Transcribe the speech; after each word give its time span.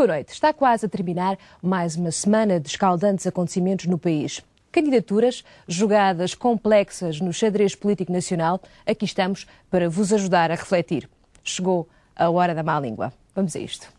Boa 0.00 0.14
noite. 0.14 0.32
Está 0.32 0.50
quase 0.50 0.86
a 0.86 0.88
terminar 0.88 1.36
mais 1.62 1.94
uma 1.94 2.10
semana 2.10 2.58
de 2.58 2.66
escaldantes 2.70 3.26
acontecimentos 3.26 3.84
no 3.84 3.98
país. 3.98 4.40
Candidaturas, 4.72 5.44
jogadas 5.68 6.34
complexas 6.34 7.20
no 7.20 7.34
xadrez 7.34 7.74
político 7.74 8.10
nacional. 8.10 8.62
Aqui 8.86 9.04
estamos 9.04 9.46
para 9.70 9.90
vos 9.90 10.10
ajudar 10.10 10.50
a 10.50 10.54
refletir. 10.54 11.06
Chegou 11.44 11.86
a 12.16 12.30
hora 12.30 12.54
da 12.54 12.62
má 12.62 12.80
língua. 12.80 13.12
Vamos 13.34 13.54
a 13.54 13.58
isto. 13.58 13.92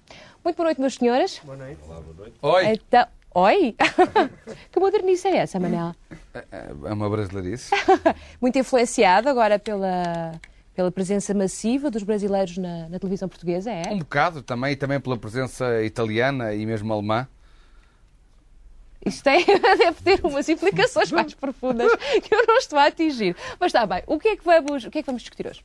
Muito 0.44 0.58
boa 0.58 0.70
noite, 0.70 0.82
meus 0.82 0.96
senhores. 0.96 1.40
Boa 1.44 1.56
noite. 1.56 1.80
Olá, 1.88 2.02
boa 2.02 2.16
noite. 2.18 2.36
Oi! 2.42 2.66
Então, 2.66 3.08
oi! 3.36 3.76
que 4.74 4.80
modernice 4.80 5.28
é 5.28 5.38
essa, 5.38 5.60
Manela? 5.60 5.96
É 6.34 6.94
uma 6.94 7.12
brasileirice. 7.12 7.70
Muito 8.42 8.58
influenciado 8.58 9.30
agora 9.30 9.60
pela, 9.60 10.32
pela 10.74 10.92
presença 10.92 11.34
massiva 11.34 11.92
dos 11.92 12.04
brasileiros 12.04 12.58
na, 12.58 12.88
na 12.90 13.00
televisão 13.00 13.28
portuguesa, 13.28 13.72
é? 13.72 13.92
Um 13.92 14.00
bocado 14.00 14.42
também, 14.42 14.74
e 14.74 14.76
também 14.76 15.00
pela 15.00 15.18
presença 15.18 15.84
italiana 15.84 16.54
e 16.54 16.66
mesmo 16.66 16.92
alemã. 16.94 17.28
Isto 19.06 19.24
tem, 19.24 19.44
deve 19.78 20.02
ter 20.04 20.26
umas 20.26 20.48
implicações 20.48 21.12
mais 21.12 21.34
profundas 21.34 21.92
que 22.24 22.34
eu 22.34 22.46
não 22.48 22.58
estou 22.58 22.78
a 22.78 22.86
atingir. 22.86 23.36
Mas 23.60 23.70
está 23.70 23.86
bem. 23.86 24.04
O 24.06 24.20
que 24.20 24.30
é 24.30 24.38
que 24.38 24.46
vamos, 24.46 24.86
o 24.86 24.92
que 24.92 25.00
é 25.00 25.02
que 25.02 25.08
vamos 25.08 25.24
discutir 25.24 25.48
hoje? 25.48 25.64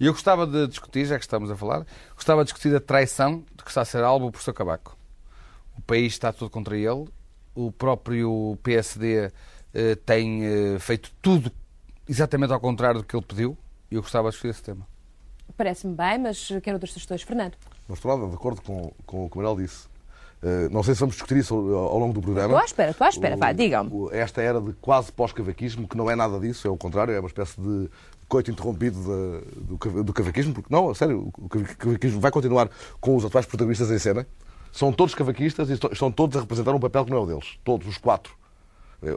E 0.00 0.06
eu 0.06 0.12
gostava 0.12 0.46
de 0.46 0.66
discutir, 0.66 1.04
já 1.04 1.16
que 1.16 1.24
estamos 1.24 1.50
a 1.50 1.56
falar, 1.56 1.86
gostava 2.14 2.42
de 2.42 2.52
discutir 2.52 2.74
a 2.74 2.80
traição 2.80 3.44
de 3.54 3.62
que 3.62 3.68
está 3.68 3.82
a 3.82 3.84
ser 3.84 4.02
alvo 4.02 4.26
o 4.26 4.32
professor 4.32 4.52
Cabaco. 4.52 4.96
O 5.78 5.82
país 5.82 6.14
está 6.14 6.32
todo 6.32 6.50
contra 6.50 6.76
ele, 6.76 7.06
o 7.54 7.70
próprio 7.70 8.58
PSD 8.62 9.30
eh, 9.74 9.94
tem 10.04 10.44
eh, 10.44 10.78
feito 10.80 11.12
tudo 11.22 11.52
exatamente 12.08 12.52
ao 12.52 12.60
contrário 12.60 13.00
do 13.00 13.06
que 13.06 13.16
ele 13.16 13.24
pediu, 13.24 13.56
e 13.90 13.94
eu 13.94 14.02
gostava 14.02 14.28
de 14.28 14.32
discutir 14.32 14.50
esse 14.50 14.62
tema. 14.62 14.86
Parece-me 15.56 15.94
bem, 15.94 16.18
mas 16.18 16.48
quero 16.62 16.76
outras 16.76 16.92
sugestões. 16.92 17.22
Fernando. 17.22 17.54
Não 17.88 17.94
estou 17.94 18.16
nada 18.16 18.28
de 18.28 18.34
acordo 18.34 18.62
com, 18.62 18.92
com 19.04 19.26
o 19.26 19.30
que 19.30 19.36
o 19.36 19.38
Manuel 19.38 19.56
disse. 19.56 19.86
Uh, 20.42 20.68
não 20.72 20.82
sei 20.82 20.94
se 20.94 21.00
vamos 21.00 21.14
discutir 21.14 21.36
isso 21.36 21.54
ao, 21.54 21.92
ao 21.92 21.98
longo 21.98 22.12
do 22.12 22.20
programa. 22.20 22.48
Estou 22.48 22.58
à 22.58 22.64
espera, 22.64 22.90
estou 22.90 23.06
à 23.06 23.10
espera. 23.10 23.36
Vai, 23.36 23.54
digam-me. 23.54 24.08
Esta 24.12 24.42
era 24.42 24.60
de 24.60 24.72
quase 24.74 25.12
pós-cavaquismo, 25.12 25.86
que 25.86 25.96
não 25.96 26.10
é 26.10 26.16
nada 26.16 26.40
disso, 26.40 26.66
é 26.66 26.70
o 26.70 26.76
contrário, 26.76 27.14
é 27.14 27.20
uma 27.20 27.28
espécie 27.28 27.60
de 27.60 27.88
coito 28.28 28.50
interrompido 28.50 28.98
de, 28.98 29.60
do, 29.60 30.02
do 30.04 30.12
cavaquismo, 30.12 30.54
porque 30.54 30.72
não, 30.72 30.88
a 30.88 30.94
sério, 30.94 31.30
o 31.36 31.48
cavaquismo 31.48 32.18
vai 32.18 32.30
continuar 32.30 32.70
com 32.98 33.14
os 33.14 33.24
atuais 33.24 33.46
protagonistas 33.46 33.90
em 33.90 33.98
cena. 33.98 34.26
São 34.72 34.90
todos 34.90 35.14
cavaquistas 35.14 35.68
e 35.68 35.74
estão 35.74 36.10
todos 36.10 36.36
a 36.36 36.40
representar 36.40 36.74
um 36.74 36.80
papel 36.80 37.04
que 37.04 37.10
não 37.10 37.18
é 37.18 37.20
o 37.20 37.26
deles. 37.26 37.58
Todos, 37.62 37.86
os 37.86 37.98
quatro. 37.98 38.34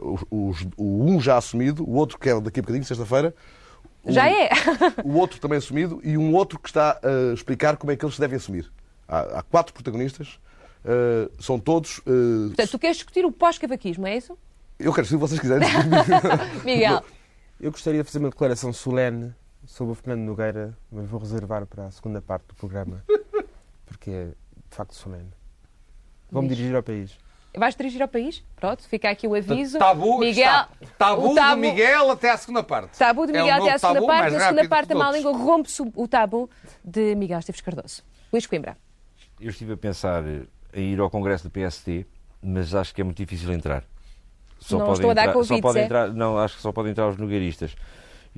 Os, 0.02 0.24
os, 0.30 0.68
o 0.76 1.04
um 1.04 1.20
já 1.20 1.36
assumido, 1.36 1.88
o 1.88 1.94
outro 1.94 2.18
que 2.18 2.28
é 2.28 2.40
daqui 2.40 2.60
a 2.60 2.62
bocadinho, 2.62 2.84
sexta-feira. 2.84 3.34
Já 4.04 4.28
é. 4.28 4.48
O 5.04 5.14
outro 5.14 5.40
também 5.40 5.58
assumido 5.58 6.00
e 6.02 6.16
um 6.16 6.34
outro 6.34 6.58
que 6.58 6.68
está 6.68 7.00
a 7.02 7.34
explicar 7.34 7.76
como 7.76 7.92
é 7.92 7.96
que 7.96 8.04
eles 8.04 8.14
se 8.14 8.20
devem 8.20 8.36
assumir. 8.36 8.70
Há, 9.08 9.38
há 9.38 9.42
quatro 9.42 9.72
protagonistas, 9.72 10.38
uh, 10.84 11.30
são 11.42 11.58
todos. 11.58 11.98
Uh... 11.98 12.48
Portanto, 12.48 12.70
tu 12.70 12.78
queres 12.78 12.96
discutir 12.96 13.24
o 13.24 13.32
pós-cavaquismo, 13.32 14.06
é 14.06 14.16
isso? 14.16 14.36
Eu 14.78 14.92
quero, 14.92 15.06
se 15.06 15.16
vocês 15.16 15.40
quiserem. 15.40 15.68
Miguel. 16.64 17.02
Eu 17.60 17.70
gostaria 17.70 18.02
de 18.02 18.06
fazer 18.06 18.18
uma 18.18 18.30
declaração 18.30 18.72
solene 18.72 19.34
sobre 19.64 19.92
o 19.92 19.94
Fernando 19.94 20.26
Nogueira, 20.26 20.76
mas 20.90 21.08
vou 21.08 21.18
reservar 21.18 21.66
para 21.66 21.86
a 21.86 21.90
segunda 21.90 22.20
parte 22.20 22.46
do 22.48 22.54
programa, 22.54 23.02
porque 23.86 24.10
é 24.10 24.24
de 24.26 24.76
facto 24.76 24.94
solene. 24.94 25.30
Vou-me 26.30 26.48
dirigir 26.48 26.74
ao 26.74 26.82
país. 26.82 27.18
Vais 27.56 27.74
dirigir 27.74 28.02
ao 28.02 28.08
país? 28.08 28.44
Pronto, 28.54 28.82
fica 28.88 29.08
aqui 29.10 29.26
o 29.26 29.34
aviso. 29.34 29.78
Tabu, 29.78 30.18
Miguel, 30.18 30.44
está. 30.44 30.68
tabu, 30.98 31.30
o 31.30 31.34
tabu 31.34 31.54
do 31.54 31.60
Miguel 31.60 32.10
até 32.10 32.30
à 32.30 32.36
segunda 32.36 32.62
parte. 32.62 32.98
Tabu 32.98 33.26
de 33.26 33.34
É 33.34 33.40
Miguel 33.40 33.56
novo 33.56 33.66
até 33.66 33.74
à 33.74 33.78
segunda 33.78 34.00
tabu, 34.00 34.06
parte. 34.06 34.32
Na 34.32 34.40
segunda 34.40 34.68
parte 34.68 34.88
da 34.88 34.94
que 34.94 35.00
má 35.00 35.10
língua 35.12 35.32
rompe-se 35.32 35.82
o 35.94 36.06
tabu 36.08 36.50
de 36.84 37.14
Miguel 37.14 37.38
Esteves 37.38 37.60
Cardoso. 37.62 38.02
Luís 38.32 38.46
Coimbra. 38.46 38.76
Eu 39.40 39.50
estive 39.50 39.72
a 39.72 39.76
pensar 39.76 40.22
em 40.74 40.92
ir 40.92 41.00
ao 41.00 41.08
Congresso 41.08 41.44
do 41.44 41.50
PSD, 41.50 42.04
mas 42.42 42.74
acho 42.74 42.94
que 42.94 43.00
é 43.00 43.04
muito 43.04 43.16
difícil 43.16 43.50
entrar. 43.52 43.84
Só 44.58 44.78
Não 44.78 44.86
podem 44.86 44.94
estou 44.94 45.10
a 45.10 45.14
dar 45.14 45.22
entrar, 45.22 45.32
só 45.32 45.38
convites, 45.40 45.60
podem 45.62 45.82
é? 45.82 45.84
entrar, 45.86 46.08
Não, 46.12 46.38
acho 46.38 46.56
que 46.56 46.62
só 46.62 46.72
podem 46.72 46.92
entrar 46.92 47.08
os 47.08 47.16
nogueiristas. 47.16 47.74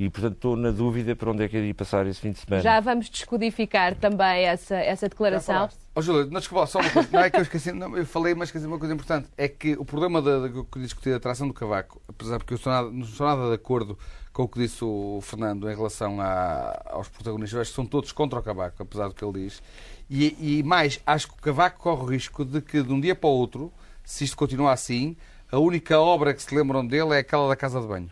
E, 0.01 0.09
portanto, 0.09 0.35
estou 0.35 0.55
na 0.55 0.71
dúvida 0.71 1.17
para 1.17 1.29
onde 1.33 1.43
é 1.43 1.49
que 1.49 1.57
eu 1.57 1.65
ir 1.65 1.75
passar 1.75 2.07
esse 2.07 2.21
fim 2.21 2.31
de 2.31 2.39
semana. 2.39 2.63
Já 2.63 2.79
vamos 2.79 3.11
descodificar 3.11 3.97
também 3.97 4.45
essa, 4.45 4.77
essa 4.77 5.09
declaração. 5.09 5.69
Ó 5.93 6.01
Júlio, 6.01 6.31
não, 6.31 6.39
desculpa, 6.39 6.67
só 6.69 6.79
uma 6.79 6.89
coisa. 6.89 7.09
Não 7.13 7.19
é 7.21 7.29
que 7.29 7.37
eu 7.39 7.43
esqueci, 7.43 7.73
não, 7.73 7.97
eu 7.97 8.07
falei, 8.07 8.33
mas 8.33 8.49
esqueci 8.49 8.65
uma 8.65 8.79
coisa 8.79 8.95
importante. 8.95 9.29
É 9.37 9.49
que 9.49 9.73
o 9.73 9.85
problema 9.85 10.23
da, 10.23 10.39
da, 10.39 10.49
que 10.49 10.57
eu 10.57 10.65
queria 10.65 10.87
discutir, 10.87 11.13
a 11.13 11.19
tração 11.19 11.49
do 11.49 11.53
cavaco, 11.53 12.01
apesar 12.07 12.39
porque 12.39 12.55
eu 12.55 12.59
sou 12.59 12.73
nada, 12.73 12.89
não 12.93 13.05
sou 13.05 13.27
nada 13.27 13.49
de 13.49 13.55
acordo 13.55 13.99
com 14.33 14.45
o 14.45 14.49
que 14.49 14.61
disse 14.61 14.85
o 14.85 15.19
Fernando 15.21 15.69
em 15.69 15.75
relação 15.75 16.21
a- 16.21 16.81
aos 16.93 17.09
protagonistas, 17.09 17.55
eu 17.55 17.61
acho 17.63 17.71
que 17.73 17.75
são 17.77 17.85
todos 17.85 18.13
contra 18.13 18.39
o 18.39 18.43
cavaco, 18.43 18.81
apesar 18.81 19.09
do 19.09 19.15
que 19.15 19.25
ele 19.25 19.47
diz. 19.47 19.61
E, 20.09 20.59
e 20.61 20.63
mais, 20.63 21.01
acho 21.05 21.27
que 21.27 21.35
o 21.35 21.43
cavaco 21.43 21.81
corre 21.81 22.03
o 22.03 22.07
risco 22.07 22.45
de 22.45 22.61
que 22.61 22.85
de 22.85 22.93
um 22.93 23.01
dia 23.01 23.17
para 23.17 23.29
o 23.29 23.33
outro, 23.33 23.73
se 24.05 24.23
isto 24.23 24.37
continuar 24.37 24.75
assim, 24.75 25.17
a 25.51 25.59
única 25.59 25.99
obra 25.99 26.33
que 26.33 26.41
se 26.41 26.55
lembram 26.55 26.87
dele 26.87 27.15
é 27.15 27.19
aquela 27.19 27.49
da 27.49 27.57
casa 27.57 27.81
de 27.81 27.87
banho. 27.89 28.09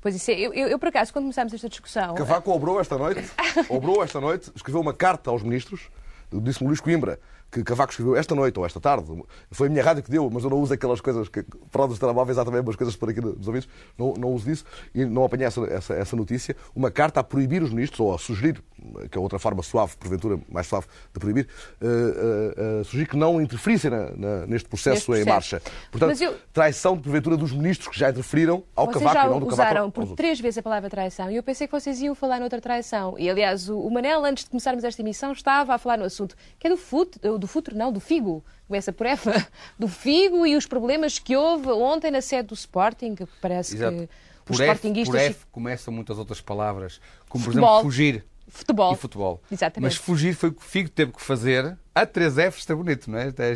Pois 0.00 0.14
isso 0.14 0.30
é, 0.30 0.34
eu, 0.34 0.52
eu, 0.54 0.68
eu, 0.68 0.78
por 0.78 0.88
acaso, 0.88 1.12
quando 1.12 1.24
começámos 1.24 1.52
esta 1.52 1.68
discussão. 1.68 2.14
Cavaco 2.14 2.50
obrou 2.50 2.80
esta 2.80 2.96
noite, 2.96 3.30
obrou 3.68 4.02
esta 4.02 4.20
noite, 4.20 4.50
escreveu 4.54 4.80
uma 4.80 4.94
carta 4.94 5.30
aos 5.30 5.42
ministros, 5.42 5.90
disse-me 6.32 6.68
Luís 6.68 6.80
Coimbra, 6.80 7.18
que 7.50 7.64
Cavaco 7.64 7.90
escreveu 7.90 8.16
esta 8.16 8.34
noite 8.34 8.58
ou 8.58 8.64
esta 8.64 8.80
tarde. 8.80 9.06
Foi 9.50 9.66
a 9.66 9.70
minha 9.70 9.82
rádio 9.82 10.02
que 10.02 10.10
deu, 10.10 10.30
mas 10.30 10.44
eu 10.44 10.50
não 10.50 10.58
uso 10.58 10.72
aquelas 10.72 11.00
coisas 11.00 11.28
que, 11.28 11.44
para 11.70 11.84
os 11.84 11.98
telemóveis 11.98 12.38
há 12.38 12.44
também 12.44 12.60
umas 12.60 12.76
coisas 12.76 12.94
por 12.94 13.10
aqui 13.10 13.20
nos 13.20 13.46
ouvidos, 13.46 13.68
não, 13.98 14.14
não 14.14 14.32
uso 14.32 14.44
disso 14.44 14.64
e 14.94 15.04
não 15.04 15.24
apanhei 15.24 15.46
essa, 15.46 15.60
essa, 15.64 15.94
essa 15.94 16.16
notícia. 16.16 16.56
Uma 16.74 16.90
carta 16.90 17.20
a 17.20 17.24
proibir 17.24 17.62
os 17.62 17.70
ministros, 17.70 18.00
ou 18.00 18.14
a 18.14 18.18
sugerir, 18.18 18.62
que 19.10 19.16
é 19.16 19.20
outra 19.20 19.38
forma 19.38 19.62
suave, 19.62 19.96
porventura 19.96 20.38
mais 20.48 20.66
suave 20.66 20.86
de 21.12 21.20
proibir, 21.20 21.48
uh, 21.80 21.86
uh, 21.86 22.80
uh, 22.80 22.84
sugerir 22.84 23.06
que 23.06 23.16
não 23.16 23.40
interferissem 23.40 23.90
na, 23.90 24.10
na, 24.10 24.46
neste 24.46 24.68
processo 24.68 25.10
Neste 25.10 25.22
em 25.22 25.24
processo. 25.32 25.54
marcha. 25.56 25.62
Portanto, 25.90 26.20
eu- 26.22 26.36
traição 26.52 26.96
de 26.96 27.02
porventura 27.02 27.36
dos 27.36 27.52
ministros 27.52 27.88
que 27.88 27.98
já 27.98 28.10
interferiram 28.10 28.62
ao 28.74 28.86
Vocês 28.86 28.98
Cavaco 29.04 29.14
já 29.14 29.26
e 29.26 29.30
não 29.30 29.40
do 29.40 29.46
Cavaco 29.46 29.62
usaram 29.70 29.90
por 29.90 30.00
outros. 30.00 30.16
três 30.16 30.40
vezes 30.40 30.58
a 30.58 30.62
palavra 30.62 30.88
traição 30.90 31.30
e 31.30 31.36
eu 31.36 31.42
pensei 31.42 31.66
que 31.66 31.72
vocês 31.72 32.00
iam 32.00 32.14
falar 32.14 32.40
noutra 32.40 32.60
traição. 32.60 33.18
E, 33.18 33.28
aliás, 33.28 33.68
o, 33.68 33.78
o 33.78 33.90
Manel, 33.90 34.24
antes 34.24 34.44
de 34.44 34.50
começarmos 34.50 34.84
esta 34.84 35.00
emissão, 35.02 35.32
estava 35.32 35.74
a 35.74 35.78
falar 35.78 35.98
no 35.98 36.04
assunto 36.04 36.36
que 36.58 36.66
é 36.66 36.70
do 36.70 36.76
futuro, 36.76 37.38
do 37.38 37.46
futuro 37.46 37.76
não, 37.76 37.92
do 37.92 38.00
figo. 38.00 38.44
Começa 38.66 38.92
por 38.92 39.04
F. 39.06 39.28
Do 39.78 39.88
figo 39.88 40.46
e 40.46 40.54
os 40.54 40.64
problemas 40.64 41.18
que 41.18 41.34
houve 41.36 41.68
ontem 41.70 42.10
na 42.10 42.20
sede 42.20 42.48
do 42.48 42.54
Sporting, 42.54 43.16
que 43.16 43.26
parece 43.40 43.74
Exato. 43.74 43.96
que 43.96 44.08
Por 44.44 44.52
os 44.54 44.60
F, 44.60 44.66
sportinguistas... 44.68 45.12
por 45.12 45.20
F 45.20 45.46
começam 45.50 45.92
muitas 45.92 46.18
outras 46.18 46.40
palavras, 46.40 47.00
como 47.28 47.42
por 47.42 47.50
Futebol. 47.50 47.68
exemplo 47.70 47.82
fugir. 47.90 48.24
Futebol. 48.50 48.92
E 48.92 48.96
futebol. 48.96 49.42
Exatamente. 49.50 49.82
Mas 49.82 49.96
fugir 49.96 50.34
foi 50.34 50.50
o 50.50 50.52
que 50.52 50.60
o 50.60 50.64
Figo 50.64 50.88
teve 50.88 51.12
que 51.12 51.22
fazer. 51.22 51.78
A 51.94 52.04
três 52.04 52.34
Fs 52.34 52.58
está 52.58 52.74
bonito, 52.74 53.10
não 53.10 53.18
é? 53.18 53.28
Está 53.28 53.44
a. 53.44 53.46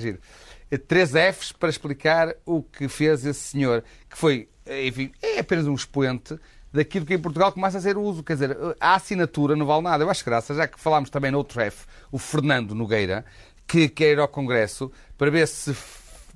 Eh, 0.71 0.79
Três 0.79 1.11
Fs 1.11 1.53
para 1.53 1.69
explicar 1.69 2.35
o 2.45 2.63
que 2.63 2.89
fez 2.89 3.25
esse 3.25 3.41
senhor, 3.41 3.85
que 4.09 4.17
foi, 4.17 4.49
enfim, 4.87 5.13
é 5.23 5.39
apenas 5.39 5.67
um 5.67 5.75
expoente 5.75 6.39
daquilo 6.73 7.07
que 7.07 7.15
em 7.15 7.19
Portugal 7.19 7.53
começa 7.53 7.79
a 7.79 7.81
ser 7.81 7.97
uso. 7.97 8.23
Quer 8.23 8.35
dizer, 8.35 8.57
a 8.81 8.95
assinatura 8.95 9.55
não 9.55 9.67
vale 9.67 9.83
nada. 9.83 10.03
Eu 10.03 10.11
acho 10.11 10.25
graça, 10.25 10.55
já 10.55 10.67
que 10.67 10.81
falámos 10.81 11.11
também 11.11 11.31
no 11.31 11.39
outro 11.39 11.61
F, 11.61 11.87
o 12.11 12.19
Fernando 12.19 12.75
Nogueira, 12.75 13.25
que 13.67 13.89
quer 13.89 14.13
ir 14.13 14.19
ao 14.19 14.29
Congresso 14.29 14.91
para 15.17 15.31
ver 15.31 15.47
se 15.47 15.75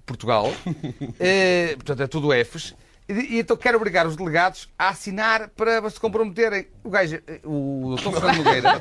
Portugal, 0.07 0.51
eh, 1.19 1.75
portanto 1.77 2.03
é 2.03 2.07
tudo 2.07 2.29
Fs, 2.45 2.75
e, 3.09 3.37
e 3.37 3.39
então 3.41 3.57
quero 3.57 3.77
obrigar 3.77 4.07
os 4.07 4.17
delegados 4.17 4.69
a 4.79 4.89
assinar 4.91 5.49
para 5.51 5.89
se 5.91 5.99
comprometerem. 5.99 6.67
O 6.85 6.91
gajo, 6.91 7.17
eh, 7.27 7.41
o 7.45 7.97
Dr. 7.97 8.11
Fernando 8.13 8.37
Nogueira, 8.45 8.75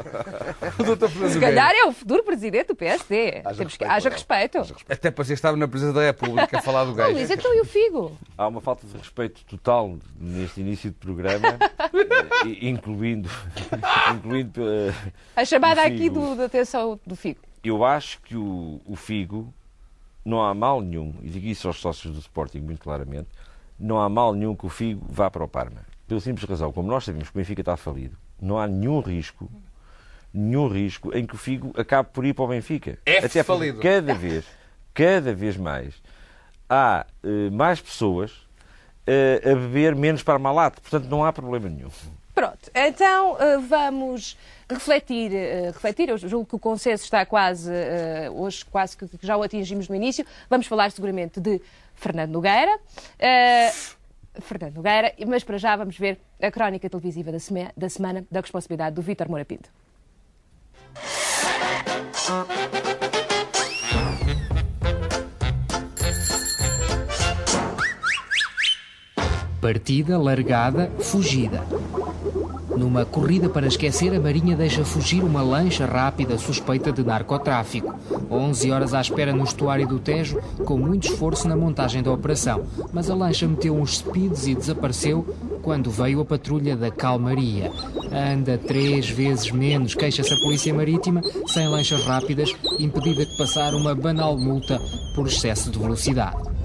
o 0.80 0.84
Dr. 0.96 1.08
Fernando 1.10 1.32
Se 1.34 1.40
calhar 1.40 1.72
é 1.74 1.86
o 1.86 1.92
futuro 1.92 2.24
presidente 2.24 2.68
do 2.68 2.76
PSD. 2.76 3.42
Haja 3.46 3.58
Temos 3.58 3.78
que- 3.78 3.84
respeito, 3.86 3.92
haja 3.92 4.10
respeito. 4.10 4.58
Haja 4.60 4.74
respeito. 4.74 4.92
até 5.00 5.12
parecia 5.12 5.36
que 5.36 5.38
estava 5.40 5.56
na 5.58 5.68
presidência 5.68 6.00
da 6.02 6.06
República 6.08 6.60
a 6.60 6.62
falar 6.62 6.84
do 6.86 6.94
gajo. 6.94 7.14
Luís, 7.14 7.30
então 7.30 7.54
e 7.56 7.62
o 7.62 7.66
figo? 7.66 8.18
Há 8.38 8.48
uma 8.48 8.62
falta 8.62 8.86
de 8.86 8.98
respeito 8.98 9.44
total 9.46 9.98
neste 10.20 10.62
início 10.62 10.90
de 10.90 10.96
programa, 10.98 11.58
eh, 12.46 12.68
incluindo, 12.68 13.30
incluindo 14.16 14.62
eh, 14.70 14.94
A 15.36 15.46
chamada 15.46 15.82
O 15.82 15.86
aqui 15.86 16.10
do, 16.10 16.36
da 16.36 16.46
atenção 16.46 17.00
do 17.06 17.16
figo. 17.16 17.40
eu 17.64 17.84
acho 17.86 18.22
que 18.22 18.36
o, 18.36 18.82
o 18.86 18.96
Figo 18.96 19.54
não 20.26 20.42
há 20.42 20.54
mal 20.54 20.82
nenhum, 20.82 21.14
e 21.22 21.30
digo 21.30 21.48
isso 21.48 21.68
aos 21.68 21.78
sócios 21.80 22.14
do 22.14 22.20
Sporting 22.20 22.60
muito 22.60 22.82
claramente, 22.82 23.30
não 23.80 24.00
há 24.00 24.10
mal 24.10 24.34
nenhum 24.34 24.56
que 24.56 24.66
o 24.66 24.70
Figo 24.70 25.06
vá 25.10 25.30
para 25.30 25.44
o 25.44 25.48
Parma. 25.48 25.86
Pela 26.08 26.22
simples 26.22 26.48
razão, 26.48 26.72
como 26.72 26.88
nós 26.88 27.04
sabemos 27.04 27.30
que 27.30 27.36
o 27.36 27.40
Benfica 27.40 27.62
está 27.62 27.76
falido, 27.76 28.18
não 28.42 28.58
há 28.58 28.66
nenhum 28.68 29.00
risco, 29.00 29.50
nenhum 30.34 30.68
risco 30.68 31.16
em 31.16 31.26
que 31.26 31.36
o 31.36 31.38
Figo 31.38 31.74
acabe 31.78 32.10
por 32.14 32.26
ir 32.26 32.34
para 32.34 32.46
o 32.46 32.48
Benfica. 32.48 32.98
F 33.06 33.26
Até 33.26 33.44
falido. 33.44 33.80
cada 33.80 34.14
vez, 34.14 34.46
cada 34.94 35.34
vez 35.34 35.58
mais, 35.58 35.96
há 36.70 37.06
eh, 37.24 37.50
mais 37.52 37.82
pessoas 37.82 38.32
eh, 39.06 39.42
a 39.44 39.56
beber 39.56 39.96
menos 39.96 40.24
Parmalat, 40.24 40.80
portanto 40.80 41.10
não 41.10 41.26
há 41.26 41.34
problema 41.34 41.68
nenhum. 41.70 41.90
Pronto, 42.34 42.70
então 42.76 43.36
eh, 43.40 43.58
vamos 43.58 44.38
refletir, 44.70 45.34
eh, 45.34 45.72
refletir. 45.74 46.08
Eu 46.08 46.18
julgo 46.20 46.46
que 46.46 46.56
o 46.56 46.60
consenso 46.60 47.04
está 47.04 47.26
quase, 47.26 47.72
eh, 47.74 48.30
hoje 48.32 48.64
quase 48.64 48.96
que 48.96 49.08
que 49.08 49.26
já 49.26 49.36
o 49.36 49.42
atingimos 49.42 49.90
no 49.90 49.96
início. 49.96 50.24
Vamos 50.48 50.68
falar 50.68 50.92
seguramente 50.92 51.40
de 51.42 51.60
Fernando 51.98 52.32
Nogueira. 52.32 52.80
Uh, 53.20 53.98
Fernando 54.42 54.76
Nogueira, 54.76 55.14
mas 55.28 55.44
para 55.44 55.58
já 55.58 55.76
vamos 55.76 55.98
ver 55.98 56.20
a 56.42 56.52
crónica 56.52 56.90
televisiva 56.90 57.32
da, 57.32 57.40
seme 57.40 57.70
da 57.76 57.90
semana 57.90 58.26
da 58.32 58.40
responsabilidade 58.40 58.96
do 58.96 59.02
Vítor 59.02 59.28
Moura 59.28 59.44
Pinto. 59.44 59.70
Partida 69.60 70.18
largada, 70.18 70.90
fugida. 71.00 71.66
Numa 72.76 73.06
corrida 73.06 73.48
para 73.50 73.68
esquecer, 73.68 74.14
a 74.14 74.20
Marinha 74.20 74.56
deixa 74.56 74.84
fugir 74.84 75.24
uma 75.24 75.42
lancha 75.42 75.86
rápida 75.86 76.38
suspeita 76.38 76.92
de 76.92 77.04
narcotráfico. 77.04 77.96
11 78.30 78.72
horas 78.72 78.94
à 78.94 79.02
espera 79.02 79.34
no 79.34 79.44
estuário 79.44 79.88
do 79.88 80.00
Tejo, 80.00 80.40
com 80.66 80.78
muito 80.78 81.08
esforço 81.08 81.48
na 81.48 81.56
montagem 81.56 82.04
da 82.04 82.12
operação. 82.12 82.66
Mas 82.92 83.10
a 83.10 83.16
lancha 83.16 83.48
meteu 83.48 83.76
uns 83.76 83.98
speeds 83.98 84.48
e 84.48 84.56
desapareceu 84.56 85.26
quando 85.62 85.90
veio 85.90 86.22
a 86.22 86.26
patrulha 86.26 86.76
da 86.76 86.92
Calmaria. 86.92 87.72
Anda 88.12 88.58
três 88.58 89.10
vezes 89.10 89.52
menos, 89.52 89.96
queixa-se 89.96 90.34
a 90.34 90.38
Polícia 90.38 90.74
Marítima, 90.74 91.22
sem 91.48 91.68
lanchas 91.68 92.04
rápidas, 92.04 92.54
impedida 92.80 93.26
de 93.26 93.38
passar 93.38 93.74
uma 93.74 93.96
banal 93.96 94.38
multa 94.38 94.80
por 95.16 95.28
excesso 95.28 95.70
de 95.72 95.80
velocidade. 95.80 96.57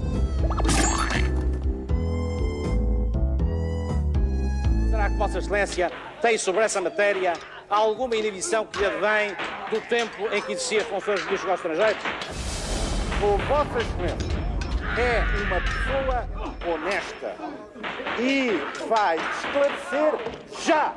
Que 5.13 5.19
Vossa 5.19 5.37
Excelência 5.37 5.91
tem 6.21 6.37
sobre 6.37 6.61
essa 6.61 6.81
matéria 6.81 7.33
alguma 7.69 8.15
inibição 8.15 8.65
que 8.65 8.79
lhe 8.79 8.85
advém 8.85 9.35
do 9.69 9.79
tempo 9.87 10.27
em 10.31 10.41
que 10.41 10.53
exercia 10.53 10.83
funções 10.85 11.19
de 11.19 11.25
ministro 11.25 11.49
dos 11.49 11.59
estrangeiros? 11.59 12.03
O 13.21 13.37
Vossa 13.47 13.79
Excelência 13.79 14.43
é 14.97 15.23
uma 15.43 15.61
pessoa 15.61 16.27
honesta 16.73 17.35
e 18.19 18.51
vai 18.87 19.17
esclarecer 19.17 20.13
já 20.63 20.93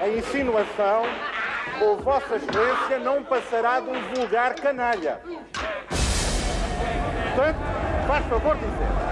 a 0.00 0.08
insinuação 0.08 1.02
o 1.80 1.96
Vossa 1.96 2.36
Excelência 2.36 2.98
não 3.00 3.22
passará 3.24 3.80
de 3.80 3.90
um 3.90 4.00
vulgar 4.14 4.54
canalha. 4.54 5.20
Portanto, 7.34 7.58
faz 8.06 8.26
favor 8.26 8.56
dizer. 8.56 9.03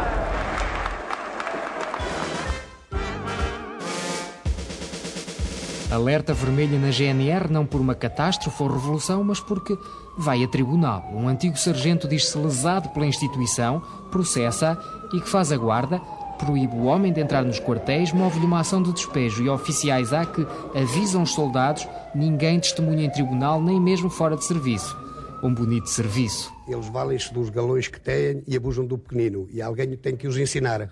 Alerta 5.93 6.33
vermelha 6.33 6.79
na 6.79 6.91
GNR 6.91 7.51
não 7.51 7.67
por 7.67 7.79
uma 7.79 7.95
catástrofe 7.95 8.63
ou 8.63 8.73
revolução, 8.73 9.23
mas 9.23 9.41
porque 9.41 9.77
vai 10.17 10.43
a 10.43 10.49
tribunal. 10.49 11.07
Um 11.13 11.29
antigo 11.29 11.59
sargento 11.59 12.09
diz-se 12.09 12.39
lesado 12.39 12.89
pela 12.89 13.05
instituição, 13.05 13.83
processa 14.11 14.79
e 15.13 15.21
que 15.21 15.29
faz 15.29 15.53
a 15.53 15.57
guarda, 15.59 16.01
proíbe 16.39 16.75
o 16.75 16.85
homem 16.85 17.13
de 17.13 17.21
entrar 17.21 17.45
nos 17.45 17.61
quartéis, 17.61 18.11
move-lhe 18.11 18.47
uma 18.47 18.61
ação 18.61 18.83
de 18.83 18.91
despejo 18.91 19.45
e 19.45 19.51
oficiais 19.51 20.15
há 20.15 20.25
que 20.25 20.47
avisam 20.75 21.25
os 21.25 21.35
soldados, 21.35 21.87
ninguém 22.15 22.59
testemunha 22.59 23.05
em 23.05 23.11
tribunal, 23.11 23.61
nem 23.61 23.79
mesmo 23.79 24.09
fora 24.09 24.35
de 24.35 24.47
serviço. 24.47 24.97
Um 25.43 25.53
bonito 25.53 25.91
serviço. 25.91 26.51
Eles 26.67 26.89
valem-se 26.89 27.35
dos 27.35 27.51
galões 27.51 27.87
que 27.87 28.01
têm 28.01 28.43
e 28.49 28.57
abusam 28.57 28.87
do 28.87 28.97
pequenino. 28.97 29.47
E 29.53 29.61
alguém 29.61 29.95
tem 29.95 30.17
que 30.17 30.27
os 30.27 30.39
ensinar. 30.39 30.91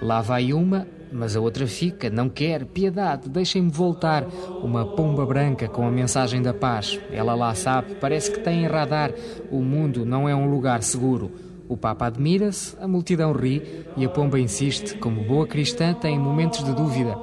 Lá 0.00 0.20
vai 0.20 0.52
uma, 0.52 0.86
mas 1.12 1.36
a 1.36 1.40
outra 1.40 1.66
fica, 1.66 2.10
não 2.10 2.28
quer, 2.28 2.64
piedade, 2.64 3.28
deixem-me 3.28 3.70
voltar. 3.70 4.24
Uma 4.62 4.84
pomba 4.84 5.24
branca 5.26 5.68
com 5.68 5.86
a 5.86 5.90
mensagem 5.90 6.42
da 6.42 6.54
paz. 6.54 6.98
Ela 7.10 7.34
lá 7.34 7.54
sabe, 7.54 7.94
parece 7.96 8.30
que 8.30 8.40
tem 8.40 8.62
em 8.62 8.66
radar. 8.66 9.12
O 9.50 9.60
mundo 9.60 10.04
não 10.04 10.28
é 10.28 10.34
um 10.34 10.50
lugar 10.50 10.82
seguro. 10.82 11.30
O 11.68 11.76
Papa 11.76 12.06
admira-se, 12.06 12.76
a 12.80 12.88
multidão 12.88 13.32
ri 13.32 13.84
e 13.96 14.04
a 14.04 14.08
pomba 14.08 14.40
insiste, 14.40 14.96
como 14.96 15.22
boa 15.24 15.46
cristã, 15.46 15.92
tem 15.92 16.18
momentos 16.18 16.64
de 16.64 16.72
dúvida 16.72 17.14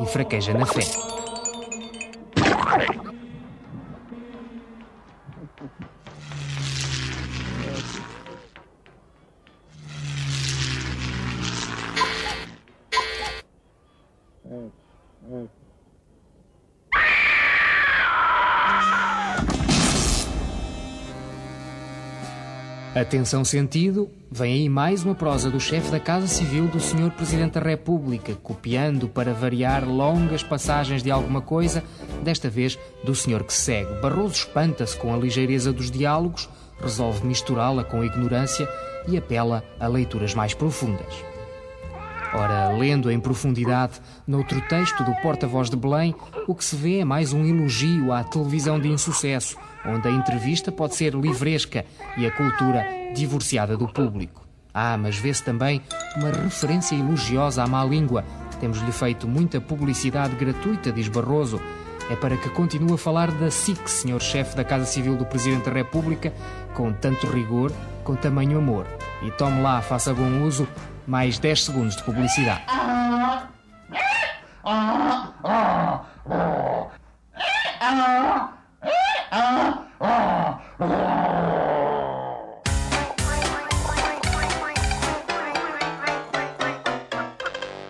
e 0.00 0.06
fraqueja 0.06 0.54
na 0.54 0.66
fé. 0.66 1.17
Atenção 23.00 23.44
sentido, 23.44 24.10
vem 24.28 24.54
aí 24.54 24.68
mais 24.68 25.04
uma 25.04 25.14
prosa 25.14 25.48
do 25.48 25.60
chefe 25.60 25.88
da 25.88 26.00
Casa 26.00 26.26
Civil 26.26 26.66
do 26.66 26.80
Sr. 26.80 27.12
Presidente 27.12 27.52
da 27.52 27.60
República, 27.60 28.34
copiando 28.34 29.08
para 29.08 29.32
variar 29.32 29.88
longas 29.88 30.42
passagens 30.42 31.00
de 31.00 31.08
alguma 31.08 31.40
coisa, 31.40 31.84
desta 32.24 32.50
vez 32.50 32.76
do 33.04 33.14
senhor 33.14 33.44
que 33.44 33.52
segue. 33.52 34.00
Barroso 34.00 34.34
espanta-se 34.34 34.96
com 34.96 35.14
a 35.14 35.16
ligeireza 35.16 35.72
dos 35.72 35.92
diálogos, 35.92 36.48
resolve 36.80 37.24
misturá-la 37.24 37.84
com 37.84 38.00
a 38.00 38.06
ignorância 38.06 38.68
e 39.06 39.16
apela 39.16 39.62
a 39.78 39.86
leituras 39.86 40.34
mais 40.34 40.52
profundas. 40.52 41.22
Ora, 42.34 42.70
lendo 42.76 43.12
em 43.12 43.20
profundidade 43.20 44.00
noutro 44.26 44.60
texto 44.62 45.04
do 45.04 45.14
porta-voz 45.22 45.70
de 45.70 45.76
Belém, 45.76 46.16
o 46.48 46.54
que 46.54 46.64
se 46.64 46.74
vê 46.74 46.98
é 46.98 47.04
mais 47.04 47.32
um 47.32 47.46
elogio 47.46 48.12
à 48.12 48.24
televisão 48.24 48.80
de 48.80 48.88
insucesso, 48.88 49.56
onde 49.88 50.08
a 50.08 50.10
entrevista 50.10 50.70
pode 50.70 50.94
ser 50.94 51.14
livresca 51.14 51.84
e 52.16 52.26
a 52.26 52.30
cultura 52.30 52.86
divorciada 53.14 53.76
do 53.76 53.88
público. 53.88 54.46
Ah, 54.72 54.96
mas 54.96 55.16
vê-se 55.16 55.42
também 55.42 55.82
uma 56.16 56.30
referência 56.30 56.94
elogiosa 56.94 57.62
à 57.62 57.66
má 57.66 57.84
língua. 57.84 58.24
Temos-lhe 58.60 58.92
feito 58.92 59.26
muita 59.26 59.60
publicidade 59.60 60.36
gratuita, 60.36 60.92
diz 60.92 61.08
Barroso. 61.08 61.60
É 62.10 62.16
para 62.16 62.36
que 62.36 62.48
continue 62.50 62.94
a 62.94 62.98
falar 62.98 63.30
da 63.32 63.50
SIC, 63.50 63.88
senhor 63.88 64.22
chefe 64.22 64.56
da 64.56 64.64
Casa 64.64 64.86
Civil 64.86 65.16
do 65.16 65.26
Presidente 65.26 65.64
da 65.64 65.72
República, 65.72 66.32
com 66.74 66.92
tanto 66.92 67.26
rigor, 67.26 67.72
com 68.04 68.14
tamanho 68.14 68.58
amor. 68.58 68.86
E 69.22 69.30
tome 69.32 69.60
lá, 69.60 69.82
faça 69.82 70.14
bom 70.14 70.42
uso, 70.42 70.66
mais 71.06 71.38
10 71.38 71.64
segundos 71.64 71.96
de 71.96 72.02
publicidade. 72.04 72.62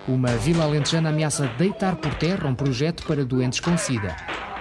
Uma 0.08 0.28
vila 0.38 0.64
alentejana 0.64 1.10
ameaça 1.10 1.46
deitar 1.58 1.96
por 1.96 2.14
terra 2.14 2.48
um 2.48 2.54
projeto 2.54 3.04
para 3.06 3.24
doentes 3.24 3.60
com 3.60 3.76
sida. 3.76 4.16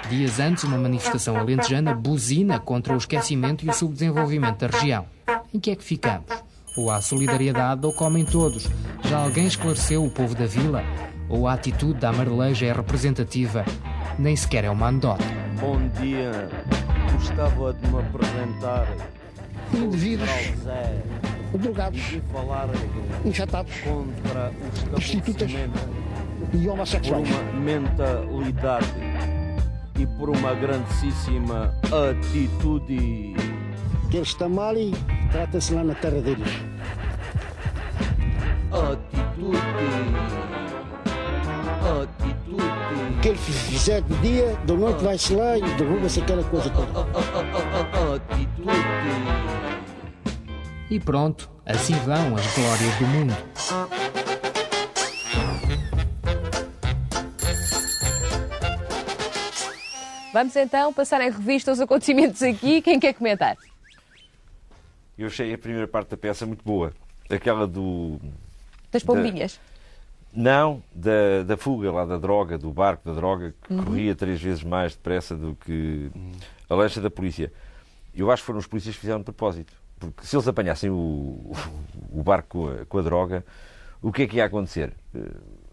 Dias 0.10 0.40
antes, 0.40 0.64
uma 0.64 0.78
manifestação 0.78 1.36
alentejana 1.36 1.94
buzina 1.94 2.60
contra 2.60 2.94
o 2.94 2.98
esquecimento 2.98 3.66
e 3.66 3.70
o 3.70 3.74
subdesenvolvimento 3.74 4.60
da 4.60 4.68
região. 4.68 5.06
Em 5.54 5.60
que 5.60 5.72
é 5.72 5.76
que 5.76 5.84
ficamos? 5.84 6.28
Ou 6.76 6.92
há 6.92 7.02
solidariedade 7.02 7.86
ou 7.86 7.94
comem 7.94 8.24
todos? 8.24 8.70
Já 9.04 9.18
alguém 9.18 9.48
esclareceu 9.48 10.04
o 10.04 10.12
povo 10.12 10.36
da 10.36 10.46
vila? 10.46 10.84
Ou 11.30 11.48
a 11.48 11.54
atitude 11.54 12.00
da 12.00 12.10
amareleja 12.10 12.66
é 12.68 12.74
representativa? 12.74 13.66
Nem 14.18 14.36
sequer 14.36 14.64
é 14.66 14.70
uma 14.70 14.88
anedota. 14.88 15.24
Bom 15.60 15.78
dia, 16.00 16.50
gostava 17.14 17.74
de 17.74 17.88
me 17.88 18.00
apresentar. 18.00 18.88
Indivíduos 19.74 20.30
drogados, 21.54 22.00
e 22.14 22.22
falar 22.32 22.70
enxatados 23.26 23.74
Prostitutas. 24.90 25.52
e 25.52 26.58
por 26.58 26.70
homossexuais. 26.70 27.30
uma 27.30 27.44
mentalidade 27.60 28.88
e 29.98 30.06
por 30.06 30.30
uma 30.30 30.54
grandíssima 30.54 31.74
atitude. 31.86 33.36
Que 34.10 34.18
eles 34.18 34.30
estão 34.30 34.50
mal 34.50 34.76
e 34.78 34.94
trata-se 35.32 35.74
lá 35.74 35.84
na 35.84 35.96
terra 35.96 36.22
deles. 36.22 36.48
Atitude. 38.72 40.67
Atitude. 41.78 43.22
que 43.22 43.28
ele 43.30 43.38
fizer 43.38 44.02
de 44.02 44.16
dia, 44.18 44.56
de 44.66 44.74
noite 44.74 45.04
vai-se 45.04 45.34
lá 45.34 45.58
e 45.58 45.62
derruba-se 45.62 46.20
aquela 46.22 46.44
coisa 46.44 46.70
toda. 46.70 47.02
Atitude. 48.16 48.72
E 50.90 51.00
pronto, 51.00 51.50
assim 51.66 51.96
vão 51.96 52.36
as 52.36 52.56
glórias 52.56 52.96
do 52.98 53.08
mundo. 53.08 53.36
Vamos 60.34 60.56
então 60.56 60.94
passar 60.94 61.20
em 61.22 61.32
revista 61.32 61.72
os 61.72 61.80
acontecimentos 61.80 62.44
aqui. 62.44 62.82
Quem 62.82 63.00
quer 63.00 63.14
comentar? 63.14 63.58
Eu 65.18 65.28
achei 65.28 65.52
a 65.54 65.58
primeira 65.58 65.88
parte 65.88 66.10
da 66.10 66.18
peça 66.18 66.46
muito 66.46 66.64
boa. 66.64 66.94
Aquela 67.30 67.66
do. 67.66 68.20
Das 68.92 69.04
pombinhas. 69.04 69.60
Não, 70.34 70.84
da, 70.94 71.44
da 71.46 71.58
fuga 71.58 71.92
lá 71.92 72.06
da 72.06 72.18
droga, 72.18 72.58
do 72.58 72.72
barco 72.72 73.04
da 73.10 73.14
droga, 73.16 73.54
que 73.64 73.74
Uhum. 73.74 73.84
corria 73.84 74.16
três 74.16 74.42
vezes 74.42 74.64
mais 74.64 74.96
depressa 74.96 75.36
do 75.36 75.56
que 75.56 76.12
a 76.70 76.76
lancha 76.76 77.02
da 77.02 77.10
polícia. 77.10 77.52
Eu 78.16 78.30
acho 78.32 78.44
que 78.44 78.48
foram 78.48 78.60
os 78.60 78.68
polícias 78.68 78.96
que 78.96 79.02
fizeram 79.02 79.20
de 79.20 79.26
propósito. 79.26 79.74
Porque 80.00 80.26
se 80.26 80.36
eles 80.36 80.48
apanhassem 80.48 80.90
o, 80.92 81.52
o 82.14 82.22
barco 82.24 82.48
com 82.50 82.68
a, 82.70 82.86
com 82.86 82.98
a 83.00 83.02
droga, 83.02 83.44
o 84.02 84.12
que 84.12 84.24
é 84.24 84.28
que 84.28 84.38
ia 84.38 84.46
acontecer? 84.46 84.94
Eh, 85.16 85.20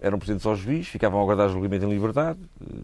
Eram 0.00 0.18
presentes 0.18 0.46
aos 0.46 0.58
juízes, 0.58 0.88
ficavam 0.88 1.20
a 1.20 1.22
aguardar 1.22 1.48
julgamento 1.50 1.84
em 1.84 1.90
liberdade. 1.90 2.38
eh, 2.62 2.74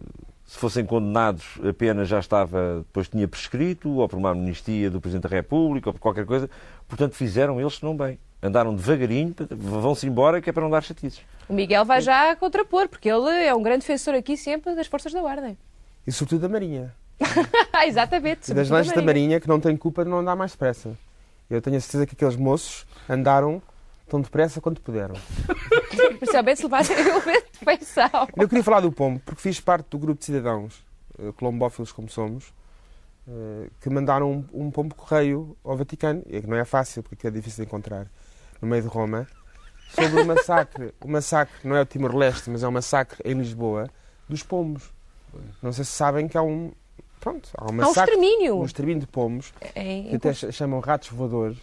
se 0.45 0.57
fossem 0.57 0.85
condenados, 0.85 1.57
a 1.67 1.73
pena 1.73 2.03
já 2.05 2.19
estava, 2.19 2.79
depois 2.79 3.07
tinha 3.07 3.27
prescrito, 3.27 3.89
ou 3.89 4.07
por 4.09 4.17
uma 4.19 4.31
amnistia 4.31 4.89
do 4.91 4.99
Presidente 5.01 5.23
da 5.23 5.35
República, 5.35 5.89
ou 5.89 5.93
por 5.93 5.99
qualquer 5.99 6.25
coisa. 6.25 6.47
Portanto, 6.87 7.13
fizeram 7.15 7.59
eles 7.59 7.81
não 7.81 7.95
bem. 7.95 8.19
Andaram 8.43 8.75
devagarinho, 8.75 9.35
vão-se 9.51 10.07
embora, 10.07 10.41
que 10.41 10.49
é 10.49 10.53
para 10.53 10.63
não 10.63 10.69
dar 10.69 10.81
chatices. 10.81 11.21
O 11.47 11.53
Miguel 11.53 11.85
vai 11.85 12.01
já 12.01 12.35
contrapor, 12.35 12.87
porque 12.87 13.07
ele 13.09 13.29
é 13.29 13.53
um 13.53 13.61
grande 13.61 13.81
defensor 13.81 14.15
aqui 14.15 14.35
sempre 14.35 14.73
das 14.73 14.87
forças 14.87 15.13
da 15.13 15.21
ordem. 15.21 15.57
E 16.07 16.11
sobretudo 16.11 16.41
da 16.41 16.49
Marinha. 16.49 16.93
Exatamente. 17.85 18.51
E 18.51 18.53
das 18.53 18.69
lanches 18.69 18.93
da 18.93 19.01
Marinha. 19.01 19.25
Marinha 19.25 19.39
que 19.39 19.47
não 19.47 19.59
têm 19.59 19.77
culpa 19.77 20.03
de 20.03 20.09
não 20.09 20.19
andar 20.19 20.35
mais 20.35 20.51
depressa. 20.51 20.97
Eu 21.49 21.61
tenho 21.61 21.77
a 21.77 21.79
certeza 21.79 22.05
que 22.07 22.15
aqueles 22.15 22.35
moços 22.35 22.85
andaram 23.09 23.61
tão 24.07 24.21
depressa 24.21 24.59
quanto 24.59 24.81
puderam. 24.81 25.15
Principalmente 26.17 26.57
se 26.57 26.63
levarem 26.63 27.15
o 27.15 27.19
vento 27.19 27.51
de 27.51 27.59
feição. 27.59 28.27
Eu 28.35 28.47
queria 28.47 28.63
falar 28.63 28.81
do 28.81 28.91
pombo, 28.91 29.21
porque 29.25 29.41
fiz 29.41 29.59
parte 29.59 29.87
do 29.89 29.99
grupo 29.99 30.19
de 30.19 30.25
cidadãos, 30.25 30.83
eh, 31.17 31.31
colombófilos 31.37 31.91
como 31.91 32.09
somos, 32.09 32.53
eh, 33.27 33.69
que 33.79 33.89
mandaram 33.89 34.31
um, 34.53 34.65
um 34.65 34.71
pombo 34.71 34.95
correio 34.95 35.55
ao 35.63 35.77
Vaticano, 35.77 36.23
e 36.27 36.41
que 36.41 36.47
não 36.47 36.57
é 36.57 36.65
fácil, 36.65 37.03
porque 37.03 37.27
é 37.27 37.31
difícil 37.31 37.63
de 37.63 37.69
encontrar, 37.69 38.07
no 38.61 38.67
meio 38.67 38.81
de 38.83 38.87
Roma, 38.87 39.27
sobre 39.93 40.21
o 40.21 40.25
massacre, 40.25 40.93
o 41.03 41.07
massacre, 41.09 41.53
não 41.67 41.75
é 41.75 41.81
o 41.81 41.85
Timor-Leste, 41.85 42.49
mas 42.49 42.63
é 42.63 42.67
o 42.67 42.71
massacre 42.71 43.17
em 43.25 43.33
Lisboa, 43.37 43.89
dos 44.29 44.43
pombos. 44.43 44.83
Não 45.61 45.71
sei 45.73 45.83
se 45.85 45.91
sabem 45.91 46.27
que 46.27 46.37
há 46.37 46.41
um... 46.43 46.71
Pronto, 47.19 47.49
há 47.55 47.65
um 47.65 47.67
Há 47.67 47.71
um 47.71 47.75
massacre... 47.75 48.15
extermínio. 48.15 48.59
Um 48.59 48.65
extermínio 48.65 49.01
de 49.01 49.07
pombos, 49.07 49.53
Em- 49.75 50.09
que 50.09 50.15
até 50.15 50.33
ch- 50.33 50.51
chamam 50.51 50.79
ratos 50.79 51.09
voadores, 51.09 51.57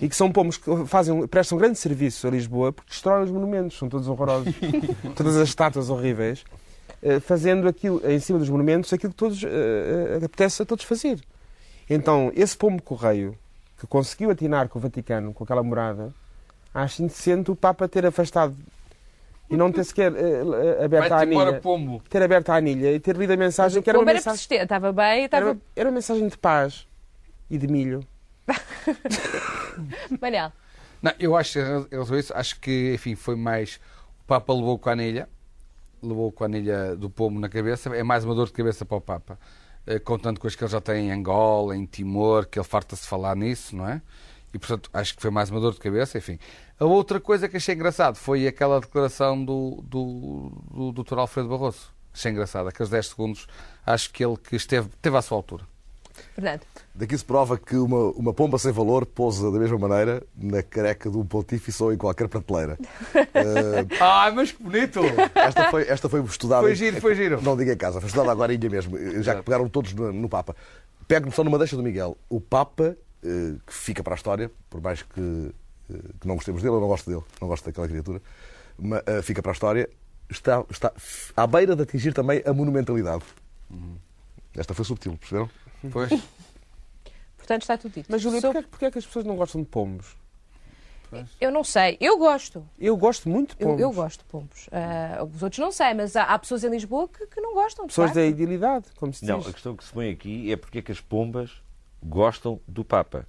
e 0.00 0.08
que 0.08 0.14
são 0.14 0.30
pombos 0.30 0.56
que 0.58 0.70
fazem, 0.86 1.26
prestam 1.26 1.56
grande 1.56 1.78
serviço 1.78 2.26
a 2.26 2.30
Lisboa 2.30 2.70
porque 2.72 2.90
destroem 2.90 3.24
os 3.24 3.30
monumentos, 3.30 3.78
são 3.78 3.88
todos 3.88 4.06
horrorosos, 4.06 4.54
todas 5.16 5.36
as 5.36 5.48
estátuas 5.48 5.88
horríveis, 5.88 6.44
eh, 7.02 7.20
fazendo 7.20 7.66
aquilo, 7.68 8.02
em 8.08 8.18
cima 8.20 8.38
dos 8.38 8.50
monumentos 8.50 8.92
aquilo 8.92 9.12
que 9.12 9.16
todos, 9.18 9.42
eh, 9.42 10.16
apetece 10.22 10.62
a 10.62 10.66
todos 10.66 10.84
fazer. 10.84 11.18
Então, 11.88 12.30
esse 12.36 12.54
pombo 12.56 12.82
correio, 12.82 13.34
que 13.80 13.86
conseguiu 13.86 14.30
atinar 14.30 14.68
com 14.68 14.78
o 14.78 14.82
Vaticano, 14.82 15.32
com 15.32 15.42
aquela 15.42 15.62
morada, 15.62 16.12
acho 16.74 17.02
indecente 17.02 17.50
o 17.50 17.56
Papa 17.56 17.88
ter 17.88 18.04
afastado 18.04 18.54
e 19.48 19.56
não 19.56 19.72
ter 19.72 19.82
sequer 19.84 20.12
eh, 20.14 20.84
aberto 20.84 21.12
a 21.12 21.20
anilha. 21.22 21.60
pombo. 21.60 22.02
Ter 22.08 22.22
aberto 22.22 22.50
a 22.50 22.56
anilha 22.56 22.92
e 22.92 23.00
ter 23.00 23.16
lido 23.16 23.32
a 23.32 23.36
mensagem, 23.38 23.82
que 23.82 23.88
era 23.88 23.98
uma 23.98 24.04
era 24.04 24.18
mensagem... 24.18 24.34
persistente, 24.34 24.62
estava 24.62 24.92
bem, 24.92 25.04
Era 25.04 25.24
estava... 25.24 25.52
uma, 25.52 25.60
era 25.74 25.88
uma 25.88 25.94
mensagem 25.94 26.28
de 26.28 26.36
paz 26.36 26.86
e 27.48 27.56
de 27.56 27.66
milho. 27.66 28.06
Manel, 30.20 30.52
Não, 31.00 31.12
eu 31.18 31.34
acho 31.34 31.58
isso. 32.18 32.34
Acho 32.36 32.60
que, 32.60 32.92
enfim, 32.94 33.14
foi 33.14 33.34
mais. 33.34 33.80
O 34.22 34.26
Papa 34.26 34.52
levou 34.52 34.78
com 34.78 34.90
a 34.90 34.92
anilha, 34.92 35.26
levou 36.02 36.30
com 36.30 36.44
a 36.44 36.46
anilha 36.46 36.94
do 36.94 37.08
pombo 37.08 37.40
na 37.40 37.48
cabeça. 37.48 37.96
É 37.96 38.02
mais 38.02 38.26
uma 38.26 38.34
dor 38.34 38.46
de 38.46 38.52
cabeça 38.52 38.84
para 38.84 38.98
o 38.98 39.00
Papa. 39.00 39.38
Eh, 39.86 39.98
Contando 39.98 40.38
com 40.38 40.46
as 40.46 40.54
que 40.54 40.62
ele 40.64 40.70
já 40.70 40.80
tem 40.80 41.08
em 41.08 41.12
Angola, 41.12 41.76
em 41.76 41.86
Timor, 41.86 42.46
que 42.46 42.58
ele 42.58 42.66
farta-se 42.66 43.06
falar 43.06 43.34
nisso, 43.36 43.76
não 43.76 43.88
é? 43.88 44.02
E, 44.52 44.58
portanto, 44.58 44.90
acho 44.92 45.14
que 45.14 45.22
foi 45.22 45.30
mais 45.30 45.50
uma 45.50 45.60
dor 45.60 45.72
de 45.72 45.78
cabeça, 45.78 46.18
enfim. 46.18 46.38
A 46.78 46.84
outra 46.84 47.20
coisa 47.20 47.48
que 47.48 47.56
achei 47.56 47.74
engraçado 47.74 48.16
foi 48.16 48.46
aquela 48.46 48.80
declaração 48.80 49.44
do, 49.44 49.82
do, 49.84 50.92
do 50.92 51.02
Dr. 51.02 51.18
Alfredo 51.18 51.48
Barroso. 51.48 51.92
Achei 52.12 52.32
engraçado, 52.32 52.68
aqueles 52.68 52.90
10 52.90 53.06
segundos. 53.06 53.46
Acho 53.86 54.10
que 54.10 54.24
ele 54.24 54.36
que 54.36 54.56
esteve, 54.56 54.88
esteve 54.88 55.16
à 55.16 55.22
sua 55.22 55.36
altura. 55.36 55.69
Fernando. 56.34 56.60
Daqui 56.94 57.16
se 57.16 57.24
prova 57.24 57.56
que 57.58 57.76
uma, 57.76 58.10
uma 58.12 58.32
pomba 58.34 58.58
sem 58.58 58.72
valor 58.72 59.06
pousa 59.06 59.50
da 59.50 59.58
mesma 59.58 59.78
maneira 59.78 60.22
na 60.36 60.62
careca 60.62 61.10
de 61.10 61.16
um 61.16 61.24
pontífice 61.24 61.82
ou 61.82 61.92
em 61.92 61.96
qualquer 61.96 62.28
prateleira. 62.28 62.78
Eh, 63.14 63.86
Ah, 64.00 64.30
mas 64.34 64.52
que 64.52 64.62
bonito! 64.62 65.00
esta, 65.34 65.70
foi, 65.70 65.82
esta 65.88 66.08
foi 66.08 66.20
estudada. 66.24 66.62
Foi 66.62 66.74
giro, 66.74 67.00
foi 67.00 67.14
giro. 67.14 67.40
Não 67.42 67.56
diga 67.56 67.72
em 67.72 67.76
casa, 67.76 68.00
foi 68.00 68.06
estudada 68.08 68.32
agora 68.32 68.52
ainda 68.52 68.68
mesmo, 68.68 68.96
já 69.22 69.34
que 69.36 69.42
pegaram 69.42 69.68
todos 69.68 69.92
no, 69.94 70.12
no 70.12 70.28
Papa. 70.28 70.54
Pego-me 71.08 71.32
só 71.32 71.42
numa 71.44 71.58
deixa 71.58 71.76
do 71.76 71.82
Miguel. 71.82 72.16
O 72.28 72.40
Papa, 72.40 72.96
eh, 73.24 73.54
que 73.66 73.72
fica 73.72 74.02
para 74.02 74.14
a 74.14 74.16
história, 74.16 74.50
por 74.68 74.80
mais 74.80 75.02
que, 75.02 75.52
eh, 75.90 75.94
que 76.20 76.26
não 76.28 76.34
gostemos 76.36 76.62
dele, 76.62 76.74
eu 76.74 76.80
não 76.80 76.88
gosto 76.88 77.08
dele, 77.10 77.22
não 77.40 77.48
gosto 77.48 77.64
daquela 77.64 77.88
criatura, 77.88 78.20
mas, 78.78 79.02
eh, 79.06 79.22
fica 79.22 79.40
para 79.42 79.52
a 79.52 79.54
história, 79.54 79.88
está, 80.28 80.64
está 80.70 80.92
à 81.36 81.46
beira 81.46 81.74
de 81.74 81.82
atingir 81.82 82.12
também 82.12 82.42
a 82.44 82.52
monumentalidade. 82.52 83.24
Esta 84.56 84.74
foi 84.74 84.84
subtil, 84.84 85.16
perceberam? 85.16 85.48
Pois. 85.90 86.10
Portanto, 87.36 87.62
está 87.62 87.76
tudo 87.76 87.92
dito. 87.94 88.06
Mas, 88.10 88.20
Júlia, 88.22 88.40
Sou- 88.40 88.52
porquê, 88.52 88.86
é 88.86 88.90
que 88.90 88.98
as 88.98 89.06
pessoas 89.06 89.24
não 89.24 89.36
gostam 89.36 89.60
de 89.62 89.68
pombos? 89.68 90.16
Eu 91.40 91.50
não 91.50 91.64
sei. 91.64 91.96
Eu 92.00 92.16
gosto. 92.18 92.64
Eu 92.78 92.96
gosto 92.96 93.28
muito 93.28 93.56
de 93.56 93.62
Eu, 93.64 93.68
pombos. 93.68 93.80
eu 93.82 93.92
gosto 93.92 94.18
de 94.20 94.24
pombos. 94.26 94.68
Ah, 94.70 95.24
os 95.24 95.42
outros 95.42 95.58
não 95.58 95.72
sei, 95.72 95.92
mas 95.92 96.14
há, 96.14 96.22
há 96.22 96.38
pessoas 96.38 96.62
em 96.62 96.70
Lisboa 96.70 97.08
que, 97.08 97.26
que 97.26 97.40
não 97.40 97.52
gostam. 97.52 97.84
de 97.84 97.88
Pessoas 97.88 98.10
facto. 98.10 98.16
da 98.20 98.26
idilidade, 98.26 98.86
como 98.94 99.12
se 99.12 99.20
diz. 99.20 99.28
Não, 99.28 99.40
a 99.40 99.52
questão 99.52 99.74
que 99.74 99.82
se 99.82 99.92
põe 99.92 100.08
aqui 100.10 100.52
é 100.52 100.56
porque 100.56 100.78
é 100.78 100.82
que 100.82 100.92
as 100.92 101.00
pombas 101.00 101.50
gostam 102.00 102.60
do 102.68 102.84
Papa. 102.84 103.26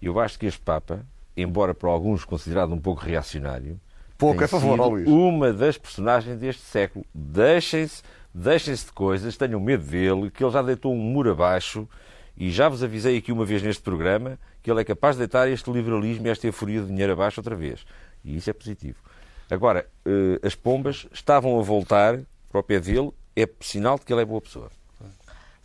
Eu 0.00 0.20
acho 0.20 0.38
que 0.38 0.46
este 0.46 0.60
Papa, 0.60 1.04
embora 1.36 1.74
por 1.74 1.88
alguns 1.88 2.24
considerado 2.24 2.72
um 2.72 2.80
pouco 2.80 3.02
reacionário, 3.02 3.80
Pouco 4.16 4.36
tem 4.38 4.44
é 4.44 4.48
favor, 4.48 4.78
Luís. 4.88 5.08
uma 5.08 5.52
das 5.52 5.76
personagens 5.76 6.38
deste 6.38 6.62
século. 6.62 7.04
Deixem-se 7.12 8.02
deixem-se 8.34 8.86
de 8.86 8.92
coisas, 8.92 9.36
tenham 9.36 9.60
medo 9.60 9.84
dele, 9.84 10.30
que 10.30 10.42
ele 10.42 10.52
já 10.52 10.62
deitou 10.62 10.92
um 10.92 10.98
muro 10.98 11.30
abaixo 11.32 11.88
e 12.36 12.50
já 12.50 12.68
vos 12.68 12.82
avisei 12.82 13.18
aqui 13.18 13.32
uma 13.32 13.44
vez 13.44 13.62
neste 13.62 13.82
programa 13.82 14.38
que 14.62 14.70
ele 14.70 14.80
é 14.80 14.84
capaz 14.84 15.16
de 15.16 15.20
deitar 15.20 15.48
este 15.48 15.70
liberalismo 15.70 16.26
e 16.26 16.30
esta 16.30 16.46
euforia 16.46 16.80
de 16.80 16.88
dinheiro 16.88 17.12
abaixo 17.12 17.40
outra 17.40 17.56
vez. 17.56 17.84
E 18.24 18.36
isso 18.36 18.50
é 18.50 18.52
positivo. 18.52 18.98
Agora, 19.50 19.88
eh, 20.04 20.38
as 20.46 20.54
pombas 20.54 21.06
estavam 21.12 21.58
a 21.58 21.62
voltar 21.62 22.20
para 22.50 22.60
o 22.60 22.62
pé 22.62 22.78
dele, 22.78 23.10
é 23.34 23.48
sinal 23.60 23.98
de 23.98 24.04
que 24.04 24.12
ele 24.12 24.22
é 24.22 24.24
boa 24.24 24.40
pessoa. 24.40 24.70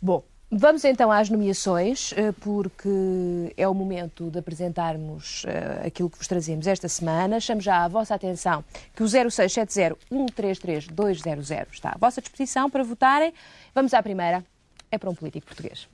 Bom, 0.00 0.24
vamos 0.56 0.84
então 0.84 1.10
às 1.10 1.28
nomeações, 1.28 2.14
eh, 2.16 2.30
porque 2.40 3.52
é 3.56 3.66
o 3.68 3.74
momento 3.74 4.30
de 4.30 4.38
apresentarmos 4.38 5.44
eh, 5.46 5.82
aquilo 5.86 6.08
que 6.08 6.16
vos 6.16 6.28
trazemos 6.28 6.66
esta 6.66 6.88
semana. 6.88 7.38
Chamo 7.40 7.60
já 7.60 7.84
a 7.84 7.88
vossa 7.88 8.14
atenção 8.14 8.64
que 8.94 9.02
o 9.02 9.06
0670-133-200 9.06 11.66
está 11.72 11.90
à 11.90 11.98
vossa 11.98 12.20
disposição 12.20 12.70
para 12.70 12.84
votarem. 12.84 13.34
Vamos 13.74 13.92
à 13.92 14.00
primeira. 14.02 14.44
É 14.90 14.98
para 14.98 15.10
um 15.10 15.14
político 15.14 15.46
português. 15.46 15.88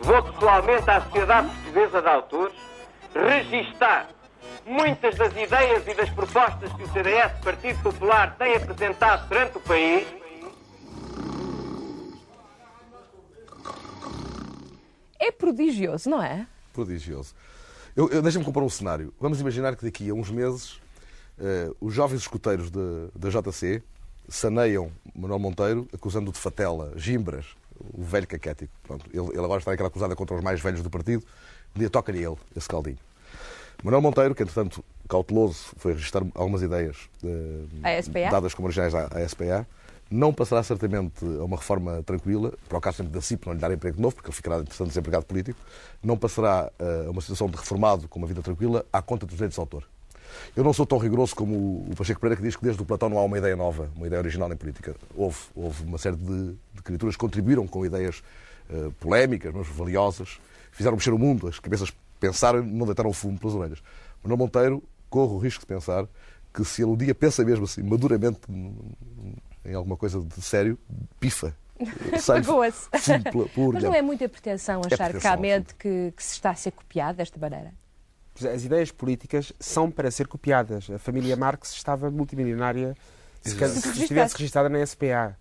Vou 0.08 0.22
pessoalmente 0.22 0.88
à 0.88 1.02
Sociedade 1.02 1.48
Portuguesa 1.48 2.00
de 2.00 2.08
Autores 2.08 2.54
registar 3.14 4.08
muitas 4.64 5.14
das 5.16 5.36
ideias 5.36 5.86
e 5.86 5.92
das 5.92 6.08
propostas 6.08 6.72
que 6.72 6.82
o 6.82 6.88
CDS, 6.94 7.38
Partido 7.44 7.82
Popular, 7.82 8.34
tem 8.38 8.56
apresentado 8.56 9.28
perante 9.28 9.58
o 9.58 9.60
país. 9.60 10.08
É 15.20 15.30
prodigioso, 15.30 16.08
não 16.08 16.22
é? 16.22 16.46
Prodigioso. 16.72 17.34
Eu, 17.94 18.08
eu, 18.08 18.22
Deixa-me 18.22 18.46
compor 18.46 18.62
um 18.62 18.70
cenário. 18.70 19.12
Vamos 19.20 19.42
imaginar 19.42 19.76
que 19.76 19.84
daqui 19.84 20.08
a 20.08 20.14
uns 20.14 20.30
meses 20.30 20.80
eh, 21.38 21.70
os 21.78 21.92
jovens 21.92 22.22
escuteiros 22.22 22.70
da 22.70 23.28
JC 23.28 23.82
saneiam 24.26 24.90
Manuel 25.14 25.38
Monteiro 25.38 25.86
acusando-o 25.92 26.32
de 26.32 26.38
fatela, 26.38 26.94
gimbras, 26.96 27.57
o 27.92 28.02
velho 28.02 28.26
caquético. 28.26 28.72
Pronto, 28.86 29.04
ele, 29.12 29.28
ele 29.28 29.44
agora 29.44 29.58
está 29.58 29.70
naquela 29.70 29.88
acusada 29.88 30.14
contra 30.16 30.36
os 30.36 30.42
mais 30.42 30.60
velhos 30.60 30.82
do 30.82 30.90
partido. 30.90 31.24
Um 31.74 31.78
dia 31.78 31.90
toca-lhe 31.90 32.24
ele, 32.24 32.36
esse 32.56 32.68
caldinho. 32.68 32.98
Manuel 33.82 34.02
Monteiro, 34.02 34.34
que 34.34 34.42
entretanto 34.42 34.84
cauteloso 35.08 35.72
foi 35.76 35.92
registrar 35.92 36.24
algumas 36.34 36.62
ideias 36.62 37.08
eh, 37.24 38.30
dadas 38.30 38.52
como 38.52 38.66
originais 38.66 38.94
à, 38.94 39.06
à 39.06 39.28
SPA, 39.28 39.66
não 40.10 40.32
passará 40.32 40.62
certamente 40.62 41.24
a 41.24 41.44
uma 41.44 41.56
reforma 41.56 42.02
tranquila, 42.02 42.52
para 42.68 42.78
o 42.78 42.80
caso 42.80 42.98
sempre 42.98 43.12
da 43.12 43.20
CIP 43.20 43.46
não 43.46 43.54
lhe 43.54 43.60
dar 43.60 43.70
emprego 43.72 44.00
novo, 44.00 44.16
porque 44.16 44.28
ele 44.28 44.36
ficará, 44.36 44.56
entretanto, 44.58 44.88
desempregado 44.88 45.26
político, 45.26 45.58
não 46.02 46.16
passará 46.16 46.70
eh, 46.78 47.04
a 47.06 47.10
uma 47.10 47.20
situação 47.20 47.48
de 47.48 47.56
reformado 47.56 48.08
com 48.08 48.18
uma 48.18 48.26
vida 48.26 48.42
tranquila 48.42 48.84
à 48.92 49.00
conta 49.02 49.26
dos 49.26 49.36
direitos 49.36 49.54
de 49.54 49.60
autor. 49.60 49.84
Eu 50.56 50.64
não 50.64 50.72
sou 50.72 50.86
tão 50.86 50.98
rigoroso 50.98 51.34
como 51.34 51.86
o 51.90 51.94
Pacheco 51.96 52.20
Pereira 52.20 52.36
que 52.36 52.42
diz 52.42 52.56
que 52.56 52.62
desde 52.62 52.80
o 52.82 52.84
Platão 52.84 53.08
não 53.08 53.18
há 53.18 53.24
uma 53.24 53.38
ideia 53.38 53.56
nova, 53.56 53.90
uma 53.96 54.06
ideia 54.06 54.20
original 54.20 54.52
em 54.52 54.56
política. 54.56 54.94
Houve, 55.14 55.38
houve 55.54 55.84
uma 55.84 55.98
série 55.98 56.16
de 56.16 56.54
criaturas 56.88 57.16
contribuíram 57.16 57.66
com 57.66 57.84
ideias 57.84 58.22
eh, 58.70 58.90
polémicas, 58.98 59.54
mas 59.54 59.68
valiosas, 59.68 60.40
fizeram 60.72 60.96
mexer 60.96 61.12
o 61.12 61.18
mundo, 61.18 61.46
as 61.46 61.58
cabeças 61.58 61.92
pensaram 62.18 62.60
e 62.60 62.66
não 62.66 62.86
deitaram 62.86 63.12
fumo 63.12 63.38
pelas 63.38 63.54
orelhas. 63.54 63.82
Manuel 64.22 64.38
Monteiro 64.38 64.82
corre 65.10 65.34
o 65.34 65.38
risco 65.38 65.60
de 65.60 65.66
pensar 65.66 66.06
que 66.52 66.64
se 66.64 66.82
ele 66.82 66.90
um 66.90 66.96
dia 66.96 67.14
pensa 67.14 67.44
mesmo 67.44 67.64
assim, 67.64 67.82
maduramente, 67.82 68.40
em 69.64 69.74
alguma 69.74 69.96
coisa 69.96 70.20
de 70.20 70.40
sério, 70.42 70.78
pifa. 71.20 71.54
Magoa-se. 72.26 72.88
por 73.54 73.74
Mas 73.74 73.82
não 73.82 73.94
é 73.94 74.02
muita 74.02 74.28
pretensão 74.28 74.80
achar 74.84 75.10
pretensão, 75.10 75.20
realmente 75.20 75.74
que, 75.74 76.12
que 76.16 76.24
se 76.24 76.32
está 76.32 76.50
a 76.50 76.54
ser 76.54 76.72
copiado 76.72 77.18
desta 77.18 77.38
maneira? 77.38 77.72
As 78.34 78.64
ideias 78.64 78.90
políticas 78.90 79.52
são 79.60 79.90
para 79.90 80.10
ser 80.10 80.26
copiadas. 80.26 80.88
A 80.90 80.98
família 80.98 81.36
Marx 81.36 81.72
estava 81.72 82.10
multimilionária 82.10 82.96
se 83.42 83.50
Se 83.80 84.00
estivesse 84.00 84.36
registada 84.36 84.68
na 84.68 84.84
SPA. 84.84 85.36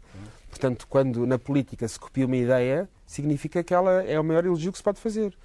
Portanto, 0.58 0.88
quando 0.88 1.28
na 1.28 1.38
política 1.38 1.88
se 1.88 2.00
copia 2.00 2.26
uma 2.26 2.36
ideia, 2.36 2.90
significa 3.06 3.64
que 3.64 3.76
ela 3.76 4.02
é 4.04 4.20
o 4.20 4.24
maior 4.24 4.44
elogio 4.44 4.72
que 4.72 4.78
se 4.80 4.84
pode 4.84 5.00
fazer. 5.00 5.38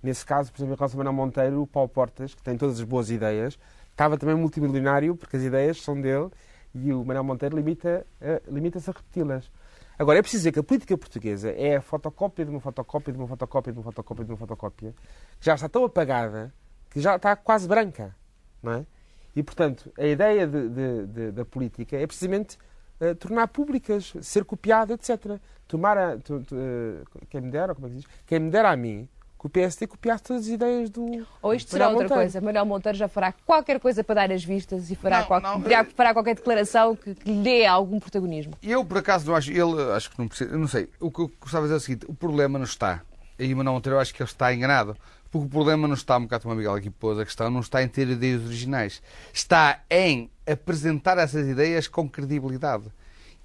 Nesse 0.00 0.24
caso, 0.24 0.52
por 0.52 0.58
exemplo, 0.58 0.74
em 0.74 0.78
relação 0.78 1.00
a 1.00 1.04
Manuel 1.04 1.26
Monteiro, 1.26 1.62
o 1.62 1.66
Paulo 1.66 1.88
Portas, 1.88 2.36
que 2.36 2.42
tem 2.42 2.56
todas 2.56 2.78
as 2.78 2.84
boas 2.84 3.10
ideias, 3.10 3.58
estava 3.90 4.16
também 4.16 4.36
multimilionário, 4.36 5.16
porque 5.16 5.36
as 5.36 5.42
ideias 5.42 5.82
são 5.82 6.00
dele, 6.00 6.30
e 6.72 6.92
o 6.92 7.04
Manuel 7.04 7.24
Monteiro 7.24 7.56
limita, 7.56 8.06
eh, 8.20 8.40
limita-se 8.46 8.88
a 8.88 8.92
repeti-las. 8.92 9.50
Agora, 9.98 10.20
é 10.20 10.22
preciso 10.22 10.42
dizer 10.42 10.52
que 10.52 10.60
a 10.60 10.62
política 10.62 10.96
portuguesa 10.96 11.50
é 11.50 11.74
a 11.76 11.80
fotocópia 11.82 12.44
de 12.44 12.50
uma 12.52 12.60
fotocópia 12.60 13.12
de 13.12 13.18
uma 13.18 13.26
fotocópia 13.26 13.72
de 13.72 13.78
uma 13.80 13.84
fotocópia 13.84 14.24
de 14.24 14.30
uma 14.30 14.38
fotocópia, 14.38 14.94
que 15.40 15.46
já 15.46 15.54
está 15.56 15.68
tão 15.68 15.84
apagada 15.84 16.54
que 16.90 17.00
já 17.00 17.16
está 17.16 17.34
quase 17.34 17.66
branca, 17.66 18.14
não 18.62 18.72
é? 18.72 18.86
E, 19.34 19.42
portanto, 19.42 19.90
a 19.98 20.06
ideia 20.06 20.46
de- 20.46 20.68
de- 20.68 21.06
de- 21.06 21.32
da 21.32 21.44
política 21.44 21.96
é 21.96 22.06
precisamente 22.06 22.56
eh, 23.00 23.14
tornar 23.14 23.48
públicas, 23.48 24.12
ser 24.22 24.44
copiada, 24.44 24.94
etc. 24.94 25.38
Tomar 25.66 25.96
a, 25.98 26.16
tu- 26.18 26.40
tu, 26.42 26.54
eh, 26.56 27.02
quem 27.30 27.40
me 27.40 27.50
dera, 27.50 27.74
como 27.74 27.86
é 27.86 27.90
que 27.90 27.96
diz? 27.96 28.04
Quem 28.26 28.38
me 28.40 28.50
dera 28.50 28.70
a 28.70 28.76
mim 28.76 29.08
que 29.38 29.46
o 29.46 29.50
PSD 29.50 29.86
copiasse 29.86 30.22
todas 30.22 30.42
as 30.44 30.48
ideias 30.48 30.88
do 30.88 31.26
Ou 31.42 31.52
isto 31.54 31.70
será 31.70 31.84
Manuel 31.86 32.02
outra 32.02 32.16
Monteiro. 32.16 32.32
coisa. 32.32 32.40
Manuel 32.40 32.64
Monteiro 32.64 32.96
já 32.96 33.08
fará 33.08 33.32
qualquer 33.44 33.78
coisa 33.78 34.02
para 34.02 34.14
dar 34.26 34.32
as 34.32 34.42
vistas 34.42 34.90
e 34.90 34.94
fará, 34.96 35.18
Não, 35.20 35.26
qual- 35.26 35.40
não, 35.40 35.60
dirá- 35.60 35.80
eh, 35.80 35.84
fará 35.94 36.12
qualquer 36.14 36.34
declaração 36.34 36.96
que, 36.96 37.14
que 37.14 37.30
lhe 37.30 37.42
dê 37.42 37.66
algum 37.66 38.00
protagonismo. 38.00 38.54
Eu, 38.62 38.84
por 38.84 38.98
acaso, 38.98 39.26
não 39.26 39.36
acho. 39.36 39.50
Ele, 39.50 39.92
acho 39.94 40.10
que 40.10 40.18
não 40.18 40.28
precisa. 40.28 40.50
Eu 40.50 40.58
não 40.58 40.68
sei. 40.68 40.88
O 40.98 41.10
que 41.10 41.20
eu 41.20 41.30
gostava 41.40 41.66
de 41.66 41.72
dizer 41.72 41.74
é 41.74 41.76
o 41.76 41.80
seguinte: 41.80 42.06
o 42.08 42.14
problema 42.14 42.58
não 42.58 42.64
está. 42.64 43.02
Aí, 43.38 43.54
Manuel 43.54 43.74
Monteiro, 43.74 43.96
eu 43.96 44.00
acho 44.00 44.14
que 44.14 44.22
ele 44.22 44.30
está 44.30 44.54
enganado. 44.54 44.96
Porque 45.34 45.48
o 45.48 45.50
problema 45.50 45.88
não 45.88 45.94
está, 45.94 46.16
um 46.16 46.22
bocado 46.22 46.42
como 46.42 46.54
a 46.54 46.56
Miguel 46.56 46.74
aqui 46.74 46.88
pôs, 46.88 47.18
a 47.18 47.24
questão 47.24 47.50
não 47.50 47.58
está 47.58 47.82
em 47.82 47.88
ter 47.88 48.06
ideias 48.06 48.40
originais. 48.44 49.02
Está 49.32 49.82
em 49.90 50.30
apresentar 50.46 51.18
essas 51.18 51.48
ideias 51.48 51.88
com 51.88 52.08
credibilidade. 52.08 52.84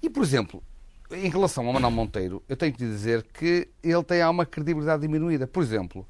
E, 0.00 0.08
por 0.08 0.22
exemplo, 0.22 0.62
em 1.10 1.28
relação 1.28 1.66
ao 1.66 1.72
Manuel 1.72 1.90
Monteiro, 1.90 2.44
eu 2.48 2.56
tenho 2.56 2.72
que 2.72 2.78
dizer 2.78 3.26
que 3.34 3.66
ele 3.82 4.04
tem 4.04 4.24
uma 4.24 4.46
credibilidade 4.46 5.02
diminuída. 5.02 5.48
Por 5.48 5.64
exemplo, 5.64 6.06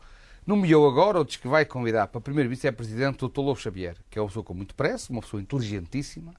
nomeou 0.47 0.87
agora, 0.87 1.17
ou 1.17 1.25
diz 1.25 1.37
que 1.37 1.49
vai 1.49 1.65
convidar 1.65 2.09
para 2.09 2.21
primeiro 2.21 2.51
vice-presidente 2.51 3.25
o 3.25 3.29
Dr. 3.31 3.41
Lobo 3.41 3.59
Xavier, 3.59 3.97
que 4.11 4.19
é 4.19 4.21
uma 4.21 4.29
pessoa 4.29 4.45
com 4.45 4.53
muito 4.53 4.75
pressa, 4.75 5.11
uma 5.11 5.23
pessoa 5.23 5.41
inteligentíssima, 5.41 6.35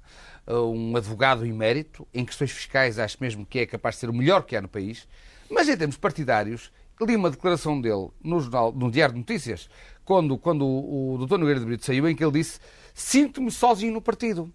eh, 0.45 0.53
um 0.53 0.95
advogado 0.95 1.47
emérito, 1.47 2.07
em 2.13 2.23
questões 2.23 2.51
fiscais 2.51 2.99
acho 2.99 3.17
mesmo 3.19 3.43
que 3.43 3.57
é 3.57 3.65
capaz 3.65 3.95
de 3.95 4.01
ser 4.01 4.09
o 4.11 4.13
melhor 4.13 4.43
que 4.43 4.55
há 4.55 4.61
no 4.61 4.67
país, 4.67 5.07
mas 5.49 5.67
em 5.67 5.75
termos 5.75 5.97
partidários, 5.97 6.71
li 7.05 7.15
uma 7.15 7.29
declaração 7.29 7.79
dele 7.79 8.09
no, 8.23 8.39
jornal, 8.39 8.71
no 8.71 8.91
Diário 8.91 9.13
de 9.13 9.19
Notícias, 9.19 9.69
quando, 10.05 10.37
quando 10.37 10.65
o, 10.65 11.15
o 11.15 11.25
Dr. 11.25 11.37
Nogueira 11.37 11.59
de 11.59 11.65
Brito 11.65 11.85
saiu, 11.85 12.07
em 12.07 12.15
que 12.15 12.23
ele 12.23 12.33
disse 12.33 12.59
sinto-me 12.93 13.51
sozinho 13.51 13.93
no 13.93 14.01
partido. 14.01 14.51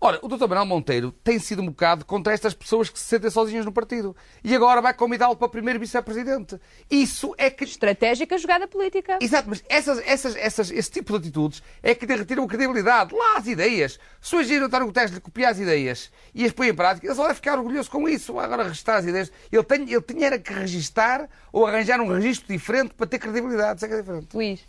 Ora, 0.00 0.20
o 0.22 0.28
Dr. 0.28 0.46
Manuel 0.46 0.64
Monteiro 0.64 1.10
tem 1.10 1.40
sido 1.40 1.60
um 1.60 1.66
bocado 1.66 2.04
contra 2.04 2.32
estas 2.32 2.54
pessoas 2.54 2.88
que 2.88 2.96
se 2.96 3.04
sentem 3.04 3.30
sozinhas 3.30 3.64
no 3.64 3.72
partido. 3.72 4.14
E 4.44 4.54
agora 4.54 4.80
vai 4.80 4.94
convidá-lo 4.94 5.34
para 5.34 5.48
primeiro 5.48 5.80
vice-presidente. 5.80 6.56
Isso 6.88 7.34
é 7.36 7.50
que. 7.50 7.64
Estratégica 7.64 8.38
jogada 8.38 8.68
política. 8.68 9.18
Exato, 9.20 9.48
mas 9.48 9.64
essas, 9.68 9.98
essas, 10.06 10.36
essas, 10.36 10.70
esse 10.70 10.90
tipo 10.90 11.12
de 11.12 11.26
atitudes 11.26 11.62
é 11.82 11.96
que 11.96 12.06
lhe 12.06 12.14
retiram 12.14 12.44
a 12.44 12.46
credibilidade. 12.46 13.12
Lá 13.12 13.38
as 13.38 13.48
ideias. 13.48 13.98
Se 14.20 14.36
o 14.36 14.38
Agir 14.38 14.62
António 14.62 14.86
Guterres 14.86 15.10
lhe 15.10 15.20
copiar 15.20 15.50
as 15.50 15.58
ideias 15.58 16.12
e 16.32 16.44
as 16.44 16.52
põe 16.52 16.68
em 16.68 16.74
prática, 16.74 17.04
ele 17.04 17.14
só 17.16 17.24
vai 17.24 17.34
ficar 17.34 17.58
orgulhoso 17.58 17.90
com 17.90 18.08
isso. 18.08 18.38
Agora 18.38 18.62
registrar 18.62 18.98
as 18.98 19.04
ideias. 19.04 19.32
Ele, 19.50 19.64
tem, 19.64 19.82
ele 19.82 20.02
tinha 20.02 20.38
que 20.38 20.52
registar 20.52 21.28
ou 21.52 21.66
arranjar 21.66 22.00
um 22.00 22.06
registro 22.06 22.46
diferente 22.46 22.94
para 22.94 23.06
ter 23.06 23.18
credibilidade. 23.18 23.78
Isso 23.78 23.86
é 23.86 23.88
que 23.88 23.94
é 23.94 24.00
diferente. 24.00 24.28
Luís, 24.32 24.60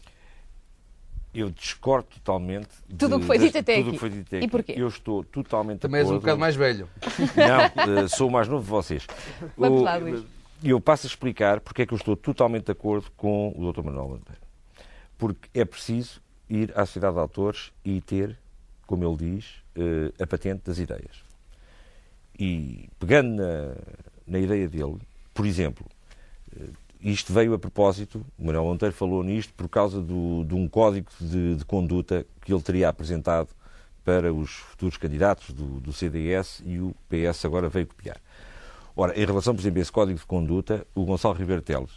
Eu 1.34 1.50
discordo 1.52 2.08
totalmente 2.16 2.70
Tudo 2.98 3.16
o 3.16 3.20
de- 3.20 3.22
que 3.22 3.28
foi 3.28 3.38
dito 3.38 3.58
até 3.60 3.76
tudo 3.76 3.82
aqui. 3.90 3.92
que 3.92 4.00
foi 4.00 4.10
dito 4.10 4.28
até 4.36 4.40
E 4.46 4.48
porquê? 4.48 4.74
Eu 4.76 4.88
estou 4.88 5.24
totalmente 5.24 5.80
Também 5.80 6.00
és 6.00 6.08
de 6.08 6.14
um 6.14 6.18
bocado 6.20 6.40
mais 6.40 6.56
velho. 6.56 6.90
Não, 7.36 8.04
eh, 8.04 8.08
sou 8.08 8.28
o 8.30 8.32
mais 8.32 8.48
novo 8.48 8.64
de 8.64 8.70
vocês. 8.70 9.06
Vamos 9.56 9.82
O- 9.82 9.84
lá, 9.84 9.96
Luís. 9.98 10.24
E 10.64 10.72
eu 10.72 10.82
passo 10.82 11.06
a 11.06 11.10
explicar 11.10 11.60
porque 11.62 11.84
é 11.84 11.86
que 11.86 11.94
eu 11.94 11.98
estou 11.98 12.16
totalmente 12.18 12.66
de 12.66 12.72
acordo 12.72 13.12
com 13.16 13.54
o 13.56 13.72
Dr. 13.72 13.84
Manuel 13.84 14.10
Monteiro. 14.10 14.42
Porque 15.18 15.48
é 15.54 15.64
preciso 15.64 16.20
ir 16.50 16.72
à 16.76 16.86
Sociedade 16.86 17.14
de 17.14 17.20
Autores 17.22 17.72
e 17.86 18.02
ter, 18.02 18.36
como 18.88 19.08
ele 19.08 19.36
diz, 19.36 19.46
eh, 19.76 20.12
a 20.22 20.26
patente 20.26 20.64
das 20.66 20.80
ideias. 20.80 21.24
E 22.38 22.90
pegando 23.00 23.36
na, 23.42 23.76
na 24.26 24.40
ideia 24.40 24.68
dele, 24.68 24.98
por 25.34 25.46
exemplo, 25.46 25.86
eh, 26.60 26.66
isto 27.02 27.32
veio 27.34 27.54
a 27.54 27.60
propósito, 27.60 28.26
o 28.38 28.46
Manuel 28.46 28.66
Monteiro 28.66 28.94
falou 28.94 29.24
nisto 29.24 29.54
por 29.54 29.70
causa 29.70 30.02
do, 30.02 30.44
de 30.46 30.54
um 30.56 30.68
código 30.68 31.08
de, 31.20 31.56
de 31.56 31.66
conduta 31.66 32.26
que 32.42 32.54
ele 32.54 32.62
teria 32.62 32.90
apresentado 32.90 33.50
para 34.04 34.34
os 34.34 34.50
futuros 34.52 34.98
candidatos 34.98 35.52
do, 35.54 35.80
do 35.80 35.94
CDS 35.94 36.62
e 36.66 36.80
o 36.80 36.96
PS 37.08 37.46
agora 37.46 37.70
veio 37.70 37.88
copiar. 37.88 38.18
Ora, 38.96 39.18
em 39.18 39.26
relação, 39.26 39.54
por 39.56 39.62
exemplo, 39.62 39.80
a 39.80 39.82
esse 39.82 39.92
código 39.92 40.20
de 40.20 40.26
conduta, 40.26 40.86
o 40.94 41.06
Gonçalo 41.06 41.36
Ribeiro 41.36 41.62
Teles, 41.62 41.92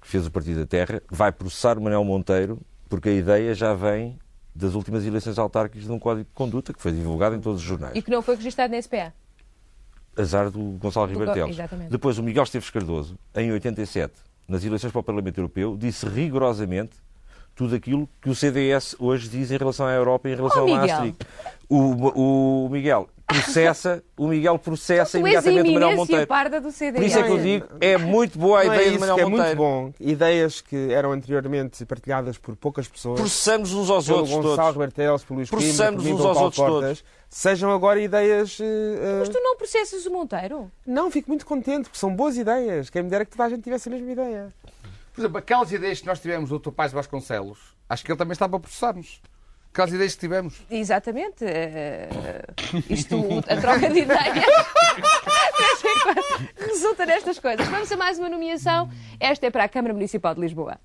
que 0.00 0.06
fez 0.08 0.26
o 0.26 0.30
Partido 0.30 0.60
da 0.60 0.66
Terra, 0.66 1.00
vai 1.10 1.30
processar 1.32 1.78
o 1.78 1.82
Manuel 1.82 2.04
Monteiro 2.04 2.58
porque 2.88 3.08
a 3.08 3.12
ideia 3.12 3.54
já 3.54 3.72
vem 3.72 4.18
das 4.54 4.74
últimas 4.74 5.06
eleições 5.06 5.38
autárquicas 5.38 5.84
de 5.86 5.90
um 5.92 5.98
código 5.98 6.24
de 6.28 6.34
conduta 6.34 6.74
que 6.74 6.82
foi 6.82 6.92
divulgado 6.92 7.34
em 7.36 7.40
todos 7.40 7.60
os 7.62 7.66
jornais. 7.66 7.96
e 7.96 8.02
que 8.02 8.10
não 8.10 8.20
foi 8.20 8.36
registado 8.36 8.70
na 8.72 8.82
SPA. 8.82 9.14
Azar 10.14 10.50
do 10.50 10.58
Gonçalo 10.78 11.06
Do 11.06 11.10
Ribeiro 11.12 11.30
Go- 11.32 11.34
Teles. 11.38 11.56
exatamente. 11.56 11.90
Depois, 11.90 12.18
o 12.18 12.22
Miguel 12.22 12.42
Esteves 12.42 12.68
Cardoso, 12.68 13.16
em 13.34 13.50
87, 13.50 14.12
nas 14.48 14.64
eleições 14.64 14.90
para 14.92 15.00
o 15.00 15.04
Parlamento 15.04 15.38
Europeu, 15.38 15.76
disse 15.78 16.06
rigorosamente 16.06 16.92
tudo 17.54 17.74
aquilo 17.74 18.08
que 18.20 18.30
o 18.30 18.34
CDS 18.34 18.96
hoje 18.98 19.28
diz 19.28 19.50
em 19.50 19.56
relação 19.56 19.86
à 19.86 19.92
Europa 19.92 20.28
e 20.28 20.32
em 20.32 20.36
relação 20.36 20.64
Oh, 20.66 20.70
ao. 20.70 20.76
Maastricht. 20.76 21.26
O, 21.68 22.64
o 22.66 22.68
Miguel 22.70 23.08
processa, 23.26 24.02
o 24.16 24.28
Miguel 24.28 24.58
processa 24.58 25.16
a 25.16 25.20
imediatamente 25.20 25.70
o 25.70 25.72
Manuel 25.74 25.96
Monteiro. 25.96 26.26
parda 26.26 26.60
do 26.60 26.70
CDS. 26.70 26.96
Por 27.00 27.04
isso 27.06 27.18
é 27.18 27.22
que 27.22 27.30
eu 27.30 27.38
digo, 27.38 27.66
é 27.80 27.96
muito 27.96 28.38
boa 28.38 28.60
a 28.60 28.64
Não 28.64 28.72
é 28.72 28.76
ideia 28.76 28.88
de 28.90 28.96
isso, 28.96 29.00
Manuel 29.00 29.16
que 29.16 29.22
é 29.22 29.24
Monteiro. 29.26 29.62
muito 29.62 29.96
bom. 29.98 30.06
Ideias 30.12 30.60
que 30.60 30.92
eram 30.92 31.12
anteriormente 31.12 31.84
partilhadas 31.86 32.36
por 32.38 32.54
poucas 32.56 32.86
pessoas. 32.88 33.20
Processamos 33.20 33.72
uns 33.72 33.88
aos 33.90 34.06
pelo 34.06 34.18
outros 34.18 34.34
Gonçalo 34.36 34.56
todos. 34.56 34.74
Rebertelos, 34.74 35.24
pelo 35.24 35.36
Luís 35.38 35.50
Processamos 35.50 36.04
mim, 36.04 36.12
uns 36.12 36.24
aos 36.24 36.36
outros 36.36 36.66
todos. 36.66 37.04
Sejam 37.28 37.70
agora 37.70 37.98
ideias... 37.98 38.58
eh, 38.60 39.16
Mas 39.20 39.28
tu 39.30 39.40
não 39.40 39.56
processas 39.56 40.04
o 40.04 40.10
Monteiro? 40.10 40.70
Não, 40.86 41.10
fico 41.10 41.30
muito 41.30 41.46
contente, 41.46 41.84
porque 41.84 41.98
são 41.98 42.14
boas 42.14 42.36
ideias. 42.36 42.90
Quem 42.90 43.02
me 43.02 43.08
dera 43.08 43.24
que 43.24 43.30
toda 43.30 43.44
a 43.44 43.48
gente 43.48 43.62
tivesse 43.62 43.88
a 43.88 43.92
mesma 43.92 44.10
ideia. 44.12 44.52
Por 45.14 45.20
exemplo, 45.22 45.38
aquelas 45.38 45.72
ideias 45.72 46.00
que 46.00 46.06
nós 46.06 46.20
tivemos 46.20 46.50
do 46.50 46.58
Dr. 46.58 46.70
Paz 46.70 46.92
Vasconcelos, 46.92 47.58
acho 47.88 48.04
que 48.04 48.10
ele 48.12 48.18
também 48.18 48.32
está 48.32 48.46
para 48.48 48.60
Aquelas 49.72 49.92
ideias 49.92 50.14
que 50.14 50.20
tivemos. 50.20 50.54
Exatamente. 50.70 51.44
eh, 51.46 52.44
isto, 52.90 53.16
a 53.48 53.56
troca 53.56 53.88
de 53.88 54.00
ideias, 54.00 54.44
resulta 56.60 57.06
nestas 57.06 57.38
coisas. 57.38 57.66
Vamos 57.68 57.90
a 57.90 57.96
mais 57.96 58.18
uma 58.18 58.28
nomeação. 58.28 58.90
Esta 59.18 59.46
é 59.46 59.50
para 59.50 59.64
a 59.64 59.68
Câmara 59.68 59.94
Municipal 59.94 60.34
de 60.34 60.42
Lisboa. 60.42 60.78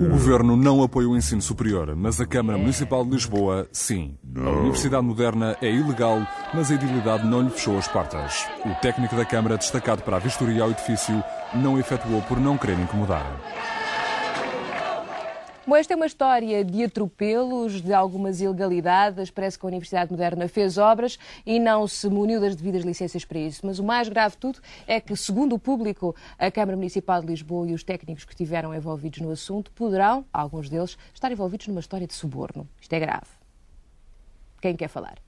O 0.00 0.10
Governo 0.10 0.56
não 0.56 0.80
apoia 0.80 1.08
o 1.08 1.16
ensino 1.16 1.42
superior, 1.42 1.96
mas 1.96 2.20
a 2.20 2.26
Câmara 2.26 2.56
Municipal 2.56 3.04
de 3.04 3.10
Lisboa, 3.10 3.68
sim. 3.72 4.16
A 4.36 4.48
Universidade 4.48 5.04
Moderna 5.04 5.56
é 5.60 5.68
ilegal, 5.68 6.24
mas 6.54 6.70
a 6.70 6.74
edilidade 6.74 7.26
não 7.26 7.42
lhe 7.42 7.50
fechou 7.50 7.76
as 7.76 7.88
portas. 7.88 8.46
O 8.64 8.72
técnico 8.80 9.16
da 9.16 9.24
Câmara, 9.24 9.58
destacado 9.58 10.02
para 10.02 10.16
a 10.16 10.20
vistoria 10.20 10.62
ao 10.62 10.70
edifício, 10.70 11.20
não 11.52 11.80
efetuou 11.80 12.22
por 12.22 12.38
não 12.38 12.56
querer 12.56 12.78
incomodar. 12.78 13.26
Bom, 15.68 15.76
esta 15.76 15.92
é 15.92 15.96
uma 15.96 16.06
história 16.06 16.64
de 16.64 16.82
atropelos, 16.82 17.82
de 17.82 17.92
algumas 17.92 18.40
ilegalidades. 18.40 19.30
Parece 19.30 19.58
que 19.58 19.66
a 19.66 19.68
Universidade 19.68 20.10
Moderna 20.10 20.48
fez 20.48 20.78
obras 20.78 21.18
e 21.44 21.60
não 21.60 21.86
se 21.86 22.08
muniu 22.08 22.40
das 22.40 22.56
devidas 22.56 22.84
licenças 22.84 23.22
para 23.22 23.38
isso. 23.38 23.66
Mas 23.66 23.78
o 23.78 23.84
mais 23.84 24.08
grave 24.08 24.34
de 24.34 24.38
tudo 24.38 24.60
é 24.86 24.98
que, 24.98 25.14
segundo 25.14 25.54
o 25.54 25.58
público, 25.58 26.16
a 26.38 26.50
Câmara 26.50 26.74
Municipal 26.74 27.20
de 27.20 27.26
Lisboa 27.26 27.68
e 27.68 27.74
os 27.74 27.84
técnicos 27.84 28.24
que 28.24 28.32
estiveram 28.32 28.74
envolvidos 28.74 29.20
no 29.20 29.30
assunto 29.30 29.70
poderão, 29.72 30.24
alguns 30.32 30.70
deles, 30.70 30.96
estar 31.12 31.30
envolvidos 31.30 31.66
numa 31.66 31.80
história 31.80 32.06
de 32.06 32.14
suborno. 32.14 32.66
Isto 32.80 32.94
é 32.94 33.00
grave. 33.00 33.28
Quem 34.62 34.74
quer 34.74 34.88
falar? 34.88 35.18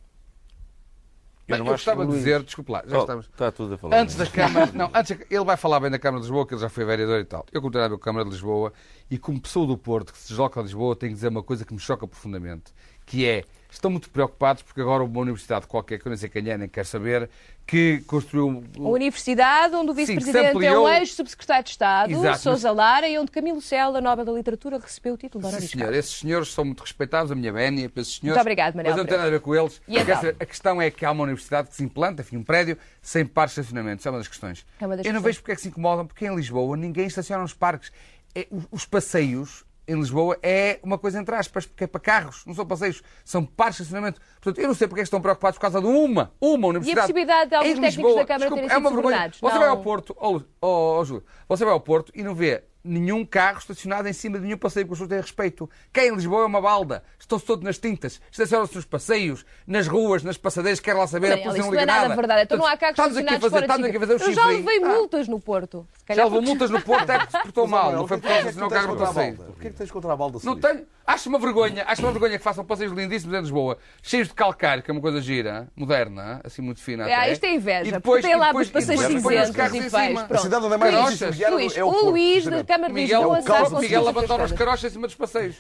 Eu 1.59 1.65
eu 1.65 1.65
gostava 1.73 2.07
de 2.07 2.13
dizer, 2.13 2.43
desculpa 2.43 2.73
lá, 2.73 2.85
já 2.87 2.99
Oh, 2.99 3.01
estamos. 3.01 3.27
Está 3.27 3.51
tudo 3.53 3.75
a 3.75 3.79
falar. 3.79 3.99
Antes 3.99 4.17
da 4.17 4.27
Câmara. 4.27 4.71
Não, 4.73 4.91
antes, 4.95 5.17
ele 5.31 5.45
vai 5.45 5.57
falar 5.57 5.81
bem 5.81 5.91
da 5.91 5.99
Câmara 5.99 6.21
de 6.21 6.27
Lisboa, 6.29 6.47
que 6.47 6.55
ele 6.55 6.61
já 6.61 6.69
foi 6.69 6.85
vereador 6.85 7.21
e 7.21 7.25
tal. 7.25 7.45
Eu, 7.53 7.61
com 7.63 7.69
a 7.69 7.99
Câmara 7.99 8.25
de 8.25 8.31
Lisboa, 8.31 8.73
e 9.11 9.19
como 9.19 9.41
pessoa 9.41 9.67
do 9.67 9.77
Porto 9.77 10.13
que 10.13 10.19
se 10.19 10.29
desloca 10.29 10.61
a 10.61 10.63
Lisboa, 10.63 10.95
tenho 10.97 11.11
que 11.11 11.15
dizer 11.15 11.29
uma 11.29 11.43
coisa 11.43 11.65
que 11.65 11.73
me 11.73 11.81
choca 11.81 12.07
profundamente, 12.07 12.73
que 13.11 13.27
é, 13.27 13.43
estão 13.69 13.91
muito 13.91 14.09
preocupados 14.09 14.63
porque 14.63 14.81
agora 14.81 15.03
uma 15.03 15.21
universidade 15.21 15.67
qualquer, 15.67 15.99
que 15.99 16.07
eu 16.07 16.11
nem 16.11 16.17
sei 16.17 16.29
quem 16.29 16.49
é, 16.49 16.57
nem 16.57 16.69
quero 16.69 16.87
saber, 16.87 17.29
que 17.67 18.05
construiu... 18.07 18.63
A 18.79 18.89
universidade 18.89 19.75
onde 19.75 19.91
o 19.91 19.95
vice-presidente 19.95 20.65
é 20.65 20.79
o 20.79 20.89
ex-subsecretário 20.89 21.65
de 21.65 21.71
Estado, 21.71 22.13
Exato, 22.13 22.39
Sousa 22.39 22.71
Lara, 22.71 23.09
e 23.09 23.19
onde 23.19 23.33
Camilo 23.33 23.61
Cela, 23.61 24.01
Nobel 24.01 24.25
da 24.25 24.31
Literatura, 24.31 24.79
recebeu 24.79 25.15
o 25.15 25.17
título 25.17 25.45
de 25.45 25.61
Sim, 25.61 25.67
senhor. 25.67 25.93
Esses 25.93 26.21
senhores 26.21 26.53
são 26.53 26.65
muito 26.65 26.81
respeitados, 26.85 27.33
a 27.33 27.35
minha 27.35 27.53
vénia 27.53 27.91
para 27.91 28.01
esses 28.01 28.15
senhores. 28.15 28.37
Muito 28.37 28.41
obrigado, 28.43 28.77
Manel 28.77 28.93
Mas 28.93 28.99
eu 28.99 29.03
não 29.03 29.09
tenho 29.09 29.19
nada 29.19 29.29
a 29.29 29.33
ver 29.33 29.41
com 29.41 29.55
eles. 29.57 29.83
Então? 29.89 30.21
Quer 30.21 30.37
a 30.39 30.47
questão 30.47 30.81
é 30.81 30.89
que 30.89 31.05
há 31.05 31.11
uma 31.11 31.25
universidade 31.25 31.69
que 31.69 31.75
se 31.75 31.83
implanta, 31.83 32.23
enfim, 32.23 32.37
um 32.37 32.45
prédio, 32.45 32.79
sem 33.03 33.27
parques 33.27 33.57
de 33.57 33.63
estacionamento. 33.63 33.99
Isso 33.99 34.09
é 34.09 34.11
uma 34.13 34.19
das 34.19 34.29
questões. 34.29 34.65
É 34.81 34.87
uma 34.87 34.97
das 34.97 35.05
eu 35.05 35.13
não 35.13 35.21
questões. 35.21 35.35
vejo 35.35 35.41
porque 35.41 35.53
é 35.53 35.55
que 35.57 35.63
se 35.63 35.69
incomodam, 35.69 36.07
porque 36.07 36.27
em 36.27 36.35
Lisboa 36.37 36.77
ninguém 36.77 37.09
estaciona 37.09 37.43
nos 37.43 37.55
parques. 37.55 37.91
É, 38.37 38.47
os 38.71 38.87
passeios 38.87 39.65
em 39.91 39.97
Lisboa 39.99 40.39
é 40.43 40.79
uma 40.83 40.97
coisa 40.97 41.19
entre 41.21 41.35
aspas, 41.35 41.67
porque 41.67 41.85
é 41.85 41.87
para 41.87 42.01
carros, 42.01 42.45
não 42.47 42.55
são 42.55 42.65
passeios, 42.65 43.03
são 43.25 43.45
parques 43.45 43.79
de 43.79 43.83
estacionamento. 43.83 44.21
Portanto, 44.41 44.59
eu 44.63 44.69
não 44.69 44.75
sei 44.75 44.87
porque 44.87 45.01
é 45.01 45.03
que 45.03 45.07
estão 45.09 45.21
preocupados 45.21 45.59
por 45.59 45.63
causa 45.63 45.81
de 45.81 45.87
uma, 45.87 46.33
uma 46.41 46.69
universidade. 46.69 47.01
possibilidade 47.13 47.51
de 47.51 47.57
alguns 47.57 47.71
Em 47.71 47.75
técnicos 47.75 47.97
Lisboa, 47.97 48.15
da 48.17 48.25
Câmara 48.27 48.39
desculpe, 48.51 48.63
terem 48.63 48.77
é 48.77 48.79
uma 48.79 48.91
vergonha. 48.91 49.31
Você 49.33 49.53
não- 49.55 49.59
vai 49.61 49.69
ao 49.69 49.83
Porto, 49.83 50.17
oh, 50.21 50.41
oh, 50.63 50.99
oh, 51.01 51.05
Júlio, 51.05 51.25
você 51.49 51.65
vai 51.65 51.75
ao 51.75 51.81
Porto 51.81 52.13
e 52.15 52.23
não 52.23 52.35
vê 52.35 52.63
nenhum 52.83 53.25
carro 53.25 53.59
estacionado 53.59 54.09
em 54.09 54.13
cima 54.13 54.39
de 54.39 54.47
nenhum 54.47 54.57
passeio 54.59 54.87
que 54.87 54.93
as 54.93 54.99
pessoas 54.99 55.09
têm 55.11 55.21
respeito. 55.21 55.69
Quem 55.93 56.09
em 56.09 56.15
Lisboa 56.15 56.43
é 56.43 56.47
uma 56.47 56.61
balda. 56.61 57.03
Estão-se 57.19 57.45
todos 57.45 57.65
nas 57.65 57.79
tintas. 57.79 58.21
Estacionam-se 58.33 58.75
nos 58.75 58.85
passeios, 58.85 59.45
nas 59.67 59.87
ruas, 59.87 60.23
nas 60.23 60.37
passadeiras, 60.37 60.81
quer 60.81 60.95
lá 60.95 61.07
saber, 61.07 61.27
a 61.27 61.31
Daniel, 61.31 61.45
polícia 61.51 61.61
isso 61.61 61.71
não 61.71 61.75
não 61.75 61.79
é 61.79 61.83
liga 61.83 61.93
nada 61.93 62.09
nada. 62.09 62.17
verdade. 62.21 62.43
Então 62.43 62.59
não 62.59 62.67
há 62.67 62.77
carros 62.77 62.99
Estamos 62.99 63.17
aqui 63.19 63.29
a 63.29 63.41
fazer, 63.41 63.51
fora 63.51 63.61
de 63.61 63.67
estamos 63.67 63.87
aqui 63.89 63.97
a 63.97 64.01
fazer 64.01 64.13
o. 64.15 64.17
Eu 64.31 64.33
já 64.35 64.47
levei 64.47 64.83
Ah, 64.83 64.89
multas 64.89 65.29
no 65.29 65.41
Porto. 65.41 65.87
Já 66.09 66.15
levou 66.25 66.31
porque- 66.31 66.47
multas 66.49 66.71
no 66.71 66.81
Porto, 66.83 67.11
é 67.11 67.19
porque 67.19 67.37
se 67.37 67.43
portou 67.43 67.67
mal. 67.67 67.93
Não 67.93 68.07
foi 68.09 68.19
por 68.19 68.29
causa 68.29 68.43
Porquê 68.43 68.55
de 68.55 68.61
não 68.61 68.69
que 68.69 68.75
tu 68.75 68.79
tens 68.79 68.83
carro 68.87 68.97
no 68.97 69.03
a 69.03 69.07
passeio. 69.07 69.37
balda? 69.37 69.53
Porquê 69.53 69.71
que 69.71 69.77
tens 69.77 69.91
contra 69.91 70.13
a 70.13 70.17
balda? 70.17 70.39
Não 70.43 70.57
tenho. 70.59 70.87
Acho 71.07 71.29
uma 71.29 71.39
vergonha, 71.41 71.85
acho 71.89 72.03
uma 72.03 72.13
vergonha 72.13 72.39
que 72.39 72.45
façam 72.45 72.65
passeios 72.65 72.93
lindíssimos 72.93 73.35
em 73.37 73.41
Lisboa, 73.41 73.79
cheios 74.01 74.29
de 74.29 74.35
calcário, 74.35 74.81
que 74.83 74.91
é 74.91 74.93
uma 74.93 75.01
coisa 75.01 75.21
gira, 75.21 75.69
moderna, 75.75 76.41
assim 76.45 76.63
muito 76.63 76.81
fina. 76.81 77.05
Ah, 77.07 77.23
até. 77.23 77.33
isto 77.33 77.45
é 77.45 77.55
inveja, 77.55 77.79
E 77.81 77.83
porque 77.85 77.95
depois- 77.97 78.25
tem 78.25 78.37
lá 78.37 78.53
os 78.55 78.69
passeios 78.71 79.01
cinzentos 79.03 79.75
e 79.75 79.91
feios. 79.91 80.31
A 80.31 80.39
cidade 80.39 80.65
onde 80.65 80.75
é 80.75 80.77
mais 80.77 80.95
é 81.23 81.85
o 81.85 81.89
o 81.89 82.05
Luís. 82.11 82.45
Câmara 82.71 82.95
de 82.95 83.01
Miguel, 83.01 83.35
Lisboa 83.35 83.59
conseguir 83.59 83.81
Miguel 83.81 84.01
a 84.01 84.13
fazer 84.13 84.21
levantar 84.21 84.45
os 84.45 84.53
carochas 84.53 84.85
em 84.85 84.95
cima 84.95 85.07
dos 85.09 85.17
passeios. 85.17 85.57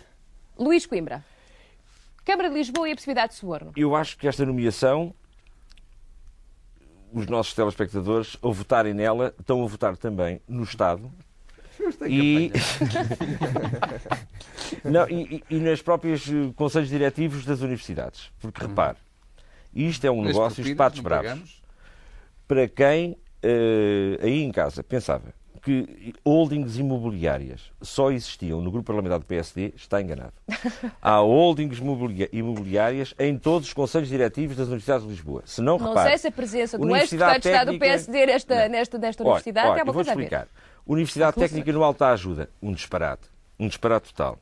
Luís 0.56 0.86
Coimbra. 0.86 1.24
Câmara 2.24 2.48
de 2.48 2.54
Lisboa 2.54 2.88
e 2.88 2.92
a 2.92 2.94
possibilidade 2.94 3.32
de 3.32 3.38
suborno. 3.40 3.72
Eu 3.74 3.96
acho 3.96 4.16
que 4.16 4.28
esta 4.28 4.46
nomeação, 4.46 5.12
os 7.12 7.26
nossos 7.26 7.52
telespectadores, 7.52 8.36
ao 8.40 8.52
votarem 8.52 8.94
nela, 8.94 9.34
estão 9.40 9.60
a 9.64 9.66
votar 9.66 9.96
também 9.96 10.40
no 10.46 10.62
Estado 10.62 11.10
e... 12.06 12.52
Não, 14.84 15.08
e, 15.08 15.42
e- 15.50 15.56
e 15.56 15.58
nas 15.58 15.82
próprias 15.82 16.28
eh, 16.28 16.52
conselhos 16.54 16.90
diretivos 16.90 17.44
das 17.44 17.60
universidades. 17.60 18.30
Porque, 18.40 18.60
repare, 18.64 18.98
isto 19.74 20.06
é 20.06 20.10
um 20.12 20.22
negócio 20.22 20.62
de 20.62 20.76
patos 20.76 21.00
bravos. 21.00 21.60
Para 22.46 22.68
quem, 22.68 23.18
eh, 23.42 24.16
aí 24.22 24.42
em 24.44 24.52
casa, 24.52 24.84
pensava 24.84 25.39
que 25.60 26.14
holdings 26.24 26.78
imobiliárias 26.78 27.70
só 27.80 28.10
existiam 28.10 28.60
no 28.60 28.70
grupo 28.70 28.86
parlamentar 28.86 29.18
do 29.18 29.26
PSD, 29.26 29.72
está 29.76 30.00
enganado. 30.00 30.32
Há 31.00 31.18
holdings 31.18 31.78
imobiliárias 32.32 33.14
em 33.18 33.38
todos 33.38 33.68
os 33.68 33.74
conselhos 33.74 34.08
diretivos 34.08 34.56
das 34.56 34.66
universidades 34.66 35.04
de 35.04 35.10
Lisboa. 35.10 35.42
Se 35.44 35.60
não, 35.60 35.78
Não 35.78 35.88
repare, 35.88 36.10
sei 36.10 36.18
se 36.18 36.28
a 36.28 36.32
presença 36.32 36.78
do 36.78 36.96
ex-secretário 36.96 37.40
de 37.40 37.48
Estado 37.48 37.72
do 37.72 37.78
PSD 37.78 38.26
nesta, 38.26 38.68
nesta, 38.68 38.98
nesta 38.98 39.22
Olha, 39.22 39.30
universidade 39.30 39.68
olha, 39.68 39.80
é 39.80 39.82
uma 39.82 39.92
vou 39.92 39.94
coisa 39.94 40.14
ver. 40.14 40.22
explicar. 40.22 40.48
Universidade. 40.86 41.36
Técnica 41.36 41.72
no 41.72 41.84
Alta 41.84 42.08
Ajuda, 42.08 42.50
um 42.62 42.72
disparate. 42.72 43.28
Um 43.58 43.68
disparate 43.68 44.12
total. 44.12 44.38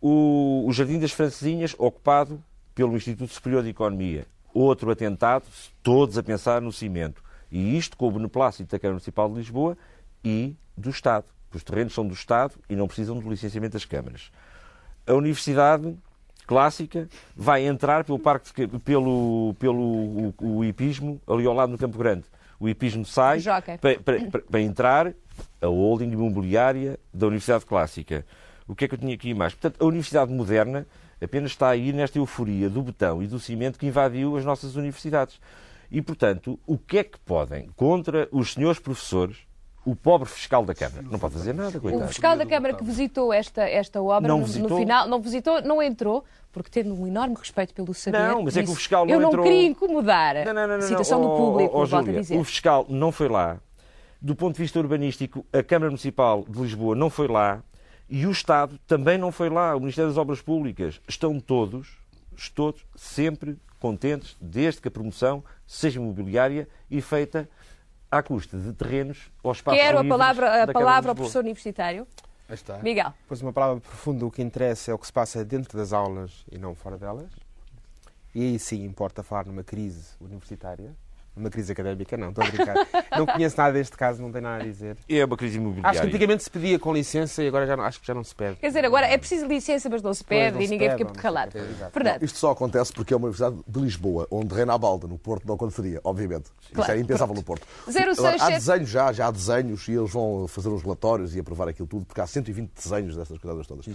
O, 0.00 0.64
o 0.66 0.72
Jardim 0.72 0.98
das 0.98 1.12
Francesinhas, 1.12 1.74
ocupado 1.78 2.42
pelo 2.74 2.96
Instituto 2.96 3.32
Superior 3.32 3.62
de 3.62 3.70
Economia. 3.70 4.26
Outro 4.54 4.90
atentado, 4.90 5.44
todos 5.82 6.16
a 6.16 6.22
pensar 6.22 6.60
no 6.60 6.72
cimento. 6.72 7.22
E 7.50 7.76
isto 7.76 7.96
com 7.96 8.08
o 8.08 8.12
beneplácito 8.12 8.70
da 8.70 8.78
Câmara 8.78 8.94
Municipal 8.94 9.28
de 9.28 9.34
Lisboa 9.36 9.76
e 10.24 10.54
do 10.76 10.90
Estado. 10.90 11.24
Os 11.54 11.62
terrenos 11.62 11.92
são 11.94 12.06
do 12.06 12.14
Estado 12.14 12.54
e 12.68 12.74
não 12.76 12.86
precisam 12.86 13.18
do 13.18 13.28
licenciamento 13.28 13.74
das 13.74 13.84
câmaras. 13.84 14.30
A 15.06 15.12
Universidade 15.14 15.94
Clássica 16.46 17.08
vai 17.36 17.66
entrar 17.66 18.04
pelo 18.04 18.18
parque 18.18 18.66
de- 18.66 18.78
pelo, 18.80 19.54
pelo 19.58 19.80
o, 19.80 20.34
o 20.40 20.64
hipismo 20.64 21.20
ali 21.26 21.46
ao 21.46 21.54
lado 21.54 21.70
no 21.72 21.78
Campo 21.78 21.98
Grande. 21.98 22.24
O 22.58 22.68
hipismo 22.68 23.04
sai 23.04 23.40
para, 23.78 23.98
para- 23.98 24.30
para- 24.30 24.42
para 24.42 24.60
entrar 24.60 25.08
a 25.60 25.66
holding 25.66 26.10
imobiliária 26.10 26.98
da 27.12 27.26
Universidade 27.26 27.64
Clássica. 27.66 28.24
O 28.66 28.74
que 28.74 28.84
é 28.84 28.88
que 28.88 28.94
eu 28.94 28.98
tinha 28.98 29.14
aqui 29.14 29.34
mais? 29.34 29.54
Portanto, 29.54 29.82
a 29.82 29.86
Universidade 29.86 30.32
Moderna 30.32 30.86
apenas 31.22 31.50
está 31.52 31.68
aí 31.68 31.92
nesta 31.92 32.18
euforia 32.18 32.68
do 32.70 32.82
betão 32.82 33.22
e 33.22 33.26
do 33.26 33.38
cimento 33.38 33.78
que 33.78 33.86
invadiu 33.86 34.36
as 34.36 34.44
nossas 34.44 34.74
universidades. 34.76 35.40
E, 35.90 36.00
portanto, 36.00 36.58
o 36.66 36.78
que 36.78 36.98
é 36.98 37.04
que 37.04 37.18
podem 37.20 37.68
contra 37.76 38.28
os 38.32 38.54
senhores 38.54 38.78
professores, 38.78 39.38
o 39.84 39.96
pobre 39.96 40.28
fiscal 40.28 40.64
da 40.64 40.74
Câmara? 40.74 41.02
Não 41.02 41.18
pode 41.18 41.34
fazer 41.34 41.52
nada, 41.52 41.78
O 41.78 41.80
coitado. 41.80 42.08
fiscal 42.08 42.36
da 42.36 42.46
Câmara 42.46 42.74
que 42.74 42.84
visitou 42.84 43.32
esta, 43.32 43.62
esta 43.68 44.00
obra, 44.02 44.28
Não 44.28 44.36
no, 44.36 44.40
no 44.42 44.46
visitou? 44.46 44.78
final, 44.78 45.08
não 45.08 45.20
visitou, 45.20 45.62
não 45.62 45.82
entrou, 45.82 46.24
porque 46.52 46.70
tendo 46.70 46.94
um 46.94 47.06
enorme 47.06 47.34
respeito 47.36 47.74
pelo 47.74 47.92
saber. 47.94 48.18
Não, 48.18 48.42
mas 48.42 48.56
é 48.56 48.60
que 48.60 48.66
disse, 48.66 48.72
o 48.72 48.76
fiscal 48.76 49.04
não 49.06 49.12
Eu 49.14 49.20
não 49.20 49.28
entrou- 49.28 49.44
queria 49.44 49.66
incomodar 49.66 50.34
Não, 50.44 50.54
não, 50.54 50.66
não, 50.68 50.74
a 50.74 50.78
não, 50.78 50.86
situação 50.86 51.20
não. 51.20 51.28
do 51.30 51.36
público, 51.36 51.74
oh, 51.74 51.80
oh, 51.80 51.82
a 51.82 51.86
Júlia, 51.86 52.20
dizer. 52.20 52.36
O 52.38 52.44
fiscal 52.44 52.86
não 52.88 53.10
foi 53.10 53.28
lá. 53.28 53.58
Do 54.20 54.36
ponto 54.36 54.54
de 54.54 54.62
vista 54.62 54.78
urbanístico, 54.78 55.44
a 55.52 55.62
Câmara 55.64 55.90
Municipal 55.90 56.44
de 56.48 56.60
Lisboa 56.60 56.94
não 56.94 57.10
foi 57.10 57.26
lá. 57.26 57.60
E 58.08 58.24
o 58.26 58.30
Estado 58.30 58.78
também 58.86 59.18
não 59.18 59.32
foi 59.32 59.48
lá. 59.48 59.74
O 59.74 59.80
Ministério 59.80 60.08
das 60.10 60.18
Obras 60.18 60.40
Públicas. 60.40 61.00
Estão 61.08 61.40
todos, 61.40 61.96
todos, 62.54 62.84
sempre 62.94 63.56
contentes, 63.80 64.36
desde 64.40 64.80
que 64.80 64.86
a 64.86 64.90
promoção 64.92 65.42
seja 65.66 65.98
imobiliária 65.98 66.68
e 66.88 67.00
feita 67.00 67.48
à 68.12 68.22
custa 68.22 68.58
de 68.58 68.72
terrenos 68.74 69.30
ou 69.42 69.50
espaços 69.50 69.80
Quero 69.80 69.98
a 70.00 70.04
palavra, 70.04 70.64
a 70.64 70.66
palavra 70.70 71.10
ao 71.12 71.14
professor 71.14 71.40
universitário. 71.40 72.06
Aí 72.46 72.54
está. 72.54 72.78
Miguel. 72.78 73.14
Pois 73.26 73.40
uma 73.40 73.52
palavra 73.52 73.80
profunda, 73.80 74.26
o 74.26 74.30
que 74.30 74.42
interessa 74.42 74.90
é 74.90 74.94
o 74.94 74.98
que 74.98 75.06
se 75.06 75.12
passa 75.12 75.42
dentro 75.42 75.78
das 75.78 75.94
aulas 75.94 76.44
e 76.52 76.58
não 76.58 76.74
fora 76.74 76.98
delas. 76.98 77.30
E 78.34 78.42
aí 78.42 78.58
sim 78.58 78.84
importa 78.84 79.22
falar 79.22 79.46
numa 79.46 79.64
crise 79.64 80.10
universitária. 80.20 80.94
Numa 81.34 81.48
crise 81.48 81.72
académica, 81.72 82.14
não, 82.16 82.28
estou 82.28 82.44
a 82.44 82.48
brincar. 82.48 82.74
não 83.18 83.24
conheço 83.24 83.56
nada 83.56 83.72
deste 83.72 83.96
caso, 83.96 84.20
não 84.20 84.30
tenho 84.30 84.44
nada 84.44 84.62
a 84.62 84.66
dizer. 84.66 84.98
É 85.08 85.24
uma 85.24 85.36
crise 85.36 85.56
imobiliária. 85.56 85.90
Acho 85.90 86.00
que 86.02 86.06
antigamente 86.08 86.42
se 86.42 86.50
pedia 86.50 86.78
com 86.78 86.92
licença 86.92 87.42
e 87.42 87.48
agora 87.48 87.66
já 87.66 87.74
não, 87.74 87.84
acho 87.84 88.00
que 88.00 88.06
já 88.06 88.12
não 88.12 88.22
se 88.22 88.34
pede. 88.34 88.56
Quer 88.56 88.66
dizer, 88.66 88.84
agora 88.84 89.06
é 89.06 89.16
preciso 89.16 89.46
licença, 89.46 89.88
mas 89.88 90.02
não 90.02 90.12
se 90.12 90.22
pede 90.22 90.56
não 90.56 90.62
e 90.62 90.66
se 90.66 90.72
ninguém 90.72 90.88
pede, 90.90 90.98
fica 91.04 91.14
se 91.14 91.20
calado. 91.20 91.52
Fernando. 91.90 92.22
Isto 92.22 92.38
só 92.38 92.50
acontece 92.50 92.92
porque 92.92 93.14
é 93.14 93.16
uma 93.16 93.28
Universidade 93.28 93.56
de 93.66 93.80
Lisboa, 93.80 94.26
onde 94.30 94.54
reina 94.54 94.74
a 94.74 94.78
balda. 94.78 95.06
No 95.06 95.16
Porto 95.16 95.46
não 95.46 95.54
aconteceria, 95.54 96.00
obviamente. 96.04 96.50
Isso 96.64 96.74
Claro. 96.74 96.92
era 96.92 97.00
impensável 97.00 97.34
no 97.34 97.42
Porto. 97.42 97.66
067. 97.90 98.18
Agora, 98.18 98.44
há 98.44 98.50
desenhos 98.50 98.90
já, 98.90 99.12
já 99.12 99.26
há 99.28 99.30
desenhos 99.30 99.88
e 99.88 99.92
eles 99.92 100.10
vão 100.10 100.46
fazer 100.46 100.68
uns 100.68 100.82
relatórios 100.82 101.34
e 101.34 101.40
aprovar 101.40 101.66
aquilo 101.68 101.88
tudo, 101.88 102.04
porque 102.04 102.20
há 102.20 102.26
120 102.26 102.70
desenhos 102.74 103.16
dessas 103.16 103.38
coisas 103.38 103.66
todas. 103.66 103.86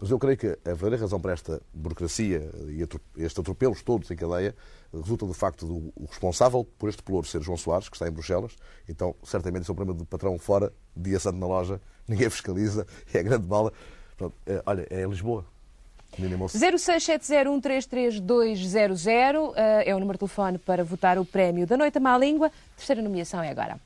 Mas 0.00 0.10
eu 0.10 0.18
creio 0.18 0.36
que 0.38 0.46
a 0.46 0.70
verdadeira 0.70 1.02
razão 1.02 1.20
para 1.20 1.32
esta 1.32 1.60
burocracia 1.74 2.48
e 2.68 2.82
estes 3.22 3.38
atropelos 3.38 3.82
todos 3.82 4.10
em 4.10 4.16
cadeia 4.16 4.54
resulta 4.92 5.26
do 5.26 5.34
facto 5.34 5.66
do 5.66 5.92
o 5.94 6.06
responsável 6.08 6.66
por 6.78 6.88
este 6.88 7.02
pelouro 7.02 7.26
ser 7.26 7.42
João 7.42 7.56
Soares, 7.56 7.88
que 7.88 7.96
está 7.96 8.08
em 8.08 8.10
Bruxelas. 8.10 8.56
Então, 8.88 9.14
certamente, 9.22 9.62
isso 9.62 9.72
é 9.72 9.74
um 9.74 9.76
problema 9.76 9.98
do 9.98 10.04
patrão 10.04 10.38
fora, 10.38 10.72
dia 10.96 11.18
santo 11.18 11.38
na 11.38 11.46
loja, 11.46 11.80
ninguém 12.08 12.30
fiscaliza, 12.30 12.86
é 13.12 13.22
grande 13.22 13.46
bala. 13.46 13.72
Pronto, 14.16 14.34
é, 14.46 14.62
olha, 14.64 14.86
é 14.90 15.04
Lisboa. 15.04 15.44
Menino 16.18 16.38
moço. 16.38 16.58
06701332200 16.58 19.52
eh, 19.56 19.90
é 19.90 19.94
o 19.94 19.98
número 19.98 20.16
de 20.16 20.20
telefone 20.20 20.56
para 20.56 20.82
votar 20.82 21.18
o 21.18 21.26
prémio 21.26 21.66
da 21.66 21.76
Noite 21.76 21.98
à 21.98 22.00
Má 22.00 22.16
Língua. 22.16 22.50
Terceira 22.76 23.02
nomeação 23.02 23.42
é 23.42 23.50
agora. 23.50 23.78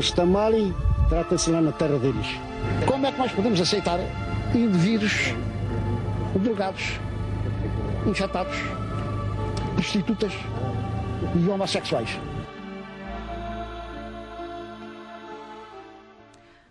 Que 0.00 0.04
eles 0.04 0.06
estão 0.06 0.26
mal 0.26 0.52
e 0.54 0.74
trata-se 1.08 1.50
lá 1.50 1.60
na 1.60 1.72
terra 1.72 1.98
deles. 1.98 2.26
Como 2.86 3.06
é 3.06 3.12
que 3.12 3.18
nós 3.18 3.32
podemos 3.32 3.60
aceitar 3.60 3.98
indivíduos 4.54 5.34
drogados, 6.36 6.98
infectados, 8.06 8.56
prostitutas 9.74 10.32
e 11.34 11.48
homossexuais? 11.48 12.18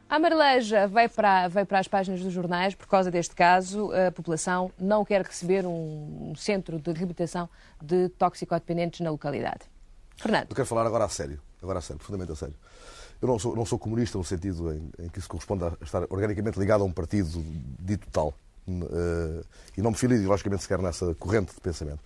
A 0.09 0.17
Marleja 0.17 0.87
veio 0.87 1.09
para, 1.11 1.47
veio 1.49 1.67
para 1.67 1.77
as 1.77 1.87
páginas 1.87 2.21
dos 2.21 2.33
jornais 2.33 2.73
por 2.73 2.87
causa 2.87 3.11
deste 3.11 3.35
caso. 3.35 3.91
A 3.93 4.11
população 4.11 4.71
não 4.79 5.05
quer 5.05 5.21
receber 5.21 5.67
um 5.67 6.33
centro 6.35 6.79
de 6.79 6.91
reabilitação 6.93 7.47
de 7.79 8.09
toxicodependentes 8.09 9.01
na 9.01 9.11
localidade. 9.11 9.61
Fernando. 10.17 10.47
Eu 10.49 10.55
quero 10.55 10.67
falar 10.67 10.87
agora 10.87 11.05
a 11.05 11.09
sério, 11.09 11.39
agora 11.61 11.77
a 11.77 11.81
sério, 11.81 11.99
profundamente 11.99 12.31
a 12.31 12.35
sério. 12.35 12.55
Eu 13.21 13.27
não 13.27 13.37
sou, 13.39 13.55
não 13.55 13.65
sou 13.65 13.77
comunista 13.77 14.17
no 14.17 14.23
sentido 14.23 14.71
em, 14.73 14.89
em 14.99 15.09
que 15.09 15.19
isso 15.19 15.27
corresponde 15.27 15.65
a 15.65 15.73
estar 15.81 16.03
organicamente 16.09 16.57
ligado 16.57 16.81
a 16.81 16.85
um 16.85 16.91
partido 16.91 17.43
dito 17.79 18.07
tal. 18.11 18.33
Eh, 18.67 19.43
e 19.77 19.81
não 19.81 19.91
me 19.91 19.97
filo 19.97 20.13
ideologicamente 20.13 20.61
sequer 20.63 20.79
nessa 20.79 21.13
corrente 21.15 21.53
de 21.53 21.59
pensamento. 21.59 21.99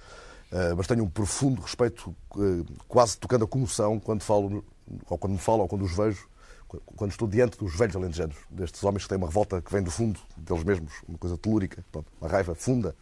eh, 0.52 0.74
mas 0.76 0.88
tenho 0.88 1.04
um 1.04 1.10
profundo 1.10 1.62
respeito, 1.62 2.16
eh, 2.38 2.64
quase 2.88 3.18
tocando 3.18 3.44
a 3.46 3.48
comoção, 3.48 4.00
quando 4.00 4.22
falo, 4.24 4.64
ou 5.10 5.18
quando 5.18 5.34
me 5.34 5.40
falo, 5.40 5.62
ou 5.64 5.68
quando 5.68 5.84
os 5.84 5.96
vejo, 5.96 6.28
qu- 6.68 6.82
quando 6.96 7.12
estou 7.12 7.28
diante 7.28 7.58
dos 7.58 7.76
velhos 7.76 7.96
alentejanos, 7.96 8.36
destes 8.50 8.84
homens 8.84 9.04
que 9.04 9.10
têm 9.10 9.18
uma 9.18 9.28
revolta 9.28 9.62
que 9.62 9.72
vem 9.72 9.84
do 9.84 9.92
fundo 9.92 10.20
deles 10.38 10.64
mesmos, 10.64 10.94
uma 11.08 11.18
coisa 11.18 11.38
telúrica, 11.38 11.84
uma 12.22 12.30
raiva 12.30 12.56
funda. 12.56 12.96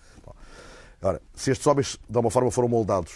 Ora, 1.02 1.21
se 1.36 1.52
estes 1.52 1.65
homens, 1.67 1.97
de 2.10 2.15
alguma 2.17 2.32
forma, 2.32 2.52
foram 2.52 2.67
moldados 2.67 3.12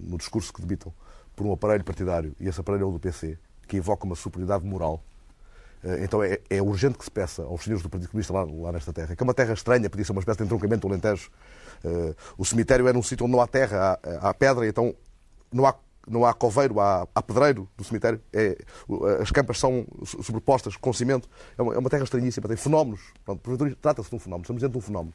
no 0.00 0.16
discurso 0.16 0.52
que 0.52 0.60
debitam 0.62 0.92
por 1.34 1.46
um 1.46 1.52
aparelho 1.52 1.84
partidário, 1.84 2.34
e 2.40 2.48
esse 2.48 2.58
aparelho 2.60 2.84
é 2.84 2.86
o 2.86 2.92
do 2.92 2.98
PC, 2.98 3.38
que 3.66 3.76
evoca 3.76 4.04
uma 4.04 4.16
superioridade 4.16 4.64
moral, 4.64 5.02
eh, 5.84 6.04
então 6.04 6.22
é, 6.22 6.40
é 6.48 6.62
urgente 6.62 6.98
que 6.98 7.04
se 7.04 7.10
peça 7.10 7.42
aos 7.42 7.62
senhores 7.62 7.82
do 7.82 7.88
Partido 7.90 8.10
Comunista 8.10 8.32
lá, 8.32 8.44
lá 8.44 8.72
nesta 8.72 8.92
terra, 8.92 9.14
que 9.14 9.22
é 9.22 9.24
uma 9.24 9.34
terra 9.34 9.52
estranha, 9.54 9.88
podia 9.90 10.04
ser 10.04 10.12
uma 10.12 10.20
espécie 10.20 10.38
de 10.38 10.44
entroncamento 10.44 10.86
do 10.86 10.92
Alentejo. 10.92 11.30
Eh, 11.84 12.14
o 12.38 12.44
cemitério 12.44 12.88
é 12.88 12.92
num 12.92 13.02
sítio 13.02 13.24
onde 13.24 13.32
não 13.32 13.40
há 13.40 13.46
terra, 13.46 13.98
há, 14.02 14.28
há 14.30 14.34
pedra, 14.34 14.66
então 14.66 14.94
não 15.52 15.66
há, 15.66 15.74
não 16.08 16.24
há 16.24 16.32
coveiro, 16.32 16.80
há, 16.80 17.06
há 17.14 17.22
pedreiro 17.22 17.68
do 17.76 17.84
cemitério. 17.84 18.20
É, 18.32 18.56
as 19.20 19.30
campas 19.30 19.58
são 19.58 19.86
so- 20.04 20.22
sobrepostas 20.22 20.76
com 20.76 20.92
cimento. 20.92 21.28
É 21.58 21.62
uma, 21.62 21.74
é 21.74 21.78
uma 21.78 21.90
terra 21.90 22.04
estranhíssima, 22.04 22.46
tem 22.48 22.56
fenómenos. 22.56 23.00
Trata-se 23.80 24.08
de 24.08 24.16
um 24.16 24.18
fenómeno, 24.18 24.42
estamos 24.42 24.60
diante 24.60 24.72
de 24.72 24.78
um 24.78 24.80
fenómeno. 24.80 25.14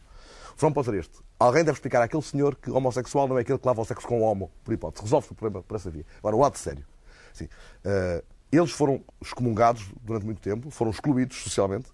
O 0.54 0.58
fenómeno 0.58 0.76
pode 0.76 0.86
ser 0.86 0.96
este. 0.96 1.20
Alguém 1.40 1.64
deve 1.64 1.78
explicar 1.78 2.02
àquele 2.02 2.22
senhor 2.22 2.56
que 2.56 2.70
homossexual 2.70 3.28
não 3.28 3.38
é 3.38 3.42
aquele 3.42 3.58
que 3.58 3.66
lava 3.66 3.82
o 3.82 3.86
sexo 3.86 4.06
com 4.06 4.20
o 4.20 4.24
homo, 4.24 4.52
por 4.64 4.74
hipótese. 4.74 5.04
Resolve-se 5.04 5.32
o 5.32 5.36
problema 5.36 5.64
por 5.64 5.76
essa 5.76 5.90
via. 5.90 6.06
Agora, 6.20 6.36
o 6.36 6.40
lado 6.40 6.58
sério. 6.58 6.86
Sim. 7.34 7.48
Eh, 7.86 8.24
eles 8.52 8.72
foram 8.72 9.02
excomungados 9.22 9.86
durante 10.04 10.26
muito 10.26 10.42
tempo, 10.42 10.70
foram 10.72 10.92
excluídos 10.92 11.38
socialmente, 11.44 11.90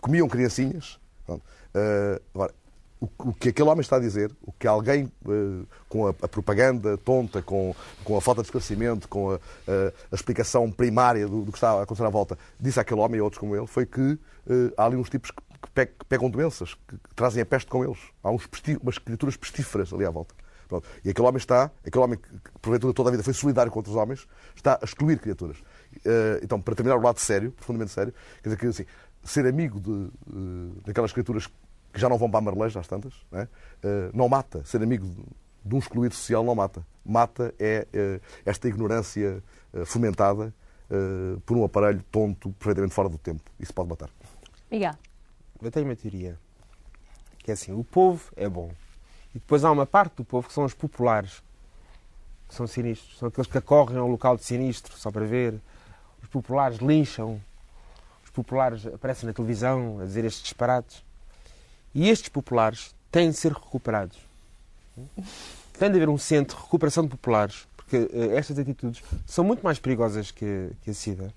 comiam 0.00 0.28
criancinhas. 0.28 0.98
Eh, 1.74 2.20
agora, 2.34 2.52
o, 3.00 3.08
o 3.18 3.32
que 3.32 3.48
aquele 3.50 3.68
homem 3.68 3.80
está 3.80 3.96
a 3.96 4.00
dizer, 4.00 4.30
o 4.42 4.52
que 4.52 4.66
alguém 4.66 5.10
eh, 5.26 5.64
com 5.88 6.06
a, 6.06 6.10
a 6.10 6.28
propaganda 6.28 6.98
tonta, 6.98 7.40
com, 7.40 7.74
com 8.04 8.16
a 8.16 8.20
falta 8.20 8.42
de 8.42 8.48
esclarecimento, 8.48 9.08
com 9.08 9.30
a, 9.30 9.34
a- 9.36 9.38
a 10.10 10.14
explicação 10.14 10.70
primária 10.70 11.26
do, 11.26 11.42
do 11.42 11.52
que 11.52 11.58
está 11.58 11.70
a 11.72 11.82
acontecer 11.82 12.06
à 12.06 12.10
volta, 12.10 12.36
disse 12.58 12.78
àquele 12.80 13.00
homem 13.00 13.18
e 13.18 13.20
a 13.20 13.24
outros 13.24 13.38
como 13.38 13.54
ele, 13.56 13.66
foi 13.66 13.86
que 13.86 14.18
eh, 14.48 14.72
há 14.76 14.84
ali 14.84 14.96
uns 14.96 15.08
tipos 15.08 15.30
que, 15.30 15.42
que 15.62 15.70
pe- 15.70 15.86
que 15.86 16.04
pegam 16.06 16.28
doenças, 16.28 16.74
que, 16.74 16.96
que 16.98 17.14
trazem 17.14 17.42
a 17.42 17.46
peste 17.46 17.70
com 17.70 17.84
eles. 17.84 17.98
Há 18.22 18.30
uns 18.30 18.48
umas 18.82 18.98
criaturas 18.98 19.36
pestíferas 19.36 19.92
ali 19.92 20.04
à 20.04 20.10
volta. 20.10 20.34
Pronto. 20.68 20.86
E 21.04 21.10
aquele 21.10 21.26
homem 21.26 21.38
está, 21.38 21.68
aquele 21.84 22.04
homem 22.04 22.16
que, 22.18 22.28
que 22.28 22.58
porventura 22.62 22.92
toda 22.94 23.08
a 23.08 23.12
vida 23.12 23.24
foi 23.24 23.34
solidário 23.34 23.72
com 23.72 23.78
outros 23.80 23.96
homens, 23.96 24.26
está 24.54 24.78
a 24.80 24.84
excluir 24.84 25.18
criaturas. 25.18 25.56
Eh, 26.04 26.40
então, 26.42 26.60
para 26.60 26.74
terminar 26.74 26.96
o 26.96 27.02
lado 27.02 27.18
sério, 27.18 27.52
profundamente 27.52 27.92
sério, 27.92 28.12
quer 28.42 28.48
dizer 28.48 28.56
que 28.58 28.66
assim, 28.66 28.86
ser 29.22 29.46
amigo 29.46 29.80
de, 29.80 30.10
eh, 30.28 30.80
daquelas 30.86 31.12
criaturas 31.12 31.46
que 31.92 32.00
já 32.00 32.08
não 32.08 32.16
vão 32.16 32.30
para 32.30 32.38
a 32.38 32.42
marleja 32.42 32.80
às 32.80 32.86
tantas, 32.86 33.12
não, 33.30 33.40
é? 33.40 33.48
Eh, 33.82 34.10
não 34.14 34.28
mata. 34.28 34.64
Ser 34.64 34.82
amigo 34.82 35.06
de, 35.06 35.22
de 35.64 35.74
um 35.74 35.78
excluído 35.78 36.14
social 36.14 36.44
não 36.44 36.54
mata. 36.54 36.86
Mata 37.04 37.54
é 37.58 37.86
esta 38.44 38.68
ignorância 38.68 39.42
fomentada 39.86 40.54
por 41.46 41.56
um 41.56 41.64
aparelho 41.64 42.04
tonto, 42.10 42.52
perfeitamente 42.52 42.94
fora 42.94 43.08
do 43.08 43.18
tempo. 43.18 43.42
Isso 43.58 43.72
pode 43.72 43.88
matar. 43.88 44.10
Miguel. 44.70 44.94
Eu 45.60 45.70
tenho 45.70 45.86
uma 45.86 45.96
teoria. 45.96 46.38
Que 47.38 47.50
é 47.50 47.54
assim, 47.54 47.72
o 47.72 47.82
povo 47.82 48.30
é 48.36 48.48
bom. 48.48 48.70
E 49.34 49.38
depois 49.38 49.64
há 49.64 49.70
uma 49.70 49.86
parte 49.86 50.16
do 50.16 50.24
povo 50.24 50.46
que 50.46 50.54
são 50.54 50.64
os 50.64 50.74
populares. 50.74 51.42
Que 52.48 52.54
são 52.54 52.66
sinistros. 52.66 53.18
São 53.18 53.28
aqueles 53.28 53.50
que 53.50 53.58
acorrem 53.58 53.98
ao 53.98 54.06
local 54.06 54.36
de 54.36 54.44
sinistro, 54.44 54.96
só 54.96 55.10
para 55.10 55.24
ver. 55.24 55.60
Os 56.22 56.28
populares 56.28 56.78
lincham. 56.78 57.40
Os 58.24 58.30
populares 58.30 58.86
aparecem 58.86 59.26
na 59.26 59.32
televisão 59.32 59.98
a 60.00 60.04
dizer 60.04 60.24
estes 60.24 60.42
disparates. 60.42 61.02
E 61.94 62.08
estes 62.08 62.28
populares 62.28 62.94
têm 63.10 63.30
de 63.30 63.36
ser 63.36 63.52
recuperados. 63.52 64.18
Tem 65.78 65.90
de 65.90 65.96
haver 65.96 66.08
um 66.08 66.18
centro 66.18 66.56
de 66.56 66.62
recuperação 66.62 67.04
de 67.04 67.10
populares. 67.10 67.66
Porque 67.76 67.96
eh, 68.12 68.36
estas 68.36 68.58
atitudes 68.58 69.02
são 69.26 69.42
muito 69.44 69.62
mais 69.62 69.78
perigosas 69.78 70.30
que, 70.30 70.70
que 70.82 70.90
a 70.90 70.94
SIDA 70.94 71.34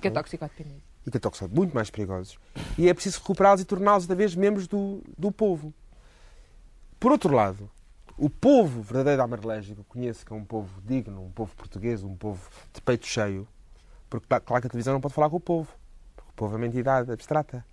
Que 0.00 0.06
é 0.06 0.10
toxicodependente. 0.10 0.82
e 1.06 1.10
que 1.10 1.16
a 1.16 1.20
toxicose 1.20 1.52
muito 1.52 1.74
mais 1.74 1.90
perigosos. 1.90 2.38
E 2.78 2.88
é 2.88 2.94
preciso 2.94 3.18
recuperá-los 3.18 3.60
e 3.60 3.64
torná-los 3.64 4.04
outra 4.04 4.14
vez 4.14 4.34
membros 4.36 4.68
do, 4.68 5.02
do 5.18 5.32
povo. 5.32 5.72
Por 7.00 7.10
outro 7.10 7.34
lado, 7.34 7.68
o 8.16 8.30
povo 8.30 8.82
verdadeiro 8.82 9.18
da 9.18 9.24
Amarelégio, 9.24 9.74
que 9.74 9.80
eu 9.80 9.84
conheço, 9.88 10.24
que 10.24 10.32
é 10.32 10.36
um 10.36 10.44
povo 10.44 10.80
digno, 10.82 11.24
um 11.24 11.30
povo 11.30 11.54
português, 11.56 12.02
um 12.04 12.14
povo 12.14 12.48
de 12.72 12.80
peito 12.80 13.06
cheio, 13.06 13.46
porque 14.08 14.26
claro 14.28 14.60
que 14.62 14.66
a 14.66 14.70
televisão 14.70 14.94
não 14.94 15.00
pode 15.00 15.14
falar 15.14 15.28
com 15.30 15.36
o 15.36 15.40
povo, 15.40 15.68
porque 16.14 16.30
o 16.30 16.34
povo 16.34 16.54
é 16.54 16.56
uma 16.56 16.66
entidade 16.66 17.10
abstrata. 17.10 17.64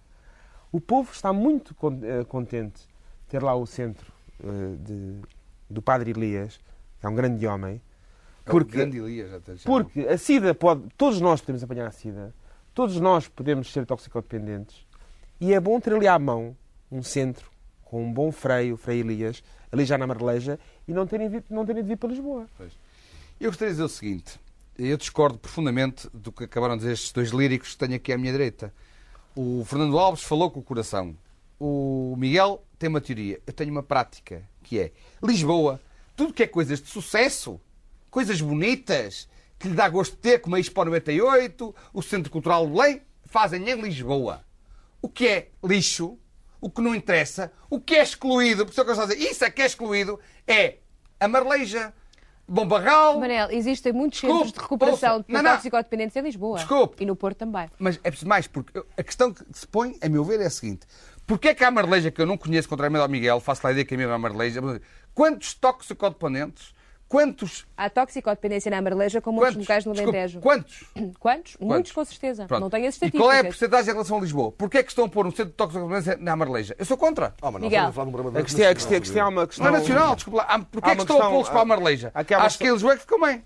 O 0.72 0.82
povo 0.82 1.12
está 1.12 1.32
muito 1.32 1.76
eh, 2.04 2.24
contente 2.26 2.82
de 2.82 3.28
ter 3.30 3.44
lá 3.44 3.54
o 3.56 3.66
centro 3.66 4.12
eh, 4.44 4.76
de- 4.80 5.22
do 5.70 5.82
Padre 5.82 6.12
Elias, 6.12 6.60
que 7.00 7.06
é 7.06 7.10
um 7.10 7.16
grande 7.16 7.46
homem, 7.46 7.82
É 8.46 8.50
o 8.50 8.52
porque, 8.52 8.78
grande 8.78 8.98
Elias, 8.98 9.34
até 9.34 9.54
porque 9.66 10.02
a 10.02 10.18
SIDA 10.18 10.54
pode. 10.56 10.84
Todos 10.98 11.22
nós 11.22 11.42
podemos 11.42 11.64
apanhar 11.64 11.88
a 11.88 11.92
SIDA, 11.92 12.34
todos 12.74 13.00
nós 13.00 13.28
podemos 13.28 13.72
ser 13.72 13.86
toxicodependentes, 13.86 14.86
e 15.40 15.54
é 15.54 15.60
bom 15.60 15.80
ter 15.80 15.94
ali 15.94 16.08
à 16.08 16.18
mão 16.18 16.56
um 16.92 17.04
centro 17.04 17.52
com 17.84 18.04
um 18.04 18.12
bom 18.12 18.32
freio, 18.32 18.74
o 18.74 18.78
Frei 18.78 19.00
Elias, 19.02 19.44
ali 19.72 19.86
já 19.86 19.98
na 19.98 20.08
Marleja, 20.08 20.60
e 20.88 20.94
não 20.94 21.06
terem, 21.06 21.44
não 21.50 21.64
terem 21.66 21.84
de 21.84 21.90
vir 21.90 21.98
para 21.98 22.10
Lisboa. 22.10 22.48
Eu 23.40 23.50
gostaria 23.52 23.72
de 23.72 23.76
dizer 23.76 23.84
o 23.84 23.90
seguinte: 23.90 24.40
eu 24.78 24.98
discordo 24.98 25.38
profundamente 25.38 26.10
do 26.14 26.32
que 26.32 26.46
acabaram 26.46 26.76
de 26.76 26.82
dizer 26.82 26.94
estes 26.94 27.12
dois 27.12 27.30
líricos 27.30 27.72
que 27.72 27.78
tenho 27.78 27.96
aqui 27.96 28.12
à 28.12 28.18
minha 28.18 28.32
direita. 28.32 28.74
O 29.36 29.64
Fernando 29.66 29.98
Alves 29.98 30.24
falou 30.24 30.50
com 30.52 30.60
o 30.60 30.64
coração. 30.64 31.16
O 31.60 32.16
Miguel 32.18 32.64
tem 32.78 32.90
uma 32.90 33.02
teoria. 33.02 33.40
Eu 33.46 33.54
tenho 33.54 33.72
uma 33.72 33.84
prática, 33.84 34.44
que 34.64 34.80
é 34.80 34.92
Lisboa, 35.22 35.80
tudo 36.16 36.34
que 36.34 36.44
é 36.44 36.48
coisas 36.48 36.82
de 36.82 36.90
sucesso, 36.90 37.60
coisas 38.10 38.42
bonitas, 38.42 39.28
que 39.58 39.68
lhe 39.68 39.76
dá 39.76 39.88
gosto 39.88 40.14
de 40.14 40.18
ter, 40.18 40.40
como 40.40 40.56
a 40.56 40.60
Expo 40.60 40.84
98, 40.84 41.76
o 41.94 42.02
Centro 42.02 42.32
Cultural 42.32 42.68
de 42.68 42.74
Belém, 42.74 43.02
fazem 43.26 43.70
em 43.70 43.82
Lisboa. 43.82 44.44
O 45.02 45.10
que 45.10 45.28
é 45.28 45.50
lixo, 45.64 46.18
o 46.60 46.70
que 46.70 46.82
não 46.82 46.96
interessa, 46.96 47.52
o 47.70 47.80
que 47.80 47.96
é 47.96 48.04
excluído, 48.04 48.66
por 48.66 48.72
isso 48.72 48.82
é 48.82 48.84
que 48.84 48.90
eu 48.90 48.94
estou 48.94 49.06
a 49.06 49.14
dizer, 49.14 49.32
isso 49.32 49.44
é 49.44 49.50
que 49.50 49.62
é 49.62 49.66
excluído, 49.66 50.20
é 50.48 50.78
a 51.20 51.28
Marleja, 51.28 51.94
Bom 52.48 52.68
Barral, 52.68 53.20
Manel, 53.20 53.50
existem 53.52 53.94
muitos 53.94 54.20
centros 54.20 54.52
de 54.52 54.60
recuperação 54.60 55.18
ouça, 55.18 55.26
de 55.28 55.34
não, 55.34 55.42
não. 55.42 55.52
toxicodependentes 55.54 56.16
em 56.16 56.22
Lisboa. 56.22 56.58
Desculpe. 56.58 57.02
E 57.02 57.06
no 57.06 57.16
Porto 57.16 57.38
também. 57.38 57.70
Mas 57.80 57.96
é 58.04 58.10
preciso 58.10 58.28
mais, 58.28 58.48
porque 58.48 58.84
a 58.98 59.04
questão 59.04 59.34
que 59.34 59.44
se 59.54 59.66
põe, 59.66 59.98
a 60.02 60.10
meu 60.10 60.24
ver, 60.26 60.42
é 60.42 60.46
a 60.46 60.50
seguinte. 60.50 60.86
Porquê 61.26 61.50
é 61.50 61.54
que 61.56 61.64
a 61.64 61.72
Marleja, 61.72 62.12
que 62.12 62.22
eu 62.22 62.26
não 62.26 62.38
conheço, 62.38 62.68
contrariamente 62.68 63.02
ao 63.02 63.10
Miguel, 63.10 63.40
faço 63.40 63.62
lá 63.64 63.70
a 63.70 63.72
ideia 63.72 63.86
que 63.86 63.94
é 63.94 63.98
mesmo 63.98 64.12
a 64.12 64.18
Marleja, 64.18 64.62
quantos 65.14 65.54
toxicodependentes, 65.54 66.74
quantos... 67.14 67.64
Há 67.78 67.92
toxicodependência 67.92 68.72
na 68.72 68.80
Amareleja 68.80 69.22
como 69.22 69.38
outros 69.38 69.56
Quantos? 69.56 69.68
locais 69.70 69.86
no 69.86 69.92
Alentejo. 69.92 70.40
quantos? 70.42 70.84
Quantos? 71.20 71.58
Muitos, 71.60 71.92
com 71.92 72.04
certeza. 72.04 72.48
Pronto. 72.48 72.62
Não 72.62 72.70
tenho 72.72 72.88
as 72.88 72.96
E 72.96 72.98
estatísticas. 72.98 73.22
qual 73.22 73.32
é 73.32 73.40
a 73.40 73.44
porcentagem 73.44 73.90
em 73.90 73.94
relação 73.94 74.18
a 74.18 74.22
Lisboa? 74.22 74.52
Porquê 74.54 74.80
é 74.80 74.84
que 74.84 74.90
estão 74.90 75.06
a 75.06 75.10
pôr 75.10 75.28
um 75.28 75.30
centro 75.30 75.46
de 75.46 75.52
toxicodependência 75.52 76.18
na 76.20 76.36
Marleja? 76.36 76.76
Eu 76.80 76.86
sou 76.86 76.98
contra. 76.98 77.36
Ah, 77.40 77.52
mas 77.52 77.62
nós 77.62 77.62
Miguel. 77.62 77.94
falar 77.94 78.40
A 78.40 78.44
questão, 78.44 78.68
a 78.68 78.74
questão, 78.74 78.98
a 78.98 79.00
questão 79.00 79.22
é 79.22 79.30
uma 79.30 79.48
questão. 79.48 79.66
Não 79.66 79.76
é 79.76 79.80
nacional, 79.80 80.16
desculpa 80.16 80.40
lá. 80.40 80.48
Ah, 80.50 80.60
Porquê 80.60 80.90
é 80.90 80.96
que 80.96 81.02
estão 81.02 81.22
a 81.22 81.30
pô-los 81.30 81.50
para 81.50 81.60
a 81.60 81.64
uma 81.64 81.76
Acho 82.16 82.58
que 82.58 82.66
eles 82.66 82.84
é 82.84 82.94
que 82.96 83.02
ficam 83.02 83.20
bem. 83.22 83.44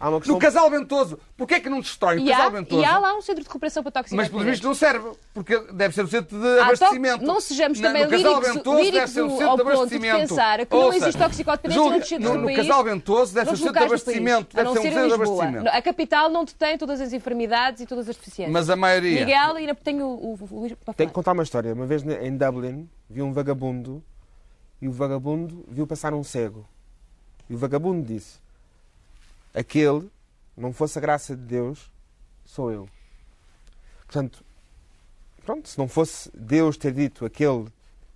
Há 0.00 0.10
uma 0.10 0.18
questão. 0.20 0.36
No 0.36 0.40
Casal 0.40 0.70
Ventoso. 0.70 1.18
Porquê 1.36 1.54
é 1.54 1.60
que 1.60 1.68
não 1.68 1.80
destrói 1.80 2.18
o 2.18 2.20
E 2.20 2.32
há, 2.32 2.36
Casal 2.36 2.50
Ventoso? 2.52 2.80
e 2.80 2.84
há 2.84 2.98
lá 2.98 3.16
um 3.16 3.20
centro 3.20 3.42
de 3.42 3.48
recuperação 3.48 3.82
para 3.82 3.90
Mas 3.94 4.08
pelos 4.10 4.20
toxicodependentes. 4.22 4.60
vistos 4.60 4.66
não 4.68 4.74
serve, 4.74 5.18
porque 5.34 5.58
deve 5.72 5.94
ser 5.94 6.04
o 6.04 6.08
centro 6.08 6.38
de 6.40 6.46
Há 6.46 6.56
to- 6.56 6.62
abastecimento. 6.62 7.24
Não 7.24 7.40
sejamos 7.40 7.80
também 7.80 8.04
no 8.04 8.10
Casal 8.10 8.32
líricos, 8.34 8.48
Ventoso 8.54 8.76
deve 8.76 8.90
líricos 8.90 9.10
ser 9.10 9.20
o 9.20 9.24
ao 9.24 9.30
centro 9.38 9.56
de 9.56 9.62
abastecimento. 9.62 10.18
pensar 10.28 10.66
que 10.66 10.74
não 10.76 10.82
Ouça, 10.84 10.96
existe 10.98 11.18
toxicodependência 11.18 12.18
no, 12.20 12.30
do 12.30 12.38
no 12.38 12.44
país. 12.44 12.56
Casal 12.58 12.84
Ventoso 12.84 13.34
deve 13.34 13.44
ser 13.46 13.50
noutros 13.50 13.58
centro 13.60 13.72
de 13.80 13.86
abastecimento. 13.86 14.56
Deve 14.56 14.64
não 14.68 14.72
ser 14.72 14.78
um 14.78 14.82
ser 14.82 14.92
centro 14.92 15.08
de 15.08 15.14
abastecimento. 15.14 15.68
A 15.68 15.82
capital 15.82 16.28
não 16.30 16.46
tem 16.46 16.78
todas 16.78 17.00
as 17.00 17.12
enfermidades 17.12 17.80
e 17.82 17.86
todas 17.86 18.08
as 18.08 18.14
deficiências. 18.16 18.52
Mas 18.52 18.70
a 18.70 18.76
maioria. 18.76 19.20
Miguel, 19.20 19.56
ainda 19.56 19.74
tenho 19.74 20.06
o, 20.06 20.38
Luís 20.50 20.72
para 20.84 20.94
Tenho 20.94 21.08
que 21.10 21.14
contar 21.14 21.32
uma 21.32 21.42
história. 21.42 21.74
Uma 21.74 21.86
vez 21.86 22.04
em 22.06 22.36
Dublin 22.36 22.88
vi 23.10 23.20
um 23.20 23.32
vagabundo 23.32 24.00
e 24.80 24.86
o 24.86 24.92
vagabundo 24.92 25.64
viu 25.68 25.88
passar 25.88 26.14
um 26.14 26.22
cego. 26.22 26.64
E 27.50 27.54
o 27.54 27.58
vagabundo 27.58 28.06
disse: 28.06 28.38
Aquele, 29.54 30.10
não 30.56 30.72
fosse 30.72 30.98
a 30.98 31.00
graça 31.00 31.34
de 31.36 31.42
Deus, 31.42 31.90
sou 32.44 32.70
eu. 32.70 32.88
Portanto, 34.06 34.44
pronto, 35.44 35.68
se 35.68 35.78
não 35.78 35.88
fosse 35.88 36.30
Deus 36.34 36.76
ter 36.76 36.92
dito 36.92 37.24
aquele 37.24 37.66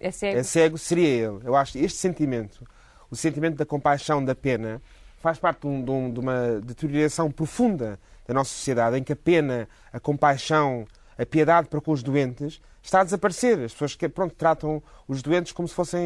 É 0.01 0.11
cego. 0.11 0.38
é 0.38 0.42
cego, 0.42 0.79
seria 0.79 1.09
ele. 1.09 1.40
Eu 1.45 1.55
acho 1.57 1.73
que 1.73 1.79
este 1.81 1.99
sentimento, 1.99 2.66
o 3.11 3.16
sentimento 3.16 3.57
da 3.57 3.66
compaixão, 3.66 4.25
da 4.25 4.35
pena, 4.35 4.81
faz 5.21 5.38
parte 5.38 5.61
de, 5.61 5.66
um- 5.66 5.85
de 5.85 5.90
um- 5.90 6.12
de 6.12 6.21
uma 6.21 6.61
deterioração 6.61 7.31
profunda 7.31 7.99
da 8.27 8.35
nossa 8.35 8.51
sociedade, 8.51 8.97
em 8.99 9.03
que 9.03 9.12
a 9.12 9.16
pena, 9.16 9.68
a 9.92 10.01
compaixão, 10.01 10.87
a 11.18 11.27
piedade 11.27 11.68
para 11.68 11.81
com 11.81 11.92
os 11.92 12.03
doentes 12.03 12.61
está 12.83 13.01
a 13.01 13.05
desaparecer. 13.05 13.59
As 13.61 13.73
pessoas 13.73 13.95
que 13.95 14.09
pronto, 14.09 14.35
tratam 14.35 14.83
os 15.07 15.23
doentes 15.23 15.53
como 15.53 15.68
se 15.68 15.75
fossem 15.75 16.03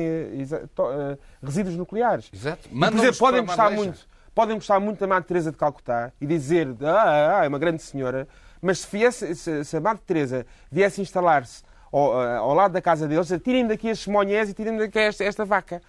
to- 0.75 0.91
eh, 0.93 1.19
resíduos 1.43 1.77
nucleares. 1.77 2.29
Exato. 2.33 2.69
E, 2.71 2.79
por 2.79 2.93
exemplo, 2.99 3.19
podem 3.19 3.45
gostar 3.45 3.71
muito. 3.71 4.07
Podem 4.37 4.57
gostar 4.57 4.79
muito 4.79 4.99
da 4.99 5.07
Madre 5.07 5.27
Teresa 5.27 5.51
de 5.51 5.57
Calcutá 5.57 6.13
e 6.21 6.27
dizer 6.27 6.69
ah, 6.83 7.39
ah, 7.39 7.45
é 7.47 7.49
uma 7.49 7.59
grande 7.59 7.81
senhora, 7.81 8.29
mas 8.61 8.81
se, 8.81 8.87
viesse, 8.95 9.35
se, 9.35 9.65
se 9.65 9.77
a 9.79 9.81
Madre 9.81 10.03
Teresa 10.07 10.45
viesse 10.71 11.01
instalar-se 11.01 11.63
ao, 11.91 12.23
eh, 12.23 12.37
ao 12.37 12.53
lado 12.53 12.73
da 12.73 12.83
casa 12.83 13.09
deles, 13.09 13.33
a 13.33 13.39
tirem 13.39 13.67
daqui 13.67 13.89
estes 13.89 14.07
monhés 14.09 14.51
e 14.51 14.53
tirem 14.53 14.77
daqui 14.77 14.99
esta, 14.99 15.25
esta 15.25 15.47
vaca. 15.47 15.81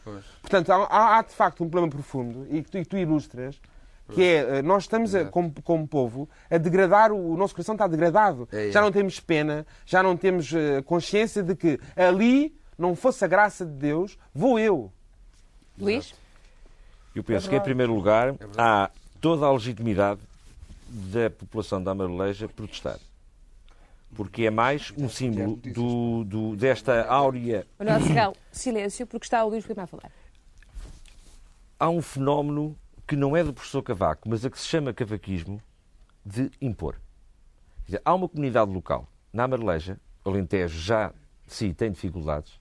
Portanto, 0.42 0.72
há, 0.72 0.78
há, 0.86 1.18
há, 1.18 1.22
de 1.24 1.34
facto 1.34 1.62
um 1.62 1.70
problema 1.70 1.92
profundo 1.92 2.48
e 2.50 2.64
que 2.64 2.72
tu, 2.72 2.78
e 2.78 2.84
que 2.84 2.90
tu 2.90 2.98
ilustras, 2.98 3.60
que 4.14 4.24
é, 4.24 4.60
eh, 4.60 4.62
nós 4.62 4.84
estamos, 4.84 5.14
a, 5.14 5.26
como, 5.26 5.54
como 5.62 5.86
povo, 5.86 6.30
a 6.50 6.58
degradar, 6.58 7.12
o, 7.12 7.34
o 7.34 7.36
nosso 7.36 7.54
coração 7.54 7.76
está 7.76 7.86
degradado. 7.86 8.48
É, 8.54 8.70
é. 8.70 8.72
Já 8.72 8.80
não 8.80 8.94
temos 8.94 9.20
pena, 9.20 9.68
já 9.86 10.02
não 10.02 10.16
temos 10.16 10.54
eh, 10.54 10.82
consciência 10.84 11.44
de 11.44 11.54
que 11.54 11.78
ali, 11.98 12.58
não 12.78 12.96
fosse 12.96 13.26
a 13.26 13.28
graça 13.28 13.66
de 13.66 13.74
Deus, 13.74 14.18
vou 14.34 14.58
eu. 14.58 14.90
Luís? 15.78 16.16
Eu 17.18 17.24
penso 17.24 17.48
É 17.48 17.50
que, 17.50 17.56
em 17.56 17.62
primeiro 17.62 17.94
lugar, 17.96 18.36
há 18.58 18.92
toda 19.20 19.46
a 19.46 19.52
legitimidade 19.52 20.22
da 20.88 21.30
população 21.30 21.82
da 21.82 21.92
Amareleja 21.92 22.48
protestar. 22.48 23.00
Porque 24.16 24.44
é 24.44 24.50
mais 24.52 24.94
um 24.98 25.10
símbolo 25.10 25.56
do, 25.58 26.24
do- 26.24 26.56
desta 26.56 27.06
áurea. 27.08 27.66
Manuel 27.80 28.02
Serrão, 28.02 28.34
silêncio, 28.52 29.06
porque 29.08 29.26
está 29.26 29.44
o 29.44 29.50
Luís 29.50 29.66
Lima 29.66 29.84
a 29.84 29.88
falar. 29.88 30.12
Há 31.80 31.90
um 31.90 32.02
fenómeno 32.02 32.76
que 33.08 33.16
não 33.16 33.36
é 33.36 33.44
do 33.44 33.54
professor 33.54 33.82
Cavaco, 33.82 34.30
mas 34.30 34.46
a 34.46 34.50
que 34.50 34.60
se 34.60 34.68
chama 34.68 34.94
cavaquismo, 34.94 35.62
de 36.26 36.52
impor. 36.62 36.96
Dizer, 37.86 38.02
há 38.04 38.14
uma 38.14 38.28
comunidade 38.28 38.72
local, 38.72 39.08
na 39.32 39.44
Amareleja, 39.46 40.00
Alentejo 40.26 40.78
já, 40.80 41.14
sim, 41.46 41.74
tem 41.74 41.92
dificuldades, 41.92 42.60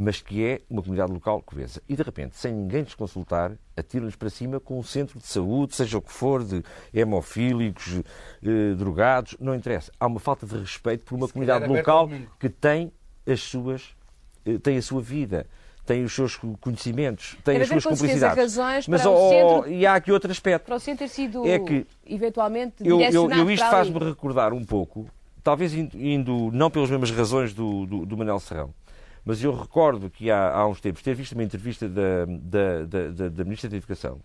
mas 0.00 0.22
que 0.22 0.44
é 0.44 0.60
uma 0.70 0.80
comunidade 0.80 1.12
local 1.12 1.42
coesa. 1.42 1.82
E, 1.88 1.96
de 1.96 2.02
repente, 2.04 2.36
sem 2.36 2.52
ninguém 2.54 2.82
nos 2.82 2.94
consultar, 2.94 3.52
atiram-nos 3.76 4.14
para 4.14 4.30
cima 4.30 4.60
com 4.60 4.78
um 4.78 4.82
centro 4.82 5.18
de 5.18 5.26
saúde, 5.26 5.74
seja 5.74 5.98
o 5.98 6.00
que 6.00 6.12
for, 6.12 6.44
de 6.44 6.62
hemofílicos, 6.94 8.00
eh, 8.40 8.74
drogados, 8.76 9.36
não 9.40 9.56
interessa. 9.56 9.90
Há 9.98 10.06
uma 10.06 10.20
falta 10.20 10.46
de 10.46 10.56
respeito 10.56 11.04
por 11.04 11.16
uma 11.16 11.26
Se 11.26 11.32
comunidade 11.32 11.64
aberto 11.64 11.78
local 11.78 12.08
que 12.38 12.48
tem 12.48 12.92
as 13.26 13.40
suas, 13.40 13.96
eh, 14.46 14.58
tem 14.58 14.76
a 14.78 14.82
sua 14.82 15.02
vida, 15.02 15.46
tem 15.84 16.04
os 16.04 16.14
seus 16.14 16.36
conhecimentos, 16.60 17.36
tem 17.42 17.58
Deve 17.58 17.74
as 17.74 17.82
suas 17.82 17.98
complicidades. 17.98 18.38
razões 18.38 18.86
Mas 18.86 19.02
para 19.02 19.10
o 19.10 19.14
oh, 19.14 19.30
centro- 19.30 19.72
e 19.72 19.84
há 19.84 19.94
aqui 19.96 20.12
outro 20.12 20.30
aspecto. 20.30 20.64
Para 20.64 20.76
o 20.76 20.80
centro 20.80 21.06
ter 21.06 21.08
sido, 21.08 21.44
É 21.44 21.58
que 21.58 21.84
eventualmente, 22.06 22.86
Eu, 22.86 23.00
eu, 23.00 23.28
eu 23.32 23.50
isto 23.50 23.68
faz-me 23.68 23.98
recordar 23.98 24.52
um 24.52 24.64
pouco, 24.64 25.08
talvez 25.42 25.74
indo, 25.74 25.98
indo 25.98 26.50
não 26.52 26.70
pelas 26.70 26.88
mesmas 26.88 27.10
razões 27.10 27.52
do, 27.52 27.84
do, 27.84 28.06
do 28.06 28.16
Manel 28.16 28.38
Serrão, 28.38 28.72
mas 29.28 29.44
eu 29.44 29.54
recordo 29.54 30.08
que 30.08 30.30
há, 30.30 30.54
há 30.54 30.66
uns 30.66 30.80
tempos 30.80 31.02
ter 31.02 31.14
visto 31.14 31.32
uma 31.32 31.44
entrevista 31.44 31.86
da, 31.86 32.24
da, 32.24 33.10
da, 33.10 33.28
da, 33.28 33.44
Ministra 33.44 33.68
da 33.68 33.76
Educação, 33.76 34.20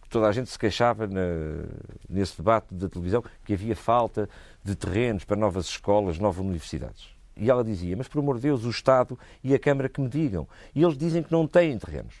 que 0.00 0.08
toda 0.08 0.26
a 0.26 0.32
gente 0.32 0.48
se 0.48 0.58
queixava 0.58 1.06
na- 1.06 1.66
nesse 2.08 2.38
debate 2.38 2.74
da 2.74 2.88
televisão 2.88 3.22
que 3.44 3.52
havia 3.52 3.76
falta 3.76 4.26
de 4.64 4.74
terrenos 4.74 5.22
para 5.24 5.36
novas 5.36 5.66
escolas, 5.66 6.18
novas 6.18 6.40
universidades. 6.40 7.14
E 7.36 7.50
ela 7.50 7.62
dizia, 7.62 7.94
mas 7.94 8.08
por 8.08 8.20
amor 8.20 8.36
de 8.36 8.40
Deus, 8.44 8.64
o 8.64 8.70
Estado 8.70 9.18
e 9.44 9.52
a 9.52 9.58
Câmara 9.58 9.86
que 9.86 10.00
me 10.00 10.08
digam. 10.08 10.48
E 10.74 10.82
eles 10.82 10.96
dizem 10.96 11.22
que 11.22 11.30
não 11.30 11.46
têm 11.46 11.78
terrenos. 11.78 12.14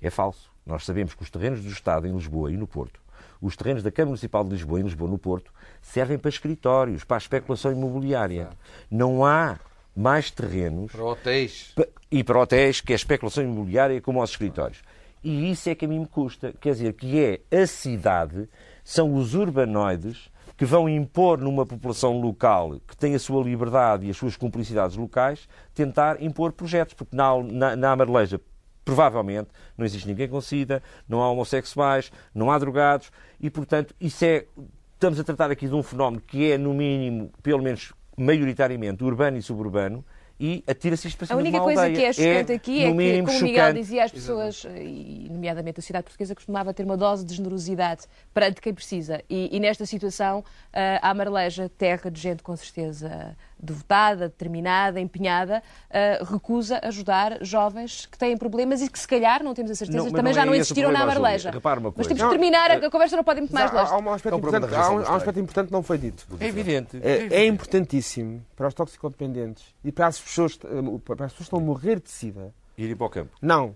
É 0.00 0.10
falso. 0.10 0.52
Nós 0.64 0.84
sabemos 0.84 1.14
que 1.14 1.22
os 1.24 1.30
terrenos 1.30 1.64
do 1.64 1.70
Estado 1.70 2.06
em 2.06 2.12
Lisboa 2.12 2.52
e 2.52 2.56
no 2.56 2.68
Porto, 2.68 3.00
os 3.42 3.56
terrenos 3.56 3.82
da 3.82 3.90
Câmara 3.90 4.10
Municipal 4.10 4.44
de 4.44 4.50
Lisboa 4.50 4.78
e 4.78 4.82
em 4.82 4.84
Lisboa 4.84 5.10
no 5.10 5.18
Porto, 5.18 5.52
servem 5.82 6.16
para 6.16 6.28
escritórios, 6.28 7.02
para 7.02 7.16
a 7.16 7.18
especulação 7.18 7.72
imobiliária. 7.72 8.50
Não 8.88 9.24
há 9.24 9.58
mais 9.98 10.30
terrenos 10.30 10.92
Para 10.92 11.04
hotéis. 11.04 11.74
e 12.10 12.22
para 12.22 12.38
hotéis, 12.40 12.80
que 12.80 12.92
é 12.92 12.94
a 12.94 12.96
especulação 12.96 13.42
imobiliária, 13.42 14.00
como 14.00 14.20
aos 14.20 14.30
escritórios. 14.30 14.80
E 15.24 15.50
isso 15.50 15.68
é 15.68 15.74
que 15.74 15.84
a 15.84 15.88
mim 15.88 15.98
me 15.98 16.06
custa. 16.06 16.54
Quer 16.60 16.72
dizer, 16.72 16.92
que 16.92 17.18
é 17.20 17.40
a 17.62 17.66
cidade, 17.66 18.48
são 18.84 19.14
os 19.14 19.34
urbanoides 19.34 20.30
que 20.56 20.64
vão 20.64 20.88
impor 20.88 21.38
numa 21.38 21.66
população 21.66 22.20
local 22.20 22.80
que 22.86 22.96
tem 22.96 23.14
a 23.14 23.18
sua 23.18 23.42
liberdade 23.42 24.06
e 24.06 24.10
as 24.10 24.16
suas 24.16 24.36
cumplicidades 24.36 24.96
locais, 24.96 25.48
tentar 25.74 26.22
impor 26.22 26.52
projetos. 26.52 26.94
Porque 26.94 27.16
na, 27.16 27.42
na, 27.42 27.76
na 27.76 27.92
Amareleja, 27.92 28.40
provavelmente, 28.84 29.48
não 29.76 29.84
existe 29.84 30.06
ninguém 30.06 30.28
com 30.28 30.40
sida, 30.40 30.80
não 31.08 31.20
há 31.22 31.30
homossexuais, 31.30 32.12
não 32.32 32.52
há 32.52 32.58
drogados 32.58 33.10
e, 33.40 33.50
portanto, 33.50 33.94
isso 34.00 34.24
é. 34.24 34.46
Estamos 34.94 35.20
a 35.20 35.22
tratar 35.22 35.48
aqui 35.48 35.68
de 35.68 35.74
um 35.74 35.82
fenómeno 35.82 36.20
que 36.20 36.50
é, 36.50 36.58
no 36.58 36.74
mínimo, 36.74 37.30
pelo 37.40 37.62
menos 37.62 37.92
maioritariamente, 38.18 39.02
urbano 39.04 39.36
e 39.36 39.42
suburbano 39.42 40.04
e 40.40 40.62
atira-se 40.68 41.08
isto 41.08 41.16
para 41.18 41.24
A 41.24 41.28
cima 41.28 41.42
de 41.42 41.48
única 41.48 41.60
coisa 41.64 41.90
que 41.90 42.04
é 42.04 42.12
chocante 42.12 42.52
aqui 42.52 42.84
é 42.84 42.84
que, 42.84 42.88
como 42.88 42.92
o 42.92 42.96
Miguel 42.96 43.30
chocante. 43.32 43.78
dizia, 43.80 44.04
as 44.04 44.12
pessoas, 44.12 44.64
e 44.64 45.26
nomeadamente 45.28 45.80
a 45.80 45.82
sociedade 45.82 46.04
portuguesa, 46.04 46.34
costumava 46.34 46.72
ter 46.72 46.84
uma 46.84 46.96
dose 46.96 47.24
de 47.24 47.34
generosidade 47.34 48.02
perante 48.32 48.60
quem 48.60 48.72
precisa. 48.72 49.20
E, 49.28 49.56
e 49.56 49.58
nesta 49.58 49.84
situação, 49.84 50.44
ah, 50.72 51.00
a 51.02 51.10
Amareleja, 51.10 51.68
terra 51.76 52.08
de 52.08 52.20
gente 52.20 52.42
com 52.42 52.54
certeza 52.54 53.36
devotada, 53.60 54.28
determinada, 54.28 55.00
empenhada, 55.00 55.62
ah, 55.90 56.24
recusa 56.24 56.80
ajudar 56.82 57.38
jovens 57.42 58.06
que 58.06 58.16
têm 58.18 58.36
problemas 58.36 58.80
e 58.82 58.88
que, 58.88 58.98
se 58.98 59.08
calhar, 59.08 59.42
não 59.42 59.54
temos 59.54 59.70
a 59.70 59.74
certeza, 59.74 59.98
Não, 60.04 60.10
também 60.10 60.24
não 60.24 60.32
já 60.32 60.42
é 60.42 60.44
não 60.46 60.54
existiram 60.54 60.92
na 60.92 61.04
uma 61.04 61.92
Mas 61.96 62.06
temos 62.06 62.22
que 62.22 62.28
terminar, 62.30 62.70
a 62.70 62.90
conversa 62.90 63.16
não 63.16 63.24
pode 63.24 63.38
ir 63.38 63.42
muito 63.42 63.54
mais 63.54 63.72
Mas 63.72 63.80
há, 63.80 63.82
longe. 63.82 63.92
há 63.94 64.10
um 64.10 64.14
aspecto 64.14 64.36
É 64.36 64.40
problema 64.40 64.66
importante, 64.66 64.86
há 64.86 64.90
um, 64.90 64.98
há 64.98 65.12
um 65.12 65.16
aspecto 65.16 65.40
importante 65.40 65.66
que 65.66 65.72
não 65.72 65.82
foi 65.82 65.98
dito. 65.98 66.26
É 66.40 66.46
evidente. 66.46 67.00
É, 67.02 67.42
é 67.42 67.46
importantíssimo 67.46 68.44
para 68.56 68.68
os 68.68 68.74
toxicodependentes 68.74 69.64
e 69.84 69.90
para 69.92 70.06
as 70.06 70.20
pessoas, 70.20 70.58
eh, 70.64 70.98
para 71.04 71.26
as 71.26 71.32
pessoas 71.32 71.36
que 71.36 71.42
estão 71.42 71.58
a 71.58 71.62
morrer 71.62 72.00
de 72.00 72.10
sida 72.10 72.52
Ir 72.76 72.94
para 72.96 73.06
o 73.06 73.10
campo. 73.10 73.30
não 73.42 73.74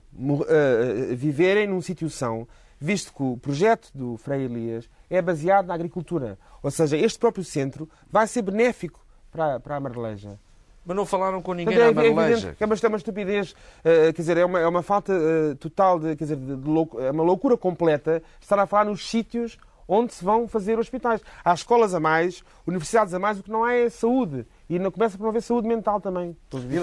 eh, 0.48 1.14
viverem 1.14 1.66
num 1.66 1.80
sítio 1.80 2.08
são, 2.08 2.46
visto 2.78 3.12
que 3.12 3.22
o 3.22 3.36
projeto 3.36 3.90
do 3.94 4.16
Frei 4.16 4.44
Elias 4.44 4.88
é 5.10 5.20
baseado 5.20 5.66
na 5.66 5.74
agricultura. 5.74 6.38
Ou 6.62 6.70
seja, 6.70 6.96
este 6.96 7.18
próprio 7.18 7.44
centro 7.44 7.88
vai 8.10 8.26
ser 8.26 8.42
benéfico 8.42 9.01
para, 9.32 9.58
para 9.58 9.74
a 9.74 9.78
Amareleja. 9.78 10.38
Mas 10.84 10.96
não 10.96 11.06
falaram 11.06 11.40
com 11.40 11.54
ninguém 11.54 11.76
Portanto, 11.76 11.94
na 11.94 12.02
é, 12.02 12.04
é 12.04 12.08
evidente 12.08 12.20
Amareleja. 12.20 12.54
que 12.54 12.62
é 12.64 12.66
uma, 12.66 12.74
é 12.74 12.88
uma 12.88 12.96
estupidez, 12.96 13.54
eh, 13.84 14.12
quer 14.12 14.22
dizer, 14.22 14.36
é 14.36 14.44
uma, 14.44 14.58
é 14.60 14.66
uma 14.66 14.82
falta 14.82 15.12
eh, 15.12 15.54
total 15.54 15.98
de, 16.00 16.16
quer 16.16 16.24
dizer, 16.24 16.36
de, 16.36 16.56
de 16.56 16.68
louco- 16.68 17.00
é 17.00 17.10
uma 17.10 17.22
loucura 17.22 17.56
completa 17.56 18.20
estar 18.40 18.58
a 18.58 18.66
falar 18.66 18.84
nos 18.86 19.08
sítios 19.08 19.56
onde 19.86 20.12
se 20.12 20.24
vão 20.24 20.48
fazer 20.48 20.78
hospitais. 20.78 21.20
Há 21.44 21.54
escolas 21.54 21.94
a 21.94 22.00
mais, 22.00 22.42
universidades 22.66 23.14
a 23.14 23.18
mais, 23.18 23.38
o 23.38 23.42
que 23.44 23.50
não 23.50 23.62
há 23.64 23.74
é 23.74 23.88
saúde. 23.90 24.44
E 24.74 24.78
não 24.78 24.90
começa 24.90 25.18
por 25.18 25.28
haver 25.28 25.42
saúde 25.42 25.68
mental 25.68 26.00
também. 26.00 26.34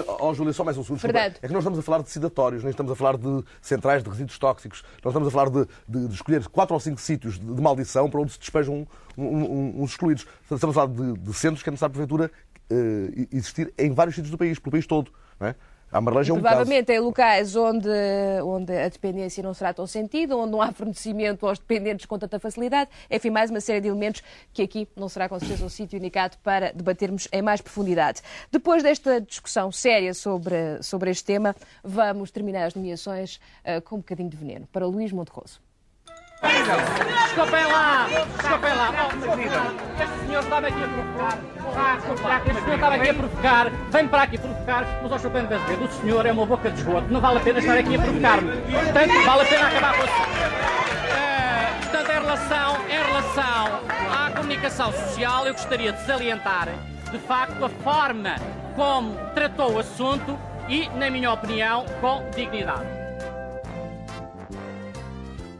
Ó, 0.06 0.32
Júlia, 0.32 0.52
só 0.52 0.62
mais 0.62 0.78
um 0.78 0.84
segundo. 0.84 1.00
Verdade. 1.00 1.38
É 1.42 1.48
que 1.48 1.52
nós 1.52 1.60
estamos 1.64 1.76
a 1.76 1.82
falar 1.82 2.02
de 2.02 2.08
sedatórios, 2.08 2.62
nem 2.62 2.70
estamos 2.70 2.92
a 2.92 2.94
falar 2.94 3.16
de 3.16 3.44
centrais 3.60 4.00
de 4.00 4.08
resíduos 4.08 4.38
tóxicos. 4.38 4.84
Nós 5.02 5.10
estamos 5.12 5.26
a 5.26 5.30
falar 5.32 5.50
de, 5.50 5.66
de- 5.88 6.06
de 6.06 6.14
escolher 6.14 6.46
quatro 6.48 6.74
ou 6.74 6.78
cinco 6.78 7.00
sítios 7.00 7.36
de, 7.36 7.44
de 7.52 7.60
maldição 7.60 8.08
para 8.08 8.20
onde 8.20 8.30
se 8.32 8.38
despejam 8.38 8.86
um- 9.18 9.24
um- 9.24 9.52
um- 9.52 9.82
uns 9.82 9.90
excluídos. 9.90 10.24
Estamos 10.42 10.76
a 10.76 10.80
falar 10.80 10.92
de, 10.92 11.14
de 11.18 11.34
centros 11.34 11.64
que 11.64 11.68
é 11.68 11.72
necessário 11.72 11.90
a 11.90 11.94
Prefeitura 11.94 12.30
eh, 12.70 13.26
existir 13.32 13.74
em 13.76 13.90
vários 13.92 14.14
sítios 14.14 14.30
do 14.30 14.38
país, 14.38 14.56
pelo 14.60 14.70
país 14.70 14.86
todo. 14.86 15.10
Não 15.40 15.48
é? 15.48 15.56
A 15.92 15.98
é 15.98 16.00
um 16.00 16.04
caso. 16.04 16.34
Provavelmente 16.34 16.92
em 16.92 17.00
locais 17.00 17.56
onde, 17.56 17.88
onde 18.44 18.72
a 18.72 18.88
dependência 18.88 19.42
não 19.42 19.52
será 19.52 19.74
tão 19.74 19.86
sentida, 19.86 20.36
onde 20.36 20.52
não 20.52 20.62
há 20.62 20.70
fornecimento 20.70 21.46
aos 21.46 21.58
dependentes 21.58 22.06
com 22.06 22.16
tanta 22.16 22.38
facilidade. 22.38 22.88
Enfim, 23.10 23.30
mais 23.30 23.50
uma 23.50 23.60
série 23.60 23.80
de 23.80 23.88
elementos 23.88 24.22
que 24.52 24.62
aqui 24.62 24.88
não 24.94 25.08
será 25.08 25.28
com 25.28 25.38
certeza 25.40 25.64
o 25.64 25.70
sítio 25.70 25.96
indicado 25.96 26.36
para 26.44 26.72
debatermos 26.72 27.26
em 27.32 27.42
mais 27.42 27.60
profundidade. 27.60 28.22
Depois 28.52 28.84
desta 28.84 29.20
discussão 29.20 29.72
séria 29.72 30.14
sobre, 30.14 30.80
sobre 30.80 31.10
este 31.10 31.24
tema, 31.24 31.56
vamos 31.82 32.30
terminar 32.30 32.66
as 32.66 32.74
nomeações 32.74 33.40
eh, 33.64 33.80
com 33.80 33.96
um 33.96 33.98
bocadinho 33.98 34.30
de 34.30 34.36
veneno. 34.36 34.68
Para 34.72 34.86
Luís 34.86 35.10
Monterroso. 35.10 35.69
Desculpem 36.42 37.64
lá! 37.66 38.06
Desculpem 38.38 38.74
lá! 38.74 38.90
Oh, 38.92 40.02
Este 40.02 40.26
senhor 40.26 40.42
estava 40.42 40.66
aqui 40.68 40.82
a 40.82 40.88
provocar. 40.88 41.38
Ah, 41.76 41.96
Este 42.46 42.60
senhor 42.62 42.74
estava 42.74 42.94
aqui 42.94 43.10
a 43.10 43.14
provocar. 43.14 43.70
Vem 43.90 44.08
para 44.08 44.22
aqui 44.22 44.38
provocar, 44.38 44.84
mas 45.02 45.12
ao 45.12 45.18
Chopin 45.18 45.46
de 45.46 45.54
Azevedo, 45.54 45.84
o 45.84 45.88
senhor 45.92 46.26
é 46.26 46.32
uma 46.32 46.46
boca 46.46 46.70
de 46.70 46.78
esgoto. 46.78 47.06
Não 47.10 47.20
vale 47.20 47.38
a 47.38 47.40
pena 47.40 47.58
estar 47.58 47.76
aqui 47.76 47.94
a 47.96 47.98
provocar-me. 48.00 48.52
Portanto, 48.62 49.24
vale 49.26 49.42
a 49.42 49.44
pena 49.44 49.66
acabar 49.68 49.94
com 49.96 50.04
isso. 50.04 50.14
Eh, 51.12 51.70
Portanto, 51.82 52.10
em 52.10 52.20
relação, 52.20 52.76
em 52.88 53.02
relação 53.06 53.80
à 54.26 54.30
comunicação 54.30 54.92
social, 54.92 55.46
eu 55.46 55.52
gostaria 55.52 55.92
de 55.92 56.00
salientar, 56.06 56.68
de 57.10 57.18
facto, 57.18 57.64
a 57.64 57.68
forma 57.68 58.36
como 58.76 59.14
tratou 59.34 59.74
o 59.74 59.78
assunto 59.78 60.38
e, 60.68 60.88
na 60.90 61.10
minha 61.10 61.32
opinião, 61.32 61.84
com 62.00 62.24
dignidade. 62.34 62.99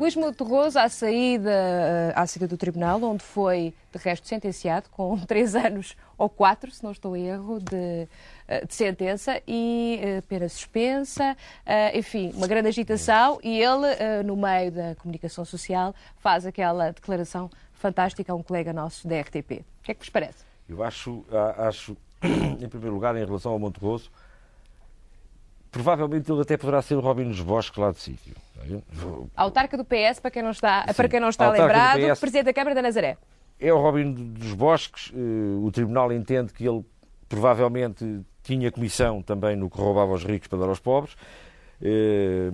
Luís 0.01 0.17
Monterroso, 0.17 0.79
à 0.79 0.89
saída, 0.89 1.51
eh, 1.51 2.13
à 2.17 2.27
saída 2.27 2.49
do 2.49 2.57
tribunal, 2.57 3.03
onde 3.03 3.23
foi, 3.23 3.75
de 3.93 3.99
resto, 3.99 4.27
sentenciado 4.27 4.89
com 4.89 5.15
três 5.29 5.55
anos 5.55 5.95
ou 6.17 6.27
quatro, 6.27 6.71
se 6.71 6.83
não 6.83 6.91
estou 6.91 7.15
em 7.15 7.27
erro, 7.27 7.61
de, 7.61 8.09
eh, 8.49 8.65
de 8.65 8.75
sentença 8.75 9.43
e 9.47 10.01
eh, 10.03 10.23
pena 10.23 10.49
suspensa, 10.49 11.37
enfim, 11.93 12.33
uma 12.35 12.47
grande 12.47 12.69
agitação. 12.69 13.39
E 13.43 13.61
ele, 13.61 14.23
no 14.25 14.39
meio 14.39 14.73
da 14.73 14.95
comunicação 14.95 15.45
social, 15.45 15.95
faz 16.17 16.47
aquela 16.47 16.93
declaração 16.93 17.51
fantástica 17.75 18.33
a 18.33 18.35
um 18.35 18.43
colega 18.43 18.73
nosso 18.73 19.07
da 19.07 19.21
RTP. 19.21 19.61
O 19.81 19.83
que 19.83 19.91
é 19.91 19.95
que 19.95 20.01
vos 20.01 20.09
parece? 20.09 20.47
Eu 20.67 20.83
acho, 20.83 21.27
acho, 21.59 21.95
em 22.59 22.69
primeiro 22.71 22.95
lugar, 22.95 23.15
em 23.17 23.25
relação 23.27 23.53
ao 23.53 23.59
Monterroso, 23.59 24.11
provavelmente 25.71 26.31
ele 26.31 26.41
até 26.43 26.57
poderá 26.57 26.83
ser 26.83 26.95
o 26.97 27.01
Robin 27.01 27.29
dos 27.29 27.41
Bosques 27.41 27.79
lá 27.79 27.91
do 27.91 27.99
sítio. 27.99 28.35
Autarca 29.37 29.77
do 29.77 29.85
PS, 29.85 30.21
para 30.21 30.31
quem 30.31 30.43
não 30.43 30.51
está, 30.51 30.85
Sim. 30.89 30.95
para 30.95 31.09
quem 31.09 31.21
não 31.21 31.29
está 31.29 31.51
lembrado, 31.51 32.01
PS. 32.01 32.21
Presidente 32.21 32.45
da 32.47 32.53
Câmara 32.53 32.75
da 32.75 32.83
Nazaré. 32.83 33.17
É 33.59 33.73
o 33.73 33.79
Robin 33.79 34.13
dos 34.13 34.55
Bosques. 34.55 35.13
eh, 35.15 35.17
O 35.65 35.71
Tribunal 35.71 36.13
entende 36.13 36.53
que 36.53 36.67
ele 36.67 36.85
provavelmente 37.29 38.21
tinha 38.43 38.71
comissão 38.73 39.23
também 39.23 39.55
no 39.57 39.69
que 39.71 39.79
roubava 39.79 40.13
aos 40.13 40.25
ricos 40.25 40.49
para 40.49 40.59
dar 40.61 40.69
aos 40.69 40.81
pobres, 40.81 41.15
eh, 41.81 42.51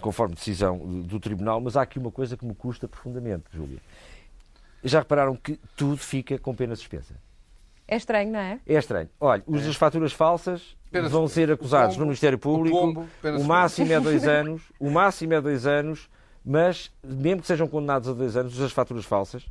conforme 0.00 0.34
decisão 0.34 0.78
do 0.78 1.18
Tribunal, 1.20 1.60
mas 1.60 1.76
há 1.76 1.82
aqui 1.82 1.98
uma 1.98 2.10
coisa 2.10 2.36
que 2.36 2.44
me 2.44 2.54
custa 2.54 2.86
profundamente, 2.88 3.44
Júlia. 3.52 3.78
Já 4.82 5.00
repararam 5.00 5.36
que 5.36 5.58
tudo 5.76 5.98
fica 5.98 6.38
com 6.38 6.54
pena 6.54 6.74
suspensa? 6.74 7.14
É 7.86 7.96
estranho, 7.96 8.30
não 8.32 8.38
é? 8.40 8.60
É 8.66 8.74
estranho. 8.78 9.08
Olha, 9.20 9.42
os 9.46 9.64
das 9.64 9.76
faturas 9.76 10.12
falsas 10.12 10.76
Pena 10.90 11.08
vão 11.08 11.28
ser 11.28 11.50
acusados 11.52 11.94
pombo, 11.94 12.00
no 12.00 12.06
Ministério 12.06 12.38
Público. 12.38 12.76
o 12.76 12.80
pombo, 12.80 13.08
o 13.38 13.44
máximo 13.44 13.92
é 13.92 14.00
dois 14.00 14.24
anos. 14.28 14.62
O 14.78 14.90
máximo 14.90 15.34
é 15.34 15.40
dois 15.40 15.66
anos, 15.66 16.08
mas 16.44 16.90
mesmo 17.04 17.40
que 17.42 17.46
sejam 17.46 17.68
condenados 17.68 18.08
a 18.08 18.12
dois 18.12 18.36
anos, 18.36 18.54
os 18.54 18.58
das 18.58 18.72
faturas 18.72 19.04
falsas 19.04 19.46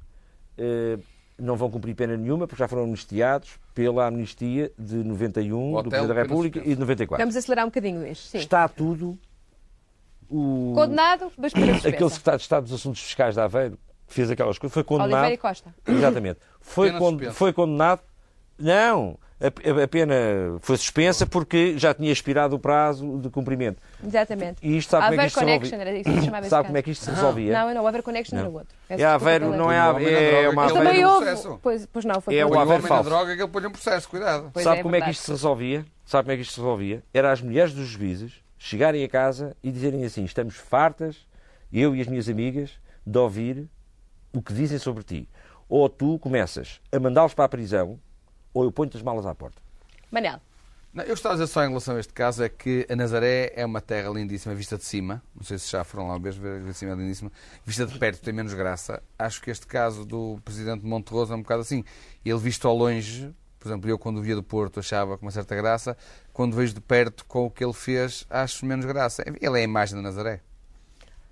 eh, 0.57 0.97
não 1.37 1.55
vão 1.55 1.69
cumprir 1.71 1.95
pena 1.95 2.17
nenhuma, 2.17 2.45
porque 2.45 2.59
já 2.61 2.67
foram 2.67 2.83
amnistiados 2.83 3.57
pela 3.73 4.07
amnistia 4.07 4.71
de 4.77 4.95
91 4.95 5.71
do 5.71 5.77
Hotel, 5.77 5.89
Presidente 5.89 6.07
da 6.15 6.21
República 6.21 6.59
e 6.59 6.73
de 6.73 6.79
94. 6.79 7.23
Vamos 7.23 7.35
acelerar 7.37 7.65
um 7.65 7.69
bocadinho, 7.69 8.01
Luís. 8.01 8.19
Sim. 8.19 8.39
Está 8.39 8.67
tudo. 8.67 9.17
O... 10.29 10.73
Condenado, 10.75 11.31
mas 11.37 11.51
suspensa. 11.53 11.87
Aquele 11.87 12.09
secretário 12.09 12.37
de 12.37 12.43
Estado 12.43 12.63
dos 12.63 12.73
Assuntos 12.73 13.01
Fiscais 13.01 13.33
de 13.35 13.41
Aveiro 13.41 13.79
que 14.07 14.13
fez 14.13 14.29
aquelas 14.31 14.57
coisas 14.57 14.73
foi 14.73 14.83
condenado. 14.83 15.13
Oliveira 15.13 15.35
e 15.35 15.37
Costa. 15.37 15.73
Exatamente. 15.87 16.39
Foi, 16.59 16.91
con- 16.91 17.19
foi 17.31 17.53
condenado. 17.53 18.01
Não, 18.59 19.17
a, 19.41 19.83
a 19.83 19.87
pena 19.87 20.15
foi 20.59 20.75
suspensa 20.75 21.25
porque 21.25 21.77
já 21.77 21.93
tinha 21.93 22.11
expirado 22.11 22.55
o 22.55 22.59
prazo 22.59 23.17
de 23.19 23.29
cumprimento. 23.29 23.81
Exatamente. 24.05 24.57
E 24.61 24.77
isto 24.77 24.89
sabe 24.89 25.07
como 25.07 25.21
é 25.21 25.23
que 25.23 25.27
isto 25.27 25.39
se 25.39 25.45
Connection, 25.45 25.77
resolvia? 25.77 26.01
era 26.03 26.41
isso 26.41 26.49
Sabe 26.49 26.65
como 26.67 26.77
é 26.77 26.81
que 26.81 26.91
isto 26.91 27.05
se 27.05 27.11
resolvia? 27.11 27.53
Não, 27.53 27.73
não, 27.73 27.83
o 27.83 27.87
Haver 27.87 28.03
Connection 28.03 28.35
Não. 28.35 28.45
era 28.45 28.53
outro. 28.53 28.75
É 28.89 28.97
Peço 28.97 29.07
Aveiro, 29.07 29.49
não 29.55 29.71
é, 29.71 29.77
na 29.77 30.01
é 30.01 30.31
droga, 30.31 30.49
uma 30.49 30.67
Também 30.67 30.87
Aveiro 30.89 31.07
no 31.07 31.15
houve. 31.15 31.59
Pois, 31.61 31.85
pois 31.85 32.05
não, 32.05 32.19
foi 32.19 32.35
É 32.35 32.45
por- 32.45 32.57
o 32.57 32.59
Aveiro 32.59 32.83
falso. 32.83 33.09
droga 33.09 33.35
que 33.35 33.41
ele 33.41 33.49
põe 33.51 33.65
um 33.65 33.71
processo, 33.71 34.09
cuidado. 34.09 34.49
Pois 34.53 34.63
Sabe 34.63 34.79
é, 34.79 34.83
como 34.83 34.95
é 34.95 35.01
que 35.01 35.09
isto 35.11 35.23
se 35.23 35.31
resolvia? 35.31 35.85
Sabe 36.05 36.23
como 36.23 36.33
é 36.33 36.35
que 36.35 36.41
isto 36.41 36.53
se 36.53 36.59
resolvia? 36.59 37.03
Era 37.13 37.31
as 37.31 37.41
mulheres 37.41 37.73
dos 37.73 37.87
juízes 37.87 38.33
chegarem 38.57 39.03
a 39.05 39.07
casa 39.07 39.55
e 39.63 39.71
dizerem 39.71 40.03
assim: 40.03 40.25
estamos 40.25 40.55
fartas, 40.55 41.25
eu 41.71 41.95
e 41.95 42.01
as 42.01 42.07
minhas 42.07 42.27
amigas, 42.27 42.71
de 43.05 43.17
ouvir 43.17 43.69
o 44.33 44.41
que 44.41 44.51
dizem 44.53 44.77
sobre 44.77 45.03
ti. 45.03 45.29
Ou 45.69 45.87
tu 45.87 46.19
começas 46.19 46.81
a 46.91 46.99
mandá-los 46.99 47.33
para 47.33 47.45
a 47.45 47.49
prisão, 47.49 47.99
ou 48.53 48.63
eu 48.63 48.71
ponho-te 48.71 48.97
as 48.97 49.03
malas 49.03 49.25
à 49.25 49.33
porta. 49.35 49.61
Manel, 50.11 50.39
Não, 50.93 51.03
eu 51.03 51.13
estava 51.13 51.35
a 51.35 51.37
dizer 51.37 51.47
só 51.47 51.63
em 51.63 51.67
relação 51.67 51.95
a 51.95 51.99
este 51.99 52.11
caso 52.13 52.43
é 52.43 52.49
que 52.49 52.85
a 52.89 52.95
Nazaré 52.95 53.53
é 53.55 53.63
uma 53.65 53.79
terra 53.79 54.09
lindíssima, 54.09 54.55
vista 54.55 54.77
de 54.77 54.83
cima. 54.83 55.21
Não 55.35 55.43
sei 55.43 55.59
se 55.59 55.69
já 55.71 55.83
foram 55.83 56.07
lá 56.07 56.17
ver, 56.17 56.33
ver 56.33 56.63
de 56.63 56.73
cima 56.73 56.93
é 56.93 56.95
lindíssima. 56.95 57.31
Vista 57.63 57.85
de 57.85 57.97
perto 57.99 58.21
tem 58.21 58.33
menos 58.33 58.53
graça. 58.55 59.01
Acho 59.17 59.41
que 59.41 59.51
este 59.51 59.67
caso 59.67 60.03
do 60.03 60.39
presidente 60.43 60.81
de 60.81 60.87
Monterroso 60.87 61.31
é 61.31 61.35
um 61.35 61.41
bocado 61.43 61.61
assim. 61.61 61.83
Ele 62.25 62.39
visto 62.39 62.67
ao 62.67 62.75
longe, 62.75 63.31
por 63.59 63.67
exemplo, 63.67 63.87
eu 63.89 63.99
quando 63.99 64.21
via 64.21 64.35
do 64.35 64.41
Porto 64.41 64.79
achava 64.79 65.15
com 65.17 65.25
uma 65.25 65.31
certa 65.31 65.55
graça, 65.55 65.95
quando 66.33 66.55
vejo 66.55 66.73
de 66.73 66.81
perto 66.81 67.23
com 67.25 67.45
o 67.45 67.51
que 67.51 67.63
ele 67.63 67.73
fez, 67.73 68.25
acho 68.29 68.65
menos 68.65 68.85
graça. 68.85 69.23
Ele 69.27 69.57
é 69.57 69.61
a 69.61 69.63
imagem 69.63 69.95
da 69.95 70.01
Nazaré. 70.01 70.41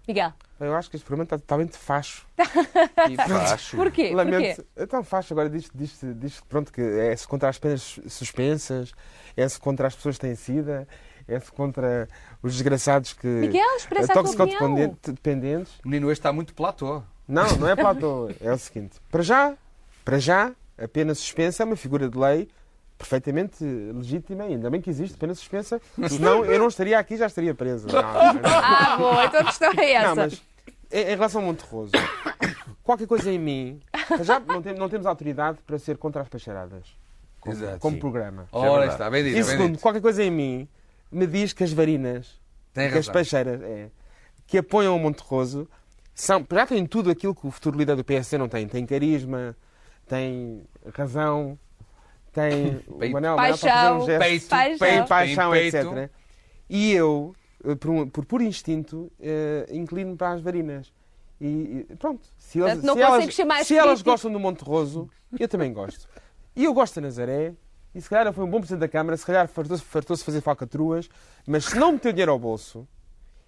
Miguel. 0.08 0.34
Eu 0.60 0.76
acho 0.76 0.90
que 0.90 0.96
este 0.96 1.06
programa 1.06 1.26
está 1.26 1.38
totalmente 1.38 1.78
facho. 1.78 2.26
E 3.10 3.16
facho. 3.16 3.78
Porquê? 3.78 4.12
Lamento. 4.14 4.56
Porquê? 4.56 4.68
Então 4.78 5.04
facho. 5.04 5.34
Agora 5.34 5.50
diz, 5.50 5.70
diz, 5.74 6.00
diz 6.16 6.42
pronto, 6.42 6.72
que 6.74 6.82
é-se 6.82 7.28
contra 7.28 7.48
as 7.50 7.58
penas 7.58 8.00
suspensas, 8.08 8.92
é-se 9.36 9.60
contra 9.60 9.88
as 9.88 9.96
pessoas 9.96 10.16
que 10.16 10.22
têm 10.22 10.36
sida, 10.36 10.88
é-se 11.28 11.52
contra 11.52 12.08
os 12.42 12.54
desgraçados 12.54 13.14
que. 13.14 13.28
Miguel, 13.28 13.76
expressa 13.76 14.12
a 14.12 14.24
tua 14.24 14.32
opinião. 14.32 14.90
toxicodependentes. 14.90 15.74
O 15.86 15.90
menino 15.90 16.12
este 16.12 16.20
está 16.20 16.34
muito 16.34 16.54
platô. 16.54 17.04
Não, 17.28 17.58
não 17.58 17.68
é 17.68 17.76
toa. 17.76 18.34
É 18.42 18.52
o 18.52 18.58
seguinte. 18.58 19.00
Para 19.12 19.22
já, 19.22 19.56
para 20.04 20.18
já, 20.18 20.54
a 20.78 20.88
pena 20.88 21.14
suspensa 21.14 21.64
é 21.64 21.66
uma 21.66 21.76
figura 21.76 22.10
de 22.10 22.18
lei 22.18 22.48
perfeitamente 22.98 23.64
legítima, 23.64 24.46
e 24.46 24.54
ainda 24.54 24.70
bem 24.70 24.82
que 24.82 24.90
existe 24.90 25.18
pena 25.18 25.34
suspensa, 25.36 25.80
senão 26.10 26.44
eu 26.46 26.58
não 26.60 26.68
estaria 26.68 26.98
aqui 26.98 27.16
já 27.16 27.28
estaria 27.28 27.54
preso. 27.54 27.88
Não, 27.88 28.02
não, 28.02 28.34
não. 28.34 28.42
Ah, 28.46 28.98
bom, 28.98 29.22
então 29.24 29.42
a 29.42 29.46
questão 29.46 29.72
é 29.78 29.92
essa. 29.94 30.08
Não, 30.08 30.16
mas 30.16 30.42
em, 30.92 31.04
relação 31.06 31.42
ao 31.42 31.48
Monterroso, 31.48 31.92
qualquer 32.84 33.08
coisa 33.08 33.32
em 33.32 33.38
mim, 33.38 33.80
já 34.22 34.40
não, 34.40 34.62
tem- 34.62 34.74
não 34.76 34.90
temos 34.90 35.06
autoridade 35.06 35.60
para 35.66 35.78
ser 35.78 35.98
contra 35.98 36.22
as 36.22 36.28
peixeiradas 36.30 36.86
como, 37.40 37.56
Exato, 37.56 37.80
como 37.80 38.00
programa. 38.00 38.48
Ora, 38.52 38.70
verdade. 38.80 38.92
está 38.94 39.10
bem 39.10 39.24
dito. 39.24 39.34
E 39.34 39.36
bem 39.36 39.44
segundo, 39.44 39.72
dito. 39.74 39.82
qualquer 39.82 40.02
coisa 40.02 40.24
em 40.24 40.32
mim 40.32 40.68
me 41.12 41.28
diz 41.28 41.54
que 41.54 41.64
as 41.64 41.72
varinas, 41.72 42.40
Tem 42.74 42.86
que 42.90 42.98
as 42.98 43.08
razão. 43.08 43.14
peixeiras 43.14 43.62
é, 43.62 43.90
que 44.46 44.58
apoiam 44.58 44.96
o 44.96 45.00
Monterroso 45.00 45.70
são, 46.14 46.46
já 46.52 46.66
têm 46.66 46.86
tudo 46.86 47.12
aquilo 47.12 47.36
que 47.36 47.46
o 47.46 47.52
futuro 47.52 47.78
líder 47.78 47.96
do 47.96 48.04
PSD 48.04 48.38
não 48.38 48.50
tem. 48.50 48.68
Tem 48.68 48.86
carisma, 48.86 49.56
tem 50.08 50.64
razão, 50.94 51.58
tem 52.38 52.84
o 52.88 52.96
a 52.98 53.36
fazer 53.36 53.36
Paixão. 53.36 53.98
um 53.98 54.06
gesto. 54.06 54.20
Peito, 54.20 54.48
Paixão. 54.48 54.78
Peito, 54.88 55.08
paixão, 55.08 55.52
peito. 55.52 55.78
etc. 55.78 56.12
E 56.70 56.92
eu, 56.94 57.36
eh, 57.66 57.76
por, 57.76 57.90
um- 57.90 58.08
por 58.10 58.26
puro 58.26 58.44
instinto, 58.44 59.12
eh, 59.20 59.68
inclino 59.72 60.16
para 60.16 60.32
as 60.34 60.42
varinas. 60.42 60.94
E 61.42 61.86
e 61.90 61.96
pronto, 61.98 62.26
se, 62.38 62.60
eles, 62.60 62.80
se 62.80 62.88
elas, 63.02 63.36
se 63.68 63.76
elas 63.78 63.88
crítico. 63.94 64.10
gostam 64.12 64.32
do 64.32 64.40
Monterroso, 64.40 65.10
eu 65.40 65.48
também 65.48 65.72
gosto. 65.74 66.08
E 66.56 66.64
eu 66.66 66.74
gosto 66.74 66.96
da 66.96 67.02
Nazaré, 67.02 67.54
e 67.94 68.02
se 68.02 68.10
calhar 68.10 68.32
foi 68.34 68.44
um 68.44 68.50
bom 68.50 68.60
presidente 68.60 68.82
da 68.82 68.88
Câmara, 68.88 69.16
se 69.18 69.26
calhar 69.26 69.48
fartou-se 69.48 69.84
fartou-se 69.84 70.24
fazer 70.24 70.42
falcatruas, 70.42 71.08
mas 71.46 71.66
se 71.66 71.78
não 71.78 71.92
meteu 71.94 72.12
dinheiro 72.12 72.32
ao 72.32 72.40
bolso 72.40 72.88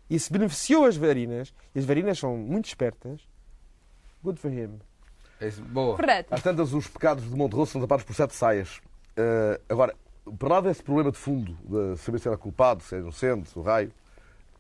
e 0.10 0.18
se 0.20 0.32
beneficiou 0.32 0.86
as 0.86 0.96
varinas, 0.98 1.54
e 1.74 1.80
as 1.80 1.86
varinas 1.86 2.18
são 2.20 2.38
muito 2.38 2.66
espertas, 2.66 3.22
good 4.24 4.40
for 4.40 4.52
him. 4.52 4.80
É 5.42 5.48
isso. 5.48 5.62
Boa. 5.62 5.96
Fernando, 5.96 6.26
Às 6.32 6.42
tantas, 6.42 6.74
os 6.74 6.88
pecados 6.88 7.24
de 7.24 7.36
Monterroso 7.36 7.72
são 7.72 7.82
tapados 7.82 8.04
por 8.04 8.14
sete 8.16 8.36
saias. 8.36 8.82
Eh, 9.16 9.60
agora, 9.70 9.96
para 10.38 10.50
lá 10.50 10.62
desse 10.62 10.84
problema 10.84 11.12
de 11.12 11.18
fundo, 11.18 11.58
de 11.64 11.98
saber 11.98 12.20
se 12.20 12.28
era 12.28 12.38
culpado, 12.38 12.84
se 12.84 12.96
é 12.96 13.00
inocente, 13.00 13.58
o 13.58 13.62
raio, 13.62 13.92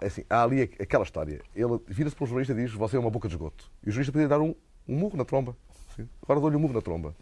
é 0.02 0.08
assim, 0.08 0.24
há 0.30 0.44
ali 0.44 0.62
aqu- 0.62 0.82
aquela 0.82 1.04
história. 1.04 1.42
Ele 1.56 1.80
vira-se 1.88 2.16
para 2.16 2.24
o 2.24 2.28
jornalista 2.28 2.54
e 2.54 2.56
diz: 2.56 2.72
Você 2.74 2.96
é 2.96 3.00
uma 3.00 3.10
boca 3.12 3.28
de 3.28 3.34
esgoto. 3.36 3.66
E 3.86 3.90
o 3.90 3.92
jornalista 3.92 4.12
podia 4.14 4.28
dar 4.28 4.40
um, 4.40 4.56
um 4.88 4.96
murro 4.96 5.18
na 5.18 5.26
tromba. 5.26 5.56
Sim. 5.96 6.08
Agora 6.24 6.40
dou-lhe 6.40 6.56
um 6.56 6.60
murro 6.60 6.74
na 6.74 6.82
tromba. 6.82 7.14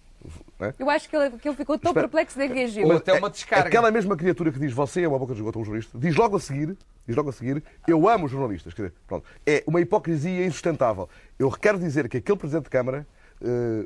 É? 0.59 0.73
eu 0.79 0.89
acho 0.89 1.07
que 1.07 1.15
ele, 1.15 1.37
que 1.37 1.47
ele 1.47 1.55
ficou 1.55 1.77
tão 1.77 1.91
Espera. 1.91 2.07
perplexo 2.07 2.37
de 2.39 2.47
reagir. 2.47 2.83
Ou 2.85 2.91
até 2.97 3.13
uma 3.13 3.29
descarga. 3.29 3.67
Aquela 3.67 3.91
mesma 3.91 4.17
criatura 4.17 4.51
que 4.51 4.59
diz 4.59 4.73
você 4.73 5.03
é 5.03 5.07
uma 5.07 5.17
boca 5.17 5.33
de 5.33 5.39
esgoto 5.39 5.59
a 5.59 5.61
um 5.61 5.65
jornalista, 5.65 5.97
diz 5.97 6.15
logo 6.15 6.35
a 6.35 6.39
seguir, 6.39 6.75
diz 7.07 7.15
logo 7.15 7.29
a 7.29 7.31
seguir, 7.33 7.63
eu 7.87 8.09
amo 8.09 8.25
os 8.25 8.31
jornalistas. 8.31 8.73
Quer 8.73 8.81
dizer, 8.87 8.95
pronto, 9.07 9.25
é 9.45 9.63
uma 9.67 9.79
hipocrisia 9.79 10.45
insustentável. 10.45 11.07
Eu 11.37 11.49
quero 11.51 11.77
dizer 11.79 12.09
que 12.09 12.17
aquele 12.17 12.37
Presidente 12.37 12.63
de 12.65 12.69
Câmara 12.71 13.07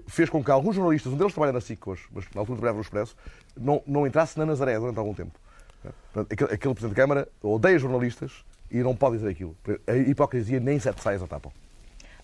fez 0.08 0.30
com 0.30 0.44
que 0.44 0.52
alguns 0.52 0.76
jornalistas, 0.76 1.12
um 1.12 1.18
deles 1.18 1.34
trabalha 1.34 1.54
na 1.54 1.62
SIC 1.62 1.88
hoje, 1.88 2.04
mas 2.14 2.26
na 2.34 2.42
altura 2.42 2.58
trabalhava 2.58 2.78
no 2.78 2.82
Expresso, 2.82 3.16
não, 3.58 3.82
não 3.86 4.08
entrasse 4.08 4.38
na 4.38 4.46
Nazaré 4.46 4.78
durante 4.80 4.98
algum 4.98 5.14
tempo. 5.14 5.38
Portanto, 6.14 6.32
aquele, 6.32 6.54
aquele 6.54 6.74
Presidente 6.74 6.96
de 6.96 7.02
Câmara 7.02 7.28
odeia 7.42 7.78
jornalistas 7.80 8.46
e 8.70 8.80
não 8.80 8.96
pode 8.96 9.18
dizer 9.18 9.30
aquilo. 9.30 9.56
A 9.88 9.96
hipocrisia 9.96 10.60
nem 10.60 10.80
sete 10.80 11.02
saias 11.02 11.22
a 11.22 11.28
tapam. 11.28 11.52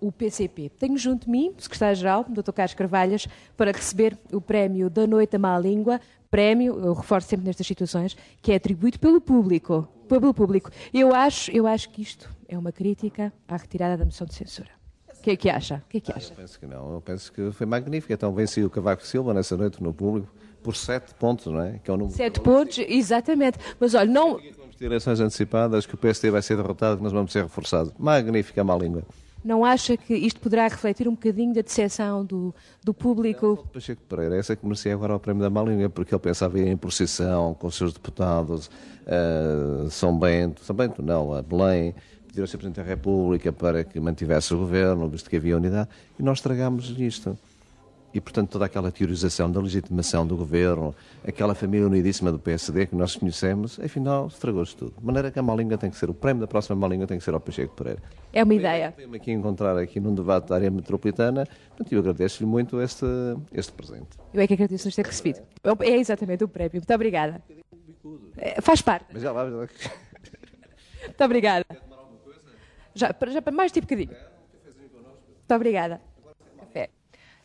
o 0.00 0.12
PCP. 0.12 0.70
Tenho 0.78 0.96
junto 0.96 1.24
de 1.24 1.30
mim 1.30 1.54
o 1.56 1.62
secretário-geral, 1.62 2.24
Dr. 2.28 2.52
Carlos 2.52 2.74
Carvalhas, 2.74 3.26
para 3.56 3.72
receber 3.72 4.18
o 4.32 4.40
prémio 4.40 4.90
da 4.90 5.06
Noite 5.06 5.32
da 5.32 5.38
Má 5.38 5.58
Língua, 5.58 6.00
prémio, 6.30 6.78
eu 6.84 6.92
reforço 6.92 7.28
sempre 7.28 7.46
nestas 7.46 7.66
situações, 7.66 8.16
que 8.42 8.52
é 8.52 8.56
atribuído 8.56 8.98
pelo 8.98 9.20
público. 9.20 9.88
Pelo 10.08 10.34
público. 10.34 10.70
Eu 10.92 11.14
acho, 11.14 11.50
eu 11.50 11.66
acho 11.66 11.88
que 11.90 12.02
isto 12.02 12.28
é 12.48 12.58
uma 12.58 12.72
crítica 12.72 13.32
à 13.48 13.56
retirada 13.56 13.96
da 13.96 14.04
moção 14.04 14.26
de 14.26 14.34
censura. 14.34 14.68
O 15.18 15.22
que 15.22 15.30
é 15.30 15.36
que 15.36 15.48
acha? 15.48 15.82
O 15.86 15.88
que 15.88 15.98
é 15.98 16.00
que 16.00 16.12
acha? 16.12 16.32
Eu 16.32 16.36
penso 16.36 16.60
que 16.60 16.66
não, 16.66 16.94
eu 16.94 17.00
penso 17.00 17.32
que 17.32 17.50
foi 17.52 17.66
magnífico. 17.66 18.12
Então 18.12 18.34
venci 18.34 18.62
o 18.62 18.68
Cavaco 18.68 19.06
Silva 19.06 19.32
nessa 19.32 19.56
noite 19.56 19.82
no 19.82 19.94
público 19.94 20.28
por 20.62 20.74
sete 20.76 21.14
pontos, 21.14 21.46
não 21.46 21.62
é? 21.62 21.78
Que 21.82 21.90
é 21.90 21.94
o 21.94 21.96
número. 21.96 22.16
Sete 22.16 22.40
pontos, 22.40 22.78
exatamente. 22.78 23.58
Mas 23.78 23.94
olha, 23.94 24.10
não, 24.10 24.38
Vamos 24.74 24.80
ter 24.80 24.86
eleições 24.86 25.20
antecipadas, 25.20 25.86
que 25.86 25.94
o 25.94 25.98
PSD 25.98 26.30
vai 26.32 26.42
ser 26.42 26.56
derrotado, 26.56 26.96
que 26.96 27.02
nós 27.04 27.12
vamos 27.12 27.30
ser 27.30 27.44
reforçados. 27.44 27.92
Magnífica 27.96 28.64
má 28.64 28.74
língua. 28.74 29.04
Não 29.44 29.64
acha 29.64 29.96
que 29.96 30.14
isto 30.14 30.40
poderá 30.40 30.66
refletir 30.66 31.06
um 31.06 31.12
bocadinho 31.12 31.52
da 31.52 31.60
decepção 31.60 32.24
do, 32.24 32.54
do 32.82 32.94
público? 32.94 33.68
Pacheco 33.72 34.00
Pereira, 34.08 34.36
essa 34.36 34.56
que 34.56 34.64
merecia 34.64 34.94
agora 34.94 35.14
o 35.14 35.20
prémio 35.20 35.42
da 35.42 35.50
má 35.50 35.62
língua, 35.62 35.90
porque 35.90 36.14
ele 36.14 36.20
pensava 36.20 36.58
em 36.58 36.76
procissão 36.76 37.52
com 37.54 37.66
os 37.66 37.74
seus 37.74 37.92
deputados, 37.92 38.70
eh, 39.06 39.86
São 39.90 40.18
Bento, 40.18 40.64
São 40.64 40.74
Bento 40.74 41.02
não, 41.02 41.34
a 41.34 41.42
Belém, 41.42 41.94
pedir 42.26 42.40
ao 42.40 42.46
Sr. 42.46 42.56
Presidente 42.56 42.76
da 42.76 42.82
República 42.82 43.52
para 43.52 43.84
que 43.84 44.00
mantivesse 44.00 44.54
o 44.54 44.58
governo, 44.58 45.08
visto 45.08 45.28
que 45.28 45.36
havia 45.36 45.56
unidade, 45.56 45.90
e 46.18 46.22
nós 46.22 46.38
estragámos 46.38 46.88
isto. 46.98 47.38
E, 48.14 48.20
portanto, 48.20 48.50
toda 48.50 48.64
aquela 48.64 48.92
teorização 48.92 49.50
da 49.50 49.60
legitimação 49.60 50.24
do 50.24 50.36
governo, 50.36 50.94
aquela 51.26 51.52
família 51.52 51.84
unidíssima 51.84 52.30
do 52.30 52.38
PSD 52.38 52.86
que 52.86 52.94
nós 52.94 53.16
conhecemos, 53.16 53.80
afinal, 53.80 54.28
estragou-se 54.28 54.76
tudo. 54.76 54.94
De 54.96 55.04
maneira 55.04 55.32
que 55.32 55.38
a 55.40 55.42
Malinga 55.42 55.76
tem 55.76 55.90
que 55.90 55.96
ser, 55.96 56.08
o 56.08 56.14
prémio 56.14 56.40
da 56.40 56.46
próxima 56.46 56.76
Malinga 56.76 57.08
tem 57.08 57.18
que 57.18 57.24
ser 57.24 57.34
ao 57.34 57.40
Pacheco 57.40 57.74
Pereira. 57.74 58.00
É 58.32 58.44
uma 58.44 58.54
ideia. 58.54 58.94
Veio-me 58.96 59.16
aqui 59.16 59.32
encontrar 59.32 59.76
aqui 59.76 59.98
num 59.98 60.14
debate 60.14 60.48
da 60.48 60.54
área 60.54 60.70
metropolitana, 60.70 61.44
portanto, 61.70 61.92
eu 61.92 61.98
agradeço-lhe 61.98 62.48
muito 62.48 62.80
este, 62.80 63.04
este 63.52 63.72
presente. 63.72 64.16
Eu 64.32 64.40
é 64.40 64.46
que 64.46 64.54
agradeço 64.54 64.86
nos 64.86 64.94
ter 64.94 65.04
recebido. 65.04 65.40
É 65.80 65.96
exatamente 65.96 66.44
o 66.44 66.48
prémio. 66.48 66.74
Muito 66.74 66.94
obrigada. 66.94 67.42
É, 68.36 68.60
faz 68.60 68.80
parte. 68.80 69.06
Mas 69.12 69.22
já 69.22 69.32
lá... 69.32 69.44
Muito 69.44 69.68
obrigada. 71.24 71.66
Já, 72.94 73.12
já 73.28 73.42
para 73.42 73.52
mais 73.52 73.72
tipo 73.72 73.86
bocadinho. 73.86 74.16
Muito 74.16 75.54
obrigada. 75.54 76.00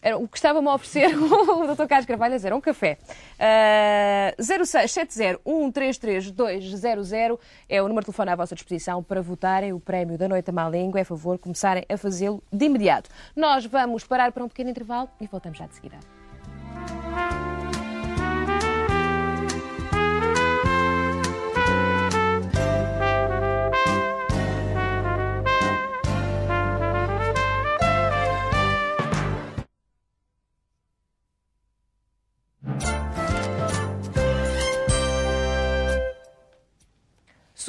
Era, 0.02 0.18
o 0.18 0.28
que 0.28 0.38
estava-me 0.38 0.68
a 0.68 0.74
oferecer 0.74 1.16
o 1.18 1.76
Dr. 1.76 1.86
Carlos 1.88 2.06
Carvalhas 2.06 2.45
era 2.45 2.56
um 2.56 2.62
café. 2.62 2.97
Uh, 3.38 4.41
0670-133-200 4.41 7.39
é 7.68 7.82
o 7.82 7.88
número 7.88 8.02
de 8.02 8.06
telefone 8.06 8.32
à 8.32 8.36
vossa 8.36 8.56
disposição 8.56 9.04
para 9.04 9.22
votarem 9.22 9.74
o 9.74 9.80
prémio 9.80 10.18
da 10.18 10.28
Noite 10.28 10.50
à 10.50 10.54
Má 10.54 10.68
Língua. 10.70 11.00
É 11.00 11.04
favor 11.04 11.38
começarem 11.38 11.86
a 11.89 11.97
fazê-lo 11.97 12.41
de 12.52 12.66
imediato. 12.66 13.10
Nós 13.36 13.66
vamos 13.66 14.06
parar 14.06 14.32
para 14.32 14.43
um 14.43 14.47
pequeno 14.47 14.70
intervalo 14.70 15.10
e 15.20 15.28
voltamos 15.28 15.58
já 15.58 15.68
de 15.68 15.76
seguida. 15.76 16.19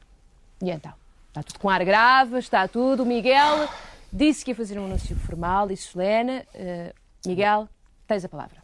E 0.61 0.71
então, 0.71 0.93
está 1.27 1.43
tudo 1.43 1.59
com 1.59 1.69
ar 1.69 1.83
grave, 1.83 2.37
está 2.37 2.65
tudo. 2.65 3.03
O 3.03 3.05
Miguel 3.05 3.67
disse 4.11 4.45
que 4.45 4.51
ia 4.51 4.55
fazer 4.55 4.79
um 4.79 4.85
anúncio 4.85 5.17
formal 5.17 5.69
e 5.69 5.75
solene. 5.75 6.47
Eh, 6.53 6.93
Miguel, 7.25 7.67
tens 8.07 8.23
a 8.23 8.29
palavra. 8.29 8.63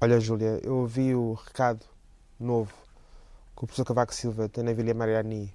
Olha, 0.00 0.18
Júlia, 0.18 0.58
eu 0.64 0.78
ouvi 0.78 1.14
o 1.14 1.34
recado 1.34 1.86
novo 2.38 2.74
que 3.56 3.62
o 3.62 3.66
professor 3.68 3.84
Cavaco 3.84 4.12
Silva 4.12 4.48
tem 4.48 4.64
na 4.64 4.72
Vila 4.72 4.92
Mariani, 4.94 5.54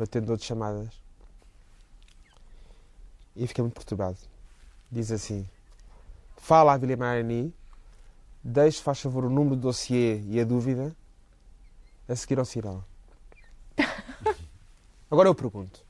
atendedor 0.00 0.36
de 0.36 0.46
chamadas. 0.46 1.00
E 3.36 3.46
fiquei 3.46 3.62
muito 3.62 3.74
perturbado. 3.74 4.18
Diz 4.90 5.12
assim: 5.12 5.48
Fala 6.38 6.72
à 6.72 6.76
Vila 6.76 6.96
Mariani, 6.96 7.54
deixe, 8.42 8.82
faz 8.82 9.00
favor, 9.00 9.24
o 9.24 9.30
número 9.30 9.56
do 9.56 9.62
dossiê 9.62 10.20
e 10.26 10.40
a 10.40 10.44
dúvida 10.44 10.94
a 12.08 12.16
seguir 12.16 12.38
ao 12.38 12.44
sinal. 12.44 12.84
Agora 15.10 15.28
eu 15.28 15.34
pergunto: 15.34 15.84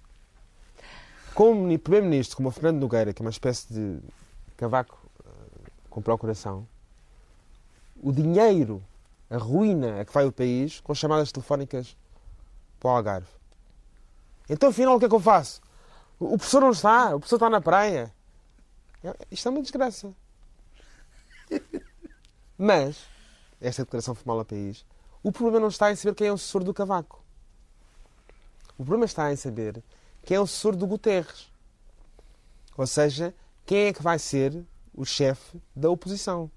como 1.35 1.79
Primeiro-Ministro, 1.79 2.37
como 2.37 2.49
o 2.49 2.53
Fernando 2.53 2.81
Nogueira, 2.81 3.13
que 3.13 3.23
é 3.23 3.25
uma 3.25 3.31
espécie 3.31 3.73
de 3.73 4.01
cavaco 4.57 4.99
eh, 5.25 5.71
com 5.89 6.03
procuração, 6.03 6.67
o 8.03 8.13
dinheiro, 8.13 8.83
a 9.29 9.37
ruína 9.37 10.01
a 10.01 10.05
que 10.05 10.13
vai 10.13 10.27
o 10.27 10.33
país 10.33 10.81
com 10.81 10.95
chamadas 10.95 11.33
telefónicas 11.33 11.97
para 12.79 12.91
o 12.91 12.97
Algarve. 12.97 13.29
Então, 14.49 14.71
afinal, 14.71 14.97
o 14.97 14.99
que 14.99 15.05
é 15.05 15.09
que 15.09 15.15
eu 15.15 15.21
faço? 15.21 15.61
O 16.19 16.35
o 16.35 16.37
professor 16.37 16.61
não 16.61 16.71
está, 16.71 17.15
o 17.15 17.21
professor 17.21 17.37
está 17.37 17.49
na 17.49 17.61
praia. 17.61 18.13
É- 19.03 19.17
Isto 19.31 19.49
é 19.49 19.51
uma 19.51 19.63
desgraça. 19.63 20.13
Mas, 22.63 23.07
esta 23.59 23.85
declaração 23.85 24.15
formal 24.15 24.41
ao 24.41 24.45
país, 24.45 24.85
o 25.23 25.33
problema 25.33 25.61
não 25.61 25.69
está 25.69 25.91
em 25.91 25.97
saber 25.97 26.15
quem 26.15 26.27
é 26.27 26.33
o 26.33 26.37
sucessor 26.37 26.63
do 26.63 26.75
Cavaco. 26.75 27.25
O 28.77 28.85
problema 28.85 29.07
está 29.07 29.33
em 29.33 29.37
saber 29.37 29.83
quem 30.23 30.37
é 30.37 30.41
o 30.41 30.47
sucessor 30.47 30.77
do 30.77 30.87
Guterres. 30.87 31.51
Ou 32.77 32.87
seja, 32.87 33.35
quem 33.65 33.87
é 33.87 33.93
que 33.95 34.03
vai 34.03 34.19
ser 34.19 34.63
o 34.93 35.07
chefe 35.07 35.59
da 35.75 35.89
oposição. 35.89 36.51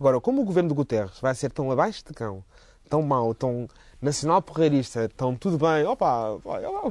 Agora, 0.00 0.20
como 0.20 0.42
o 0.42 0.44
governo 0.44 0.70
do 0.70 0.74
Guterres 0.74 1.20
vai 1.20 1.36
ser 1.36 1.52
tão 1.52 1.70
abaixo 1.70 2.04
de 2.04 2.12
cão, 2.12 2.42
tão 2.88 3.02
mau, 3.02 3.34
tão 3.34 3.68
nacional 4.00 4.40
porreirista, 4.40 5.08
tão 5.16 5.34
tudo 5.34 5.58
bem, 5.58 5.84
opa, 5.86 6.38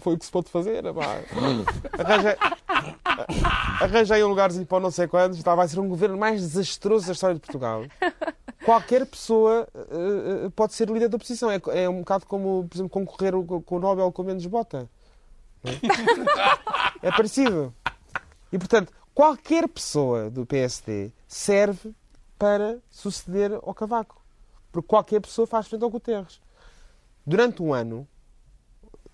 foi 0.01 0.13
o 0.13 0.17
que 0.17 0.25
se 0.25 0.31
pôde 0.31 0.49
fazer, 0.49 0.83
arranjei, 1.97 2.35
arranjei 3.81 4.23
um 4.23 4.27
lugarzinho 4.29 4.65
para 4.65 4.79
não 4.79 4.91
sei 4.91 5.07
quantos, 5.07 5.41
tá, 5.41 5.55
vai 5.55 5.67
ser 5.67 5.79
um 5.79 5.87
governo 5.87 6.17
mais 6.17 6.41
desastroso 6.41 7.05
da 7.07 7.13
história 7.13 7.35
de 7.35 7.41
Portugal. 7.41 7.83
Qualquer 8.65 9.05
pessoa 9.05 9.65
eh, 9.75 10.49
pode 10.55 10.73
ser 10.73 10.89
líder 10.89 11.07
da 11.07 11.15
oposição. 11.15 11.49
É, 11.49 11.61
é 11.83 11.87
um 11.89 11.99
bocado 11.99 12.25
como, 12.25 12.67
por 12.67 12.75
exemplo, 12.75 12.89
concorrer 12.89 13.33
o- 13.33 13.61
com 13.61 13.77
o 13.77 13.79
Nobel 13.79 14.11
com 14.11 14.23
menos 14.23 14.45
bota. 14.45 14.89
É 15.63 15.71
É 17.07 17.11
parecido. 17.11 17.73
E, 18.51 18.57
portanto, 18.57 18.91
qualquer 19.13 19.69
pessoa 19.69 20.29
do 20.29 20.45
PSD 20.45 21.11
serve 21.27 21.93
para 22.37 22.79
suceder 22.89 23.53
ao 23.53 23.73
Cavaco. 23.73 24.21
Porque 24.77 24.89
qualquer 24.89 25.19
pessoa 25.21 25.47
faz 25.47 25.67
frente 25.67 25.83
ao 25.83 25.89
Guterres. 25.89 26.39
Durante 27.25 27.63
um 27.63 27.73
ano, 27.73 28.07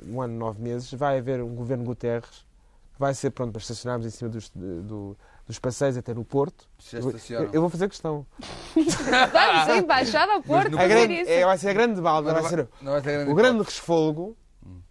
um 0.06 0.22
ano, 0.22 0.38
nove 0.38 0.62
meses, 0.62 0.92
vai 0.94 1.18
haver 1.20 1.42
um 1.42 1.56
governo 1.56 1.86
Guterres 1.86 2.46
que 2.94 3.00
vai 3.00 3.14
ser 3.14 3.30
pronto 3.32 3.54
para 3.54 3.62
estacionarmos 3.62 4.06
em 4.06 4.10
cima 4.10 4.30
dos, 4.30 4.50
do- 4.50 5.16
dos 5.48 5.58
passeios 5.60 5.96
até 5.96 6.14
no 6.14 6.26
Porto. 6.26 6.68
Já 6.80 7.00
Eu, 7.00 7.50
eu- 7.54 7.62
vou 7.62 7.70
fazer 7.70 7.88
questão. 7.88 8.26
Vamos 8.76 9.70
à 9.70 9.78
Embaixada 9.78 10.34
ao 10.34 10.44
Porto 10.44 10.78
A 10.78 10.86
grande, 10.86 11.14
é, 11.30 11.46
vai 11.46 11.58
ser 11.58 11.70
a 11.70 11.74
grande 11.74 12.02
balda, 12.02 12.34
vai 12.34 12.42
vai- 12.42 12.52
ser 12.52 12.68
não 12.82 12.92
vai 12.92 13.02
grande 13.02 13.32
o 13.32 13.36
grande 13.36 13.64
resfolgo 13.64 14.36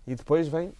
e 0.06 0.14
depois 0.14 0.48
vem 0.48 0.72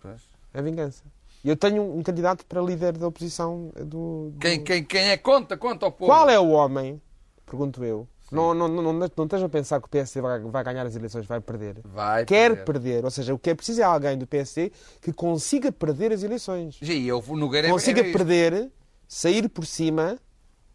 Pois. 0.00 0.22
a 0.52 0.60
vingança. 0.60 1.04
Eu 1.44 1.56
tenho 1.56 1.82
um 1.82 2.02
candidato 2.02 2.44
para 2.46 2.60
líder 2.60 2.98
da 2.98 3.06
oposição 3.06 3.70
do. 3.76 4.30
do- 4.30 4.38
Quem, 4.40 4.62
quem, 4.64 4.84
quem 4.84 5.10
é? 5.10 5.16
Conta, 5.16 5.56
conta 5.56 5.86
ao 5.86 5.92
povo. 5.92 6.10
Qual 6.10 6.28
é 6.28 6.38
o 6.38 6.50
homem, 6.50 7.00
pergunto 7.46 7.82
eu, 7.84 8.06
não, 8.32 8.54
não, 8.54 8.68
não, 8.68 8.92
não, 8.92 9.06
a 9.06 9.48
pensar 9.48 9.80
que 9.80 9.86
o 9.86 9.90
PSD 9.90 10.20
vai, 10.20 10.40
vai 10.40 10.64
ganhar 10.64 10.86
as 10.86 10.96
eleições, 10.96 11.26
vai 11.26 11.40
perder. 11.40 11.76
Vai 11.84 12.24
Quer 12.24 12.50
perder. 12.50 12.64
perder. 12.64 13.04
ou 13.04 13.10
seja, 13.10 13.34
o 13.34 13.38
que 13.38 13.50
é 13.50 13.54
preciso 13.54 13.80
é 13.82 13.84
alguém 13.84 14.16
do 14.16 14.26
PSD 14.26 14.72
que 15.00 15.12
consiga 15.12 15.70
perder 15.70 16.12
as 16.12 16.22
eleições. 16.22 16.78
Sim, 16.82 17.02
eu, 17.04 17.22
o 17.26 17.36
Nogueira 17.36 17.68
é- 17.68 17.70
Consiga 17.70 18.02
perder, 18.02 18.70
sair 19.06 19.48
por 19.48 19.66
cima 19.66 20.18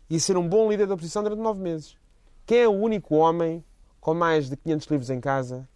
e 0.10 0.20
ser 0.20 0.38
um 0.38 0.47
bom 0.47 0.70
líder 0.70 0.88
da 0.88 0.93
oposição 0.93 1.24
durante 1.24 1.41
nove 1.41 1.60
meses. 1.60 1.97
Quem 2.45 2.60
é 2.60 2.68
o 2.68 2.72
único 2.72 3.16
homem 3.16 3.64
com 3.99 4.14
mais 4.14 4.49
de 4.49 4.55
500 4.55 4.88
livros 4.88 5.10
em 5.10 5.20
casa? 5.20 5.68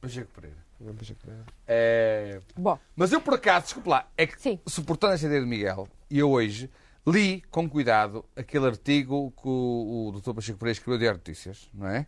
Pacheco 0.00 0.30
Pereira. 0.32 0.56
Não, 0.80 0.94
Pacheco 0.94 1.20
Pereira. 1.20 1.44
É... 1.66 2.40
Bom. 2.56 2.78
Mas 2.94 3.12
eu, 3.12 3.20
por 3.20 3.34
acaso, 3.34 3.64
desculpe 3.66 3.88
lá, 3.88 4.08
é 4.16 4.26
que, 4.26 4.60
suportando 4.66 5.14
essa 5.14 5.26
ideia 5.26 5.40
de 5.40 5.46
Miguel, 5.46 5.88
e 6.08 6.18
eu 6.20 6.30
hoje 6.30 6.70
li 7.10 7.42
com 7.50 7.68
cuidado 7.68 8.24
aquele 8.36 8.66
artigo 8.66 9.32
que 9.32 9.48
o, 9.48 10.08
o 10.08 10.20
Dr. 10.20 10.34
Pacheco 10.34 10.58
Pereira 10.58 10.78
escreveu 10.78 10.98
de 10.98 11.12
Notícias, 11.12 11.68
não 11.72 11.88
é? 11.88 12.06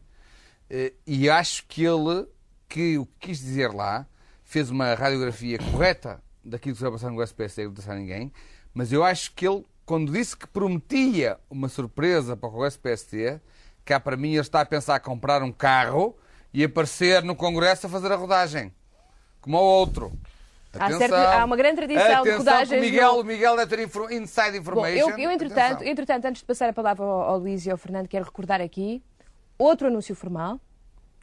Eh, 0.68 0.92
E 1.06 1.28
acho 1.30 1.66
que 1.66 1.84
ele, 1.84 2.26
que 2.68 2.98
o 2.98 3.06
que 3.06 3.28
quis 3.28 3.38
dizer 3.38 3.72
lá, 3.72 4.06
fez 4.44 4.70
uma 4.70 4.94
radiografia 4.94 5.58
correta 5.58 6.22
daquilo 6.44 6.74
que 6.74 6.82
vai 6.82 6.90
passar 6.90 7.10
no 7.10 7.22
SPST, 7.22 7.64
não 7.64 7.72
deixar 7.72 7.94
ninguém, 7.94 8.32
mas 8.74 8.92
eu 8.92 9.04
acho 9.04 9.32
que 9.32 9.46
ele, 9.46 9.64
quando 9.84 10.12
disse 10.12 10.36
que 10.36 10.46
prometia 10.46 11.38
uma 11.48 11.68
surpresa 11.68 12.36
para 12.36 12.48
o 12.48 12.66
SPST, 12.66 13.40
cá 13.84 14.00
para 14.00 14.16
mim 14.16 14.30
ele 14.30 14.40
está 14.40 14.60
a 14.60 14.66
pensar 14.66 15.00
comprar 15.00 15.42
um 15.42 15.52
carro 15.52 16.16
e 16.52 16.64
aparecer 16.64 17.22
no 17.22 17.36
Congresso 17.36 17.86
a 17.86 17.90
fazer 17.90 18.10
a 18.10 18.16
rodagem. 18.16 18.72
Como 19.40 19.56
ao 19.56 19.64
outro. 19.64 20.12
Há 20.78 20.92
certo- 20.92 21.14
há 21.14 21.44
uma 21.44 21.56
grande 21.56 21.76
tradição 21.76 22.06
de 22.06 22.12
Atenção, 22.30 22.38
rodagens 22.38 22.68
que 22.70 22.76
o 22.76 22.80
Miguel, 22.80 23.16
no- 23.16 23.24
Miguel 23.24 23.56
deve 23.56 23.76
ter 23.76 23.82
info- 23.82 24.10
inside 24.10 24.52
Bom, 24.52 24.58
information. 24.58 25.10
eu, 25.10 25.18
eu 25.18 25.30
entretanto, 25.32 25.60
Atenção. 25.74 25.86
entretanto, 25.88 26.24
antes 26.26 26.40
de 26.42 26.46
passar 26.46 26.68
a 26.68 26.72
palavra 26.72 27.04
ao, 27.04 27.22
ao 27.22 27.38
Luís 27.38 27.66
e 27.66 27.70
ao 27.70 27.76
Fernando, 27.76 28.06
quero 28.06 28.24
recordar 28.24 28.60
aqui 28.60 29.02
outro 29.58 29.88
anúncio 29.88 30.14
formal, 30.14 30.60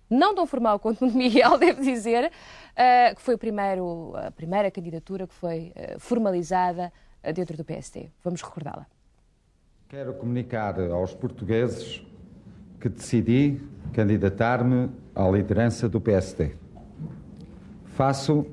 não 0.09 0.35
tão 0.35 0.45
formal 0.45 0.79
quanto 0.79 1.05
o 1.05 1.09
de 1.09 1.15
Miguel, 1.15 1.57
devo 1.59 1.81
dizer, 1.81 2.25
uh, 2.31 3.15
que 3.15 3.21
foi 3.21 3.35
o 3.35 3.37
primeiro, 3.37 4.13
a 4.17 4.31
primeira 4.31 4.69
candidatura 4.69 5.25
que 5.25 5.33
foi 5.33 5.71
uh, 5.75 5.99
formalizada 5.99 6.91
uh, 7.23 7.31
dentro 7.33 7.55
do 7.55 7.63
PSD. 7.63 8.09
Vamos 8.23 8.41
recordá-la. 8.41 8.85
Quero 9.87 10.13
comunicar 10.15 10.77
aos 10.91 11.13
portugueses 11.13 12.01
que 12.81 12.89
decidi 12.89 13.61
candidatar-me 13.93 14.89
à 15.15 15.25
liderança 15.29 15.87
do 15.87 16.01
PSD. 16.01 16.53
Faço 17.95 18.45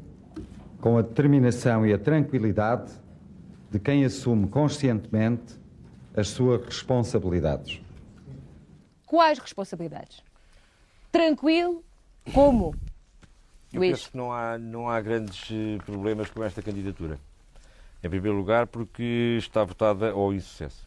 com 0.84 0.98
a 0.98 1.00
determinação 1.00 1.86
e 1.86 1.94
a 1.94 1.98
tranquilidade 1.98 2.92
de 3.70 3.78
quem 3.78 4.04
assume 4.04 4.46
conscientemente 4.48 5.54
as 6.14 6.28
suas 6.28 6.62
responsabilidades. 6.62 7.80
Quais 9.06 9.38
responsabilidades? 9.38 10.22
Tranquilo? 11.10 11.82
Como? 12.34 12.74
Eu 13.72 13.80
Luís. 13.80 13.92
penso 13.92 14.10
que 14.10 14.16
não 14.18 14.30
há, 14.30 14.58
não 14.58 14.86
há 14.86 15.00
grandes 15.00 15.48
eh, 15.50 15.78
problemas 15.86 16.28
com 16.28 16.44
esta 16.44 16.60
candidatura. 16.60 17.18
Em 18.02 18.10
primeiro 18.10 18.36
lugar, 18.36 18.66
porque 18.66 19.36
está 19.38 19.64
votada 19.64 20.10
ao 20.10 20.34
insucesso. 20.34 20.86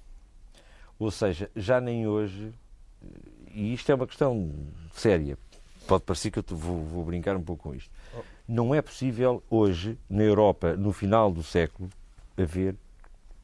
Ou 1.00 1.10
seja, 1.10 1.50
já 1.56 1.82
nem 1.82 2.06
hoje, 2.06 2.54
e 3.52 3.74
isto 3.74 3.91
é 3.91 3.95
uma 3.95 4.06
questão 4.06 4.54
séria, 4.93 5.39
pode 5.88 6.04
parecer 6.04 6.30
que 6.30 6.38
eu 6.38 6.43
vou, 6.50 6.84
vou 6.84 7.04
brincar 7.04 7.36
um 7.36 7.41
pouco 7.41 7.70
com 7.70 7.74
isto. 7.74 7.89
Não 8.48 8.74
é 8.74 8.82
possível 8.82 9.43
hoje, 9.50 9.98
na 10.10 10.24
Europa, 10.24 10.76
no 10.76 10.93
final 10.93 11.32
do 11.32 11.43
século, 11.43 11.89
haver 12.38 12.76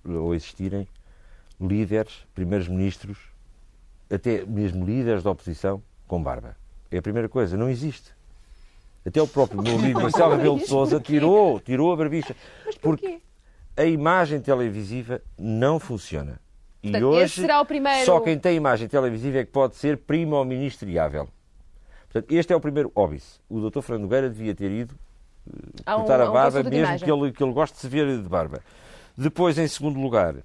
ou 0.06 0.34
existirem 0.34 0.88
líderes, 1.60 2.26
primeiros 2.34 2.68
ministros, 2.68 3.18
até 4.10 4.46
mesmo 4.46 4.86
líderes 4.86 5.24
da 5.24 5.32
oposição 5.32 5.82
com 6.08 6.22
barba. 6.22 6.56
É 6.90 6.98
a 6.98 7.02
primeira 7.02 7.28
coisa, 7.28 7.58
não 7.58 7.70
existe. 7.70 8.14
Até 9.06 9.22
o 9.22 9.28
próprio 9.28 9.62
meu 9.62 9.76
amigo 9.76 10.02
Marcelo 10.02 10.36
Rebelo 10.38 10.58
de 10.58 10.68
Sousa 10.68 11.00
tirou, 11.00 11.60
tirou 11.60 11.92
a 11.92 11.96
barbicha. 11.98 12.36
Mas 12.66 12.78
porquê? 12.78 13.08
Porque 13.08 13.22
a 13.76 13.86
imagem 13.86 14.40
televisiva 14.40 15.22
não 15.38 15.80
funciona. 15.80 16.40
E 16.82 16.92
Portanto, 16.92 17.08
hoje 17.08 17.48
só 18.06 18.20
quem 18.20 18.38
tem 18.38 18.56
imagem 18.56 18.88
televisiva 18.88 19.40
é 19.40 19.46
que 19.46 19.52
pode 19.52 19.76
ser 19.76 19.98
primo-ministriável. 19.98 21.28
Portanto, 22.14 22.32
este 22.32 22.54
é 22.54 22.56
o 22.56 22.60
primeiro 22.60 22.92
óbice. 22.94 23.40
O 23.50 23.60
Dr. 23.60 23.82
Fernando 23.82 24.04
Nogueira 24.04 24.30
devia 24.30 24.54
ter 24.54 24.70
ido 24.70 24.96
uh, 25.48 25.96
cortar 25.96 26.20
um, 26.20 26.30
a 26.30 26.32
barba, 26.32 26.60
um 26.60 26.70
mesmo 26.70 27.00
que 27.00 27.12
ele, 27.12 27.32
que 27.32 27.44
ele 27.44 27.52
goste 27.52 27.76
de 27.76 27.82
se 27.82 27.88
ver 27.88 28.06
de 28.06 28.30
barba. 28.30 28.62
Depois, 29.18 29.58
em 29.58 29.68
segundo 29.68 30.00
lugar, 30.00 30.36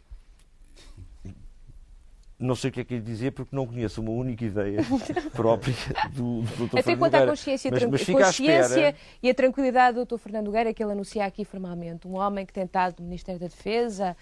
não 2.38 2.54
sei 2.54 2.70
o 2.70 2.72
que 2.72 2.80
é 2.80 2.84
que 2.84 2.94
lhe 2.94 3.02
dizer 3.02 3.32
porque 3.32 3.54
não 3.54 3.66
conheço 3.66 4.00
uma 4.00 4.12
única 4.12 4.46
ideia 4.46 4.80
própria 5.34 5.74
do, 6.14 6.40
do 6.40 6.68
Dr. 6.68 6.78
Até 6.78 6.96
quanto 6.96 7.14
à 7.14 7.26
consciência, 7.26 7.70
mas, 7.70 7.84
mas 7.84 8.04
consciência 8.06 8.94
e 9.22 9.28
a 9.28 9.34
tranquilidade 9.34 9.98
do 9.98 10.06
Dr. 10.06 10.16
Fernando 10.16 10.46
Nogueira, 10.46 10.72
que 10.72 10.82
ele 10.82 10.92
anuncia 10.92 11.26
aqui 11.26 11.44
formalmente. 11.44 12.08
Um 12.08 12.16
homem 12.16 12.46
que 12.46 12.52
tem 12.52 12.64
estado 12.64 13.00
no 13.00 13.04
Ministério 13.04 13.38
da 13.38 13.48
Defesa, 13.48 14.16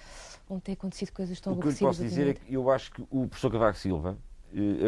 onde 0.51 0.62
tem 0.62 0.72
acontecido 0.72 1.12
coisas 1.12 1.40
tão 1.40 1.53
O 1.53 1.61
que 1.61 1.68
eu 1.68 1.74
posso 1.74 2.03
dizer 2.03 2.26
é 2.26 2.34
que 2.34 2.53
eu 2.53 2.68
acho 2.70 2.90
que 2.90 3.03
o 3.09 3.28
professor 3.28 3.53
Cavaco 3.53 3.78
Silva, 3.78 4.18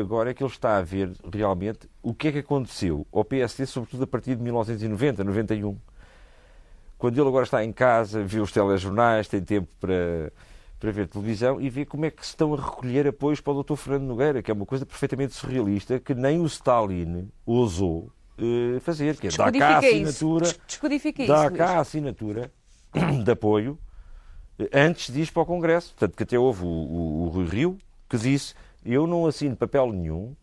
agora 0.00 0.30
é 0.30 0.34
que 0.34 0.42
ele 0.42 0.50
está 0.50 0.76
a 0.78 0.82
ver 0.82 1.12
realmente 1.32 1.88
o 2.02 2.14
que 2.14 2.28
é 2.28 2.32
que 2.32 2.38
aconteceu 2.38 3.06
ao 3.12 3.24
PSD, 3.24 3.66
sobretudo 3.66 4.04
a 4.04 4.06
partir 4.06 4.34
de 4.34 4.42
1990, 4.42 5.22
91. 5.24 5.76
Quando 6.96 7.20
ele 7.20 7.28
agora 7.28 7.44
está 7.44 7.64
em 7.64 7.72
casa, 7.72 8.24
vê 8.24 8.40
os 8.40 8.50
telejornais, 8.50 9.28
tem 9.28 9.42
tempo 9.42 9.68
para 9.80 10.32
para 10.78 10.92
ver 10.92 11.08
televisão 11.08 11.60
e 11.60 11.68
ver 11.68 11.86
como 11.86 12.04
é 12.04 12.10
que 12.10 12.24
se 12.24 12.30
estão 12.30 12.54
a 12.54 12.56
recolher 12.56 13.06
apoios 13.06 13.40
para 13.40 13.52
o 13.52 13.62
Dr. 13.62 13.74
Fernando 13.74 14.04
Nogueira, 14.04 14.42
que 14.42 14.50
é 14.50 14.54
uma 14.54 14.66
coisa 14.66 14.86
perfeitamente 14.86 15.34
surrealista 15.34 15.98
que 15.98 16.14
nem 16.14 16.40
o 16.40 16.46
Stalin 16.46 17.28
ousou 17.44 18.12
uh, 18.38 18.80
fazer, 18.80 19.16
que 19.16 19.26
é 19.26 19.30
dar 19.30 19.52
cá 19.52 19.68
a 19.68 19.78
assinatura, 19.78 20.46
dar 21.26 21.50
cá 21.50 21.70
a 21.70 21.80
assinatura 21.80 22.52
de 23.24 23.30
apoio 23.30 23.78
eh, 24.58 24.70
antes 24.72 25.12
de 25.12 25.20
ir 25.20 25.32
para 25.32 25.42
o 25.42 25.46
Congresso. 25.46 25.94
Portanto, 25.94 26.16
que 26.16 26.22
até 26.22 26.38
houve 26.38 26.64
o, 26.64 26.68
o, 26.68 27.24
o 27.24 27.28
Rui 27.28 27.46
Rio 27.46 27.78
que 28.08 28.16
disse 28.16 28.54
eu 28.84 29.06
não 29.06 29.26
assino 29.26 29.56
papel 29.56 29.92
nenhum 29.92 30.34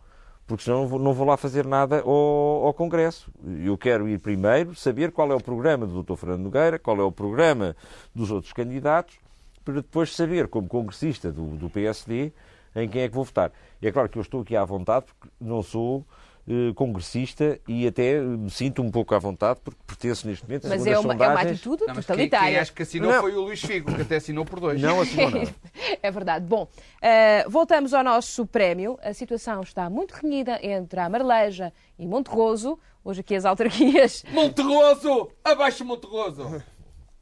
porque 0.47 0.63
senão 0.63 0.81
não 0.81 0.88
vou, 0.88 0.99
não 0.99 1.13
vou 1.13 1.25
lá 1.25 1.38
fazer 1.38 1.65
nada 1.65 2.01
ao, 2.01 2.67
ao, 2.67 2.73
Congresso. 2.73 3.31
Eu 3.63 3.77
quero 3.77 4.07
ir 4.07 4.19
primeiro 4.19 4.75
saber 4.75 5.11
qual 5.11 5.31
é 5.31 5.36
o 5.36 5.41
programa 5.41 5.88
do 5.88 6.03
Dr. 6.03 6.15
Fernando 6.15 6.41
Nogueira, 6.41 6.77
qual 6.77 6.97
é 6.97 7.03
o 7.03 7.11
programa 7.11 7.75
dos 8.13 8.29
outros 8.29 8.53
candidatos 8.53 9.17
para 9.63 9.75
depois 9.75 10.15
saber, 10.15 10.47
como 10.47 10.67
congressista 10.67 11.31
do, 11.31 11.57
do 11.57 11.69
PSD, 11.71 12.31
em 12.75 12.88
quem 12.88 13.01
é 13.01 13.09
que 13.09 13.15
vou 13.15 13.23
votar. 13.23 13.51
E 13.81 13.88
é 13.88 13.91
claro 13.91 14.07
que 14.07 14.17
eu 14.19 14.21
estou 14.21 14.41
aqui 14.41 14.55
à 14.55 14.63
vontade, 14.63 15.05
porque 15.05 15.33
não 15.41 15.63
sou 15.63 16.05
eh, 16.48 16.74
congressista 16.76 17.60
e 17.68 17.88
até 17.88 18.20
me 18.22 18.52
sinto 18.52 18.84
um 18.84 18.91
pouco 18.91 19.16
à 19.16 19.20
vontade 19.20 19.60
porque 19.64 19.80
pertenço 19.88 20.28
neste 20.28 20.46
momento 20.46 20.68
a 20.68 20.70
Mas 20.70 20.86
é 20.86 20.91
uma, 20.91 21.14
sondagens... 21.14 21.22
é 21.22 21.41
uma 21.41 21.52
atitude 21.52 21.84
não, 21.88 21.96
totalitária. 21.96 22.46
Quem, 22.46 22.54
quem 22.54 22.62
acho 22.62 22.74
que 22.74 22.84
assinou 22.84 23.12
não. 23.12 23.22
foi 23.22 23.36
o 23.36 23.41
Luís 23.41 23.62
Figo, 23.62 23.91
que 23.91 24.02
até 24.04 24.18
assinou 24.18 24.46
por 24.46 24.60
dois. 24.60 24.80
Não 24.80 25.02
assinou 25.02 25.32
nada. 25.32 25.56
é 26.04 26.12
verdade. 26.12 26.46
Bom, 26.46 26.64
uh, 26.66 27.50
voltamos 27.50 27.96
ao 27.96 28.04
nosso 28.04 28.46
prémio. 28.46 29.00
A 29.02 29.12
situação 29.12 29.62
está 29.62 29.89
muito 29.89 30.12
renhida 30.12 30.60
entre 30.62 31.00
a 31.00 31.10
Marleja 31.10 31.74
e 31.98 32.06
Monterroso. 32.06 32.78
Hoje 33.04 33.22
aqui 33.22 33.36
as 33.36 33.46
autarquias... 33.46 34.24
Monterroso! 34.32 35.30
Abaixo 35.43 35.84
Monterroso! 35.84 36.64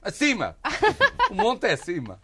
Acima! 0.04 0.58
o 1.32 1.36
monte 1.36 1.66
é 1.66 1.74
acima. 1.74 2.20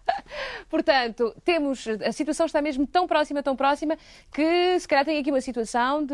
Portanto, 0.69 1.34
temos. 1.43 1.88
A 1.88 2.11
situação 2.11 2.45
está 2.45 2.61
mesmo 2.61 2.86
tão 2.86 3.07
próxima, 3.07 3.41
tão 3.41 3.55
próxima, 3.55 3.97
que 4.32 4.80
se 4.80 4.88
calhar 4.88 5.03
tem 5.05 5.17
aqui 5.17 5.32
uma 5.32 5.41
situação 5.41 6.05
de, 6.05 6.13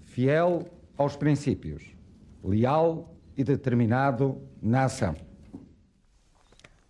fiel 0.02 0.68
aos 0.98 1.16
princípios, 1.16 1.96
leal 2.44 3.14
e 3.38 3.44
determinado 3.44 4.42
na 4.60 4.86
ação. 4.86 5.16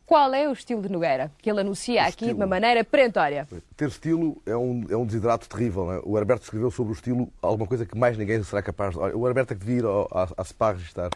Qual 0.05 0.33
é 0.33 0.47
o 0.47 0.53
estilo 0.53 0.81
de 0.81 0.89
Nogueira 0.89 1.29
que 1.37 1.51
ele 1.51 1.59
anuncia 1.59 2.05
aqui 2.05 2.27
de 2.27 2.33
uma 2.33 2.47
maneira 2.47 2.83
perentória? 2.83 3.45
Ter 3.75 3.89
estilo 3.89 4.41
é 4.45 4.55
um, 4.55 4.85
é 4.89 4.95
um 4.95 5.05
desidrato 5.05 5.47
terrível. 5.49 5.91
É? 5.91 6.01
O 6.03 6.17
Herberto 6.17 6.45
escreveu 6.45 6.71
sobre 6.71 6.93
o 6.93 6.95
estilo 6.95 7.31
alguma 7.41 7.67
coisa 7.67 7.85
que 7.85 7.95
mais 7.95 8.17
ninguém 8.17 8.41
será 8.41 8.61
capaz 8.61 8.95
de. 8.95 8.99
O 8.99 9.27
Herberto 9.27 9.53
é 9.53 9.55
que 9.57 9.65
devia 9.65 9.81
ir 9.81 9.85
à, 9.85 10.29
à 10.37 10.43
SPA 10.43 10.71
registrar. 10.71 11.09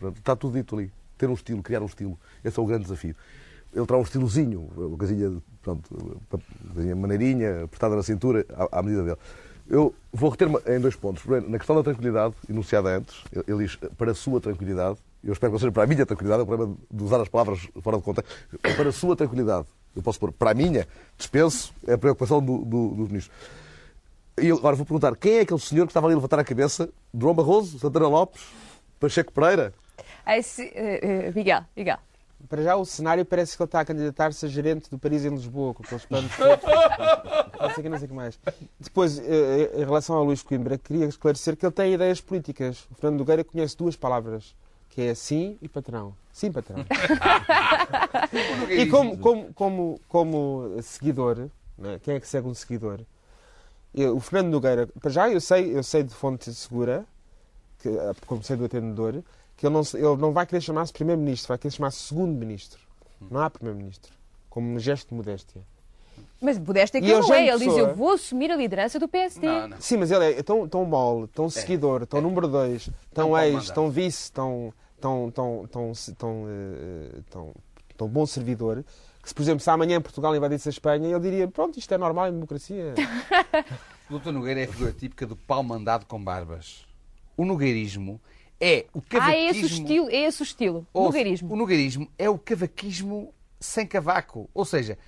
Está 0.00 0.34
tudo 0.36 0.56
dito 0.56 0.76
ali 0.76 0.92
ter 1.18 1.28
um 1.28 1.34
estilo, 1.34 1.62
criar 1.62 1.82
um 1.82 1.86
estilo. 1.86 2.18
Esse 2.44 2.58
é 2.58 2.62
o 2.62 2.66
grande 2.66 2.84
desafio. 2.84 3.14
Ele 3.74 3.86
terá 3.86 3.98
um 3.98 4.02
estilozinho, 4.02 4.68
uma 4.76 4.96
casinha, 4.96 5.36
pronto, 5.62 6.18
uma 6.74 6.96
maneirinha, 6.96 7.64
apertada 7.64 7.94
na 7.94 8.02
cintura, 8.02 8.46
à, 8.54 8.78
à 8.78 8.82
medida 8.82 9.02
dele. 9.02 9.18
Eu 9.68 9.94
vou 10.10 10.30
reter 10.30 10.48
em 10.66 10.80
dois 10.80 10.96
pontos. 10.96 11.22
Primeiro, 11.22 11.50
na 11.50 11.58
questão 11.58 11.76
da 11.76 11.82
tranquilidade, 11.82 12.34
enunciada 12.48 12.88
antes, 12.88 13.22
ele 13.46 13.66
diz 13.66 13.76
para 13.98 14.12
a 14.12 14.14
sua 14.14 14.40
tranquilidade, 14.40 14.98
eu 15.22 15.32
espero 15.32 15.52
que 15.52 15.58
seja 15.58 15.72
para 15.72 15.82
a 15.82 15.86
minha 15.86 16.06
tranquilidade, 16.06 16.40
é 16.40 16.42
o 16.44 16.46
problema 16.46 16.74
de 16.90 17.04
usar 17.04 17.20
as 17.20 17.28
palavras 17.28 17.68
fora 17.82 17.98
de 17.98 18.02
contexto, 18.02 18.30
para 18.62 18.88
a 18.88 18.92
sua 18.92 19.14
tranquilidade. 19.14 19.66
Eu 19.94 20.02
posso 20.02 20.18
pôr 20.18 20.32
para 20.32 20.52
a 20.52 20.54
minha, 20.54 20.86
dispenso, 21.18 21.74
é 21.86 21.94
a 21.94 21.98
preocupação 21.98 22.40
do, 22.40 22.64
do, 22.64 22.88
dos 22.94 23.08
ministros. 23.08 23.36
E 24.40 24.50
agora 24.50 24.76
vou 24.76 24.86
perguntar, 24.86 25.16
quem 25.16 25.38
é 25.38 25.40
aquele 25.40 25.60
senhor 25.60 25.84
que 25.84 25.90
estava 25.90 26.06
ali 26.06 26.14
a 26.14 26.16
levantar 26.16 26.38
a 26.38 26.44
cabeça? 26.44 26.88
João 27.12 27.34
Barroso? 27.34 27.78
Santana 27.78 28.06
Lopes? 28.06 28.42
Pacheco 29.00 29.32
Pereira? 29.32 29.74
Esse, 30.28 30.62
uh, 30.62 31.30
uh, 31.30 31.32
Miguel, 31.34 31.64
Miguel. 31.76 31.98
Para 32.48 32.62
já 32.62 32.76
o 32.76 32.84
cenário 32.84 33.24
parece 33.24 33.56
que 33.56 33.62
ele 33.62 33.66
está 33.66 33.80
a 33.80 33.84
candidatar-se 33.84 34.46
a 34.46 34.48
gerente 34.48 34.88
do 34.88 34.98
Paris 34.98 35.24
em 35.24 35.30
Lisboa, 35.30 35.74
com 35.74 35.82
aqueles 35.82 36.04
planos. 36.04 36.30
Não 37.58 37.70
sei 37.74 37.82
que, 37.82 37.88
não 37.88 37.98
sei 37.98 38.08
que 38.08 38.14
mais. 38.14 38.38
Depois, 38.78 39.18
eh, 39.18 39.72
em 39.74 39.84
relação 39.84 40.14
ao 40.14 40.22
Luís 40.22 40.44
Coimbra, 40.44 40.78
queria 40.78 41.06
esclarecer 41.06 41.56
que 41.56 41.66
ele 41.66 41.72
tem 41.72 41.92
ideias 41.92 42.20
políticas. 42.20 42.86
O 42.88 42.94
Fernando 42.94 43.18
Nogueira 43.18 43.42
conhece 43.42 43.76
duas 43.76 43.96
palavras, 43.96 44.54
que 44.88 45.02
é 45.02 45.12
sim 45.12 45.58
e 45.60 45.68
patrão. 45.68 46.14
Sim, 46.32 46.52
patrão. 46.52 46.84
e 48.70 48.86
como, 48.86 49.18
como, 49.18 49.52
como, 49.54 50.00
como 50.08 50.76
seguidor, 50.82 51.48
né, 51.76 51.98
quem 52.00 52.14
é 52.14 52.20
que 52.20 52.28
segue 52.28 52.46
um 52.46 52.54
seguidor? 52.54 53.00
Eu, 53.92 54.16
o 54.16 54.20
Fernando 54.20 54.52
Nogueira, 54.52 54.86
para 54.86 55.10
já 55.10 55.28
eu 55.28 55.40
sei, 55.40 55.76
eu 55.76 55.82
sei 55.82 56.04
de 56.04 56.14
fonte 56.14 56.54
segura, 56.54 57.04
que, 57.80 57.90
como 58.24 58.42
sei 58.44 58.56
do 58.56 58.66
atendedor, 58.66 59.22
que 59.58 59.66
ele 59.66 59.74
não, 59.74 59.82
ele 59.92 60.22
não 60.22 60.32
vai 60.32 60.46
querer 60.46 60.60
chamar-se 60.60 60.92
primeiro-ministro, 60.92 61.48
vai 61.48 61.58
querer 61.58 61.72
chamar-se 61.72 61.98
segundo-ministro. 61.98 62.80
Não 63.28 63.40
há 63.40 63.50
primeiro-ministro. 63.50 64.14
Como 64.48 64.72
um 64.72 64.78
gesto 64.78 65.08
de 65.08 65.14
modéstia. 65.14 65.60
Mas 66.40 66.56
modéstia 66.56 67.00
que 67.00 67.06
E 67.08 67.10
ele 67.10 67.20
não 67.20 67.34
é. 67.34 67.48
Ele 67.48 67.58
diz, 67.58 67.76
eu 67.76 67.92
vou 67.92 68.12
assumir 68.12 68.52
a 68.52 68.56
liderança 68.56 69.00
do 69.00 69.08
PSD. 69.08 69.48
Sim, 69.80 69.96
mas 69.96 70.12
ele 70.12 70.24
é 70.26 70.42
tão, 70.44 70.68
tão 70.68 70.84
mole, 70.84 71.26
tão 71.26 71.50
seguidor, 71.50 72.06
tão 72.06 72.20
número 72.20 72.46
dois, 72.46 72.88
tão 73.12 73.36
ex, 73.36 73.68
tão 73.70 73.90
vice, 73.90 74.30
tão, 74.30 74.72
tão, 75.00 75.28
tão, 75.32 75.66
tão, 75.66 75.92
tão, 76.16 76.44
eh, 76.48 77.20
tão, 77.28 77.52
tão 77.96 78.08
bom 78.08 78.24
servidor, 78.24 78.84
que 79.20 79.28
se, 79.28 79.34
por 79.34 79.42
exemplo, 79.42 79.60
se 79.60 79.70
amanhã 79.70 80.00
Portugal 80.00 80.34
invadisse 80.36 80.68
a 80.68 80.70
Espanha, 80.70 81.08
ele 81.08 81.20
diria, 81.20 81.48
pronto, 81.48 81.76
isto 81.76 81.92
é 81.92 81.98
normal 81.98 82.28
em 82.28 82.32
democracia. 82.32 82.94
O 84.08 84.12
doutor 84.14 84.32
Nogueira 84.32 84.60
é 84.60 84.64
a 84.64 84.68
figura 84.68 84.92
típica 84.92 85.26
do 85.26 85.34
pau 85.34 85.64
mandado 85.64 86.06
com 86.06 86.22
barbas. 86.22 86.86
O 87.36 87.44
nogueirismo 87.44 88.20
é 88.60 88.86
o 88.94 89.02
Ah, 89.20 89.32
é 89.32 89.46
esse 89.46 89.58
o 89.58 89.62
cavaquismo... 89.62 89.66
estilo. 89.66 90.08
É 90.10 90.16
esse 90.24 90.42
o 90.42 90.44
estilo. 90.44 90.86
Ouça, 90.92 91.06
Nogueirismo. 91.08 91.52
O 91.52 91.56
nogueirismo 91.56 92.10
é 92.18 92.28
o 92.28 92.38
cavaquismo 92.38 93.32
sem 93.60 93.86
cavaco. 93.86 94.48
Ou 94.54 94.64
seja, 94.64 94.98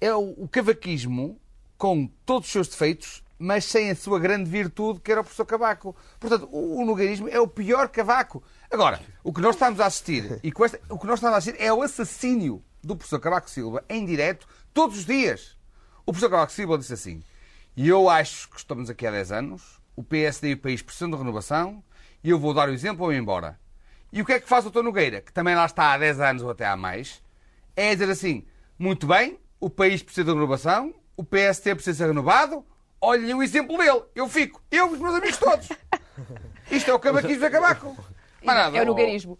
é 0.00 0.14
o, 0.14 0.34
o 0.36 0.48
cavaquismo 0.48 1.40
com 1.76 2.06
todos 2.26 2.46
os 2.48 2.52
seus 2.52 2.68
defeitos, 2.68 3.22
mas 3.38 3.64
sem 3.64 3.90
a 3.90 3.96
sua 3.96 4.18
grande 4.20 4.50
virtude, 4.50 5.00
que 5.00 5.10
era 5.10 5.22
o 5.22 5.24
professor 5.24 5.46
Cavaco. 5.46 5.96
Portanto, 6.18 6.46
o, 6.52 6.84
o 6.84 7.28
é 7.28 7.40
o 7.40 7.48
pior 7.48 7.88
cavaco. 7.88 8.42
Agora, 8.70 9.00
o 9.24 9.32
que 9.32 9.40
nós 9.40 9.54
estamos 9.54 9.80
a 9.80 9.86
assistir, 9.86 10.38
e 10.44 10.52
esta- 10.62 10.78
o 10.90 10.98
que 10.98 11.06
nós 11.06 11.18
estamos 11.18 11.34
a 11.34 11.38
assistir 11.38 11.58
é 11.62 11.72
o 11.72 11.80
assassínio 11.82 12.62
do 12.82 12.94
professor 12.94 13.18
Cavaco 13.18 13.48
Silva 13.48 13.82
em 13.88 14.04
direto, 14.04 14.46
todos 14.74 14.98
os 14.98 15.06
dias. 15.06 15.56
O 16.04 16.12
professor 16.12 16.30
Cavaco 16.30 16.52
Silva 16.52 16.76
disse 16.76 16.92
assim, 16.92 17.22
e 17.76 17.88
eu 17.88 18.10
acho 18.10 18.48
que 18.50 18.58
estamos 18.58 18.90
aqui 18.90 19.06
há 19.06 19.10
10 19.10 19.32
anos, 19.32 19.80
o 19.96 20.02
PSD 20.02 20.50
e 20.50 20.54
o 20.54 20.58
país 20.58 20.82
precisam 20.82 21.10
de 21.10 21.16
renovação, 21.16 21.82
e 22.22 22.30
eu 22.30 22.38
vou 22.38 22.54
dar 22.54 22.68
o 22.68 22.72
exemplo 22.72 23.04
ou 23.04 23.12
ir 23.12 23.18
embora. 23.18 23.58
E 24.12 24.20
o 24.20 24.24
que 24.24 24.32
é 24.32 24.40
que 24.40 24.48
faz 24.48 24.66
o 24.66 24.70
Dr. 24.70 24.82
Nogueira, 24.82 25.20
que 25.20 25.32
também 25.32 25.54
lá 25.54 25.64
está 25.64 25.92
há 25.92 25.98
10 25.98 26.20
anos 26.20 26.42
ou 26.42 26.50
até 26.50 26.66
há 26.66 26.76
mais, 26.76 27.22
é 27.76 27.94
dizer 27.94 28.10
assim, 28.10 28.44
muito 28.78 29.06
bem, 29.06 29.38
o 29.60 29.70
país 29.70 30.02
precisa 30.02 30.24
de 30.24 30.32
renovação, 30.32 30.94
o 31.16 31.22
PST 31.22 31.74
precisa 31.74 31.98
ser 31.98 32.06
renovado, 32.08 32.64
olhem 33.00 33.34
o 33.34 33.42
exemplo 33.42 33.76
dele, 33.76 34.02
eu 34.14 34.28
fico, 34.28 34.60
eu 34.70 34.90
e 34.90 34.94
os 34.94 34.98
meus 34.98 35.14
amigos 35.14 35.38
todos. 35.38 35.68
Isto 36.70 36.90
é 36.90 36.94
o 36.94 36.98
cavaquismo 36.98 37.40
da 37.40 37.50
Cabaco. 37.50 37.96
Nada. 38.42 38.76
É 38.76 38.82
o 38.82 38.86
nogueirismo. 38.86 39.38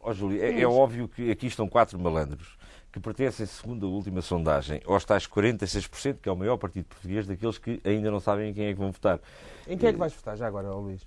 Ó 0.00 0.12
Júlio, 0.12 0.42
é, 0.42 0.60
é 0.60 0.66
óbvio 0.66 1.08
que 1.08 1.30
aqui 1.30 1.46
estão 1.46 1.68
quatro 1.68 1.98
malandros 1.98 2.58
que 2.92 3.00
pertencem, 3.00 3.46
segundo 3.46 3.86
a 3.86 3.88
última 3.88 4.20
sondagem, 4.20 4.82
aos 4.84 5.04
tais 5.04 5.26
46%, 5.26 6.18
que 6.20 6.28
é 6.28 6.32
o 6.32 6.36
maior 6.36 6.58
partido 6.58 6.84
português, 6.84 7.26
daqueles 7.26 7.56
que 7.56 7.80
ainda 7.84 8.10
não 8.10 8.20
sabem 8.20 8.50
em 8.50 8.54
quem 8.54 8.66
é 8.66 8.72
que 8.74 8.78
vão 8.78 8.92
votar. 8.92 9.18
Em 9.66 9.78
quem 9.78 9.88
é 9.88 9.92
que 9.92 9.98
vais 9.98 10.12
votar 10.12 10.36
já 10.36 10.46
agora, 10.46 10.70
Luís? 10.70 11.00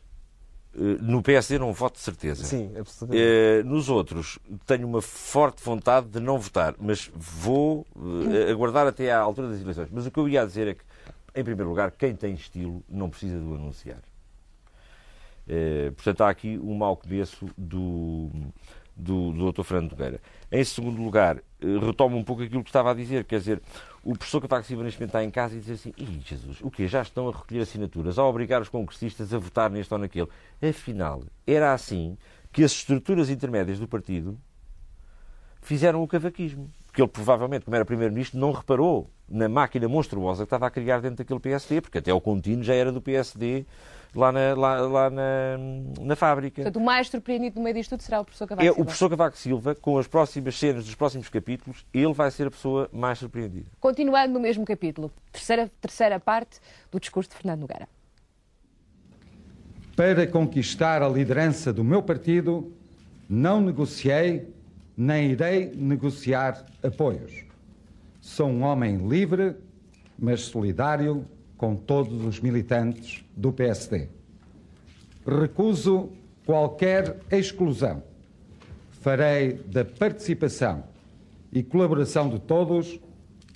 Eh, 0.78 0.98
No 1.02 1.22
PSD 1.22 1.58
não 1.58 1.72
voto 1.74 1.96
de 1.96 2.02
certeza. 2.02 2.44
Sim, 2.44 2.72
absolutamente. 2.78 3.24
Eh, 3.26 3.64
nos 3.64 3.90
outros, 3.90 4.38
tenho 4.66 4.88
uma 4.88 5.02
forte 5.02 5.64
vontade 5.64 6.08
de 6.08 6.20
não 6.20 6.38
votar, 6.38 6.76
mas 6.80 7.10
vou 7.16 7.86
eh, 8.32 8.52
aguardar 8.52 8.86
até 8.88 9.12
à 9.12 9.20
altura 9.20 9.50
das 9.50 9.62
eleições. 9.62 9.88
Mas 9.92 10.06
o 10.06 10.12
que 10.12 10.20
eu 10.20 10.28
ia 10.28 10.46
dizer 10.46 10.68
é 10.68 10.74
que, 10.74 10.84
em 11.36 11.44
primeiro 11.44 11.70
lugar, 11.70 11.92
quem 11.92 12.16
tem 12.16 12.34
estilo 12.34 12.84
não 12.90 13.10
precisa 13.10 13.38
de 13.40 13.46
o 13.46 13.56
anunciar. 13.56 14.00
Portanto, 15.96 16.22
há 16.22 16.30
aqui 16.30 16.58
um 16.58 16.74
mau 16.76 16.98
começo 16.98 17.48
do, 17.56 18.32
do, 18.96 19.32
do 19.32 19.52
Dr. 19.52 19.64
Fernando 19.64 19.92
Nogueira. 19.92 20.22
Em 20.52 20.64
segundo 20.64 21.02
lugar, 21.02 21.38
eh, 21.38 21.66
retomo 21.80 22.18
um 22.18 22.24
pouco 22.24 22.44
aquilo 22.44 22.64
que 22.64 22.70
estava 22.70 22.92
a 22.92 22.94
dizer, 22.94 23.26
quer 23.26 23.40
dizer, 23.40 23.62
o 24.04 24.14
professor 24.14 24.42
Cavaco 24.42 24.66
Silva 24.66 24.84
neste 24.84 25.00
momento 25.00 25.10
está 25.10 25.24
em 25.24 25.32
casa 25.32 25.56
e 25.56 25.60
diz 25.60 25.70
assim, 25.72 25.94
Ih, 25.98 26.22
Jesus, 26.24 26.62
o 26.62 26.72
quê? 26.72 26.88
Já 26.88 27.02
estão 27.02 27.28
a 27.28 27.32
recolher 27.32 27.62
assinaturas, 27.62 28.18
a 28.18 28.24
obrigar 28.24 28.62
os 28.62 28.70
congressistas 28.70 29.34
a 29.34 29.38
votar 29.38 29.70
neste 29.70 29.94
ou 29.94 30.00
naquele. 30.00 30.28
Afinal, 30.62 31.24
era 31.46 31.74
assim 31.74 32.18
que 32.52 32.64
as 32.64 32.72
estruturas 32.72 33.30
intermédias 33.30 33.80
do 33.80 33.88
partido 33.88 34.40
fizeram 35.62 36.02
o 36.02 36.08
cavaquismo. 36.08 36.72
Porque 36.86 37.02
ele 37.02 37.10
provavelmente, 37.10 37.66
como 37.66 37.76
era 37.76 37.84
Primeiro-Ministro, 37.84 38.40
não 38.40 38.54
reparou 38.54 39.10
na 39.28 39.50
máquina 39.50 39.88
monstruosa 39.90 40.44
que 40.44 40.48
estava 40.48 40.68
a 40.68 40.70
criar 40.70 41.02
dentro 41.02 41.18
daquele 41.18 41.40
PSD, 41.40 41.82
porque 41.82 41.98
até 41.98 42.14
o 42.14 42.22
contínuo 42.22 42.64
já 42.64 42.74
era 42.74 42.92
do 42.92 43.02
PSD 43.02 43.66
lá 44.16 44.32
na, 44.32 44.54
lá, 44.56 44.82
lá 44.82 45.10
na, 45.10 45.58
na 46.02 46.16
fábrica. 46.16 46.64
Portanto, 46.64 46.78
o 46.82 46.86
mais 46.86 47.10
surpreendido 47.10 47.58
no 47.58 47.64
meio 47.64 47.76
disto 47.76 47.90
tudo 47.92 48.02
será 48.02 48.22
o 48.22 48.26
professor 48.26 48.48
Cavaco 48.48 48.64
É, 48.64 48.68
Silva. 48.68 48.82
o 48.82 48.86
professor 48.86 49.10
Cavaco 49.10 49.38
Silva, 49.38 49.76
com 49.76 49.98
as 49.98 50.08
próximas 50.08 50.58
cenas 50.58 50.86
dos 50.86 50.96
próximos 50.96 51.30
capítulos, 51.30 51.86
ele 51.94 52.14
vai 52.14 52.32
ser 52.32 52.48
a 52.48 52.52
pessoa 52.52 52.90
mais 52.92 53.20
surpreendida. 53.20 53.66
Continuando 53.80 54.34
no 54.34 54.40
mesmo 54.40 54.66
capítulo, 54.66 55.12
terceira, 55.32 55.70
terceira 55.82 56.20
parte 56.20 56.60
do 56.92 57.00
discurso 57.00 57.30
de 57.30 57.36
Fernando 57.36 57.62
Nogueira. 57.62 57.88
Para 59.96 60.28
conquistar 60.28 61.02
a 61.02 61.08
liderança 61.08 61.72
do 61.72 61.84
meu 61.84 62.02
partido, 62.04 62.74
não 63.30 63.62
negociei 63.62 64.54
nem 64.98 65.32
irei 65.32 65.72
negociar 65.76 66.66
apoios. 66.84 67.44
Sou 68.22 68.48
um 68.48 68.64
homem 68.64 69.08
livre, 69.08 69.56
mas 70.18 70.42
solidário 70.42 71.26
com 71.58 71.76
todos 71.76 72.24
os 72.26 72.40
militantes 72.40 73.24
do 73.36 73.52
PSD. 73.52 74.10
Recuso 75.26 76.10
qualquer 76.46 77.20
exclusão. 77.32 78.04
Farei 79.02 79.54
da 79.54 79.86
participação 79.86 80.84
e 81.52 81.64
colaboração 81.64 82.30
de 82.30 82.40
todos 82.40 83.00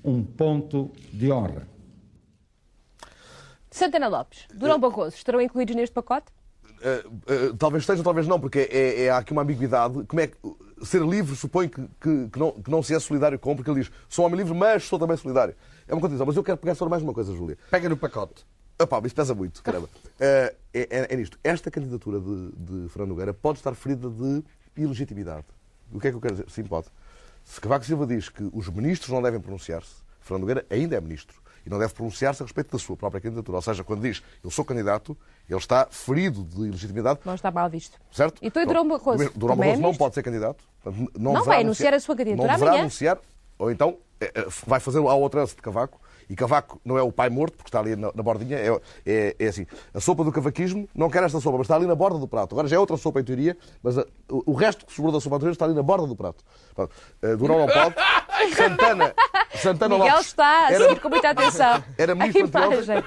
um 0.03 0.23
ponto 0.23 0.91
de 1.11 1.31
honra. 1.31 1.67
Santana 3.71 4.07
Lopes, 4.07 4.45
Durão 4.53 4.79
Barroso, 4.79 5.15
estarão 5.15 5.41
incluídos 5.41 5.75
neste 5.75 5.93
pacote? 5.93 6.27
Uh, 6.79 7.49
uh, 7.49 7.57
talvez 7.57 7.83
esteja, 7.83 8.01
talvez 8.03 8.25
não, 8.27 8.39
porque 8.39 8.59
é, 8.71 9.03
é- 9.05 9.09
há 9.09 9.17
aqui 9.17 9.31
uma 9.33 9.41
ambiguidade. 9.41 10.05
Como 10.05 10.19
é 10.21 10.27
que 10.27 10.37
ser 10.81 11.01
livre 11.01 11.35
supõe 11.35 11.67
que, 11.67 11.81
que- 11.99 12.29
que 12.29 12.39
não, 12.39 12.51
que 12.53 12.71
não 12.71 12.81
se 12.81 12.95
é 12.95 12.99
solidário 12.99 13.37
com, 13.37 13.55
porque 13.55 13.69
ele 13.69 13.81
diz 13.81 13.91
sou 14.07 14.25
homem 14.25 14.37
livre, 14.37 14.53
mas 14.53 14.85
sou 14.85 14.97
também 14.97 15.17
solidário. 15.17 15.55
É 15.89 15.93
uma 15.93 15.99
contradição. 16.01 16.25
Mas 16.27 16.35
eu 16.37 16.43
quero 16.43 16.57
pegar 16.57 16.75
sobre 16.75 16.91
mais 16.91 17.01
uma 17.03 17.13
coisa, 17.13 17.33
Júlia. 17.33 17.57
Pega 17.71 17.89
no 17.89 17.97
pacote. 17.97 18.45
Epá, 18.79 19.01
isso 19.03 19.15
pesa 19.15 19.35
muito, 19.35 19.61
caramba. 19.61 19.87
Uh, 19.87 20.19
é, 20.73 20.87
é- 20.89 21.07
é 21.13 21.15
nisto. 21.17 21.37
Esta 21.43 21.69
candidatura 21.69 22.19
de, 22.19 22.51
de 22.55 22.89
Fernando 22.89 23.09
Nogueira 23.09 23.33
pode 23.33 23.57
estar 23.59 23.73
ferida 23.75 24.09
de 24.09 24.43
ilegitimidade. 24.77 25.45
O 25.91 25.99
que 25.99 26.07
é 26.07 26.11
que 26.11 26.15
eu 26.15 26.21
quero 26.21 26.35
dizer? 26.35 26.49
Sim, 26.49 26.63
pode. 26.63 26.87
Se 27.43 27.59
Cavaco 27.59 27.83
Silva 27.83 28.05
diz 28.05 28.29
que 28.29 28.47
os 28.53 28.69
ministros 28.69 29.09
não 29.09 29.21
devem 29.21 29.39
pronunciar-se, 29.41 29.95
Fernando 30.21 30.41
Nogueira 30.41 30.65
ainda 30.69 30.95
é 30.95 31.01
ministro 31.01 31.41
e 31.65 31.69
não 31.69 31.77
deve 31.79 31.93
pronunciar-se 31.93 32.41
a 32.41 32.45
respeito 32.45 32.71
da 32.71 32.77
sua 32.79 32.95
própria 32.95 33.19
candidatura. 33.19 33.57
Ou 33.57 33.61
seja, 33.61 33.83
quando 33.83 34.01
diz 34.01 34.23
eu 34.43 34.49
sou 34.51 34.63
candidato, 34.63 35.17
ele 35.49 35.57
está 35.59 35.87
ferido 35.89 36.43
de 36.43 36.67
ilegitimidade, 36.67 37.19
Não 37.25 37.35
está 37.35 37.51
mal 37.51 37.69
visto. 37.69 37.99
certo? 38.13 38.39
E 38.41 38.49
tu 38.51 38.59
e 38.59 38.65
Durão. 38.65 38.87
Barroso? 38.87 39.31
Durão 39.35 39.57
Barroso 39.57 39.81
não 39.81 39.93
pode 39.95 40.13
ser 40.15 40.23
candidato. 40.23 40.63
Portanto, 40.81 41.11
Não, 41.19 41.33
deverá 41.33 41.45
vai 41.45 41.61
anunciar 41.61 41.93
a 41.93 41.99
sua 41.99 42.15
candidatura 42.15 42.47
Não 42.47 42.53
deverá 42.53 42.71
amanhã. 42.71 42.81
anunciar, 42.83 43.19
ou 43.57 43.69
então 43.71 43.89
eh, 43.89 43.95
eh, 43.95 44.08
vai 44.65 44.79
fazer 44.79 44.99
a 44.99 45.13
outra 45.13 45.45
de 45.45 45.55
Cavaco. 45.55 45.99
E 46.29 46.35
Cavaco 46.35 46.79
não 46.85 46.95
é 46.95 47.01
o 47.01 47.11
pai 47.11 47.27
morto, 47.27 47.55
porque 47.57 47.69
está 47.69 47.79
ali 47.79 47.95
na, 47.95 48.11
na 48.13 48.21
bordinha. 48.21 48.55
É, 48.57 48.69
é, 49.03 49.35
é 49.39 49.47
assim: 49.47 49.65
a 49.91 49.99
sopa 49.99 50.23
do 50.23 50.31
cavaquismo 50.31 50.87
não 50.93 51.09
quer 51.09 51.23
esta 51.23 51.39
sopa, 51.39 51.57
mas 51.57 51.65
está 51.65 51.75
ali 51.75 51.87
na 51.87 51.95
borda 51.95 52.19
do 52.19 52.27
prato. 52.27 52.53
Agora 52.53 52.67
já 52.67 52.75
é 52.75 52.79
outra 52.79 52.97
sopa 52.97 53.19
em 53.19 53.23
teoria, 53.23 53.57
mas 53.81 53.97
a- 53.97 54.05
o, 54.29 54.51
o 54.51 54.53
resto 54.53 54.85
que 54.85 54.93
sobrou 54.93 55.11
da 55.11 55.19
sopa 55.19 55.37
anterior 55.37 55.53
está 55.53 55.65
ali 55.65 55.73
na 55.73 55.81
borda 55.81 56.05
do 56.05 56.15
prato. 56.15 56.43
Pronto. 56.75 56.93
Eh, 57.23 57.35
Durão 57.35 57.57
não 57.59 57.67
pode. 57.67 57.95
Santana, 58.55 59.13
Santana 59.55 59.95
Miguel 59.97 60.11
Lopes 60.13 60.27
está 60.27 60.67
a 60.67 60.73
seguir 60.77 60.99
com 61.01 61.09
muita 61.09 61.29
atenção. 61.31 61.83
Era 61.97 62.13
ministro 62.13 62.45
anteontem. 62.45 62.73
imagem. 62.83 63.03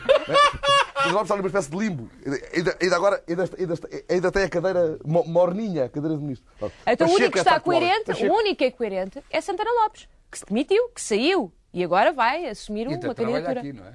Mas 0.97 1.13
Lopes 1.13 1.23
está 1.23 1.35
ali 1.35 1.43
uma 1.43 1.47
espécie 1.47 1.71
de 1.71 1.77
limbo. 1.77 2.11
Ainda, 2.55 2.77
ainda 2.83 2.97
agora, 2.97 3.23
ainda, 3.29 3.45
ainda, 3.59 3.75
ainda 4.11 4.33
tem 4.33 4.43
a 4.43 4.49
cadeira 4.49 4.99
mo- 5.05 5.25
morninha, 5.27 5.85
a 5.85 5.89
cadeira 5.89 6.17
de 6.17 6.23
ministro. 6.23 6.47
Pronto. 6.59 6.75
Então 6.87 7.07
o 7.07 7.11
Pacheco 7.11 7.21
único 7.21 7.33
que 7.33 7.39
é 7.39 7.41
está 7.41 7.53
facto 7.53 7.67
homem. 7.69 7.81
coerente, 7.81 8.27
o 8.27 8.35
único 8.35 8.57
que 8.57 8.65
é 8.65 8.71
coerente 8.73 9.23
é 9.31 9.41
Santana 9.41 9.71
Lopes, 9.85 10.09
que 10.33 10.39
se 10.39 10.45
demitiu, 10.47 10.89
que 10.89 11.01
saiu 11.01 11.53
e 11.73 11.85
agora 11.85 12.13
vai 12.13 12.47
assumir 12.49 12.85
E 12.87 12.89
uma 12.89 13.15
candidatura. 13.15 13.61
aqui, 13.61 13.73
não 13.73 13.85
é? 13.85 13.95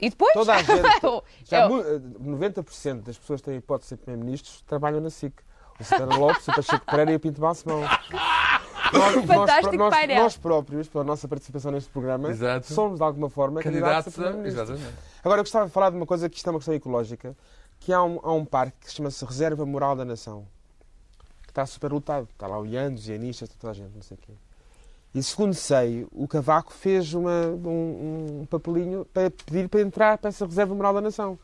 E 0.00 0.10
depois? 0.10 0.32
Toda 0.32 0.54
a 0.54 0.62
gente, 0.62 0.80
já 1.44 1.62
Eu- 1.62 1.68
mu- 1.70 1.80
eh, 1.82 1.98
90% 2.20 3.02
das 3.02 3.18
pessoas 3.18 3.40
que 3.40 3.46
têm 3.46 3.56
hipótese 3.58 3.86
de 3.86 3.88
ser 3.88 3.96
primeiro-ministros 3.96 4.62
trabalham 4.62 5.00
na 5.00 5.10
SIC. 5.10 5.34
O 5.80 5.84
Santana 5.84 6.14
Lopes, 6.18 6.46
o 6.46 6.52
Pacheco 6.54 6.86
Pereira 6.86 7.12
e 7.12 7.16
o 7.16 7.20
Pinto 7.20 7.40
Balsemão. 7.40 7.80
Nós, 7.80 9.16
nós, 9.16 9.24
Fantástico 9.26 9.76
nós, 9.76 9.94
nós 10.08 10.36
próprios, 10.36 10.88
pela 10.88 11.04
nossa 11.04 11.26
participação 11.28 11.70
neste 11.72 11.90
programa, 11.90 12.30
Exato. 12.30 12.72
somos 12.72 12.98
de 12.98 13.04
alguma 13.04 13.28
forma 13.28 13.60
candidatos, 13.60 14.14
Candidatos 14.14 14.44
a. 14.44 14.48
Exatamente. 14.48 14.94
Agora, 15.22 15.40
eu 15.40 15.44
gostava 15.44 15.66
de 15.66 15.72
falar 15.72 15.90
de 15.90 15.96
uma 15.96 16.06
coisa 16.06 16.28
que 16.28 16.36
isto 16.36 16.46
é 16.46 16.50
uma 16.50 16.58
questão 16.58 16.74
ecológica, 16.74 17.36
que 17.80 17.92
há 17.92 18.02
um, 18.02 18.18
há 18.22 18.32
um 18.32 18.44
parque 18.44 18.78
que 18.80 18.88
se 18.88 18.94
chama-se 18.96 19.22
Reserva 19.24 19.66
Moral 19.66 19.94
da 19.94 20.04
Nação, 20.04 20.46
que 21.42 21.50
está 21.50 21.66
superlotado. 21.66 22.28
Está 22.32 22.46
lá 22.46 22.58
o 22.58 22.64
Ianos, 22.66 23.08
Ianistas, 23.08 23.48
toda 23.50 23.72
a 23.72 23.74
gente, 23.74 23.94
não 23.94 24.02
sei 24.02 24.16
o 24.16 24.20
quê. 24.20 24.32
E 25.18 25.22
segundo 25.22 25.52
sei, 25.54 26.06
o 26.12 26.28
Cavaco 26.28 26.72
fez 26.72 27.12
uma, 27.12 27.46
um, 27.48 28.40
um 28.42 28.46
papelinho 28.48 29.04
para 29.12 29.28
pedir 29.30 29.68
para 29.68 29.80
entrar 29.80 30.16
para 30.18 30.28
essa 30.28 30.46
reserva 30.46 30.74
moral 30.74 30.94
da 30.94 31.00
nação. 31.00 31.36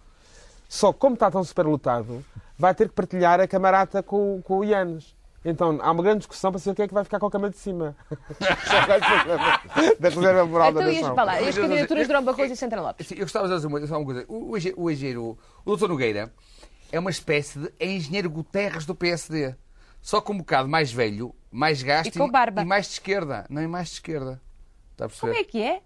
Só 0.69 0.93
que, 0.93 0.99
como 1.01 1.15
está 1.15 1.29
tão 1.31 1.43
superlotado, 1.43 2.25
vai 2.57 2.73
ter 2.75 2.89
que 2.89 2.95
partilhar 2.95 3.41
a 3.41 3.49
camarata 3.49 4.01
com, 4.03 4.41
com 4.43 4.59
o 4.59 4.65
Ianes. 4.65 5.15
Então 5.45 5.79
há 5.83 5.91
uma 5.91 6.03
grande 6.03 6.19
discussão 6.21 6.51
para 6.53 6.59
saber 6.61 6.77
quem 6.77 6.85
é 6.85 6.89
que 6.89 6.95
vai 6.95 7.05
ficar 7.05 7.19
com 7.19 7.27
a 7.27 7.31
cama 7.31 7.51
de 7.51 7.57
cima. 7.59 7.95
da 10.01 10.09
reserva 10.09 10.47
moral 10.47 10.71
Então 10.71 10.83
da 10.83 10.89
ias 10.91 11.01
nação. 11.03 11.15
falar, 11.17 11.39
as 11.39 11.55
candidaturas 11.59 12.03
de 12.03 12.07
Durão 12.09 12.25
Barroso 12.25 12.53
e 12.53 12.57
Santana 12.57 12.83
Lopes. 12.83 13.11
Eu 13.11 13.19
gostava 13.19 13.49
de 13.49 13.55
dizer 13.55 13.67
uma, 13.67 13.87
só 13.87 13.97
uma 13.99 14.05
coisa. 14.05 14.25
O, 14.29 14.53
o, 14.53 14.57
engenheiro- 14.57 14.81
o 14.81 14.91
engenheiro, 14.91 15.23
o 15.65 15.71
doutor 15.71 15.89
Nogueira, 15.89 16.33
é 16.93 16.99
uma 16.99 17.11
espécie 17.11 17.59
de 17.59 17.71
engenheiro 17.81 18.31
Guterres 18.31 18.87
do 18.87 18.95
PSD. 18.95 19.55
Só 20.05 20.21
com 20.21 20.35
um 20.35 20.39
bocado 20.39 20.69
mais 20.69 20.93
velho, 20.93 21.35
mais 21.51 21.83
gasto 21.83 22.09
E 22.09 22.13
e 22.61 22.65
mais 22.67 22.85
de 22.89 22.93
esquerda. 22.93 23.47
Não 23.49 23.63
é 23.63 23.67
mais 23.67 23.89
de 23.89 23.95
esquerda. 23.95 24.39
Está 24.93 25.07
a 25.07 25.09
perceber? 25.09 25.33
Como 25.33 25.41
é 25.41 25.45
que 25.45 25.63
é? 25.63 25.83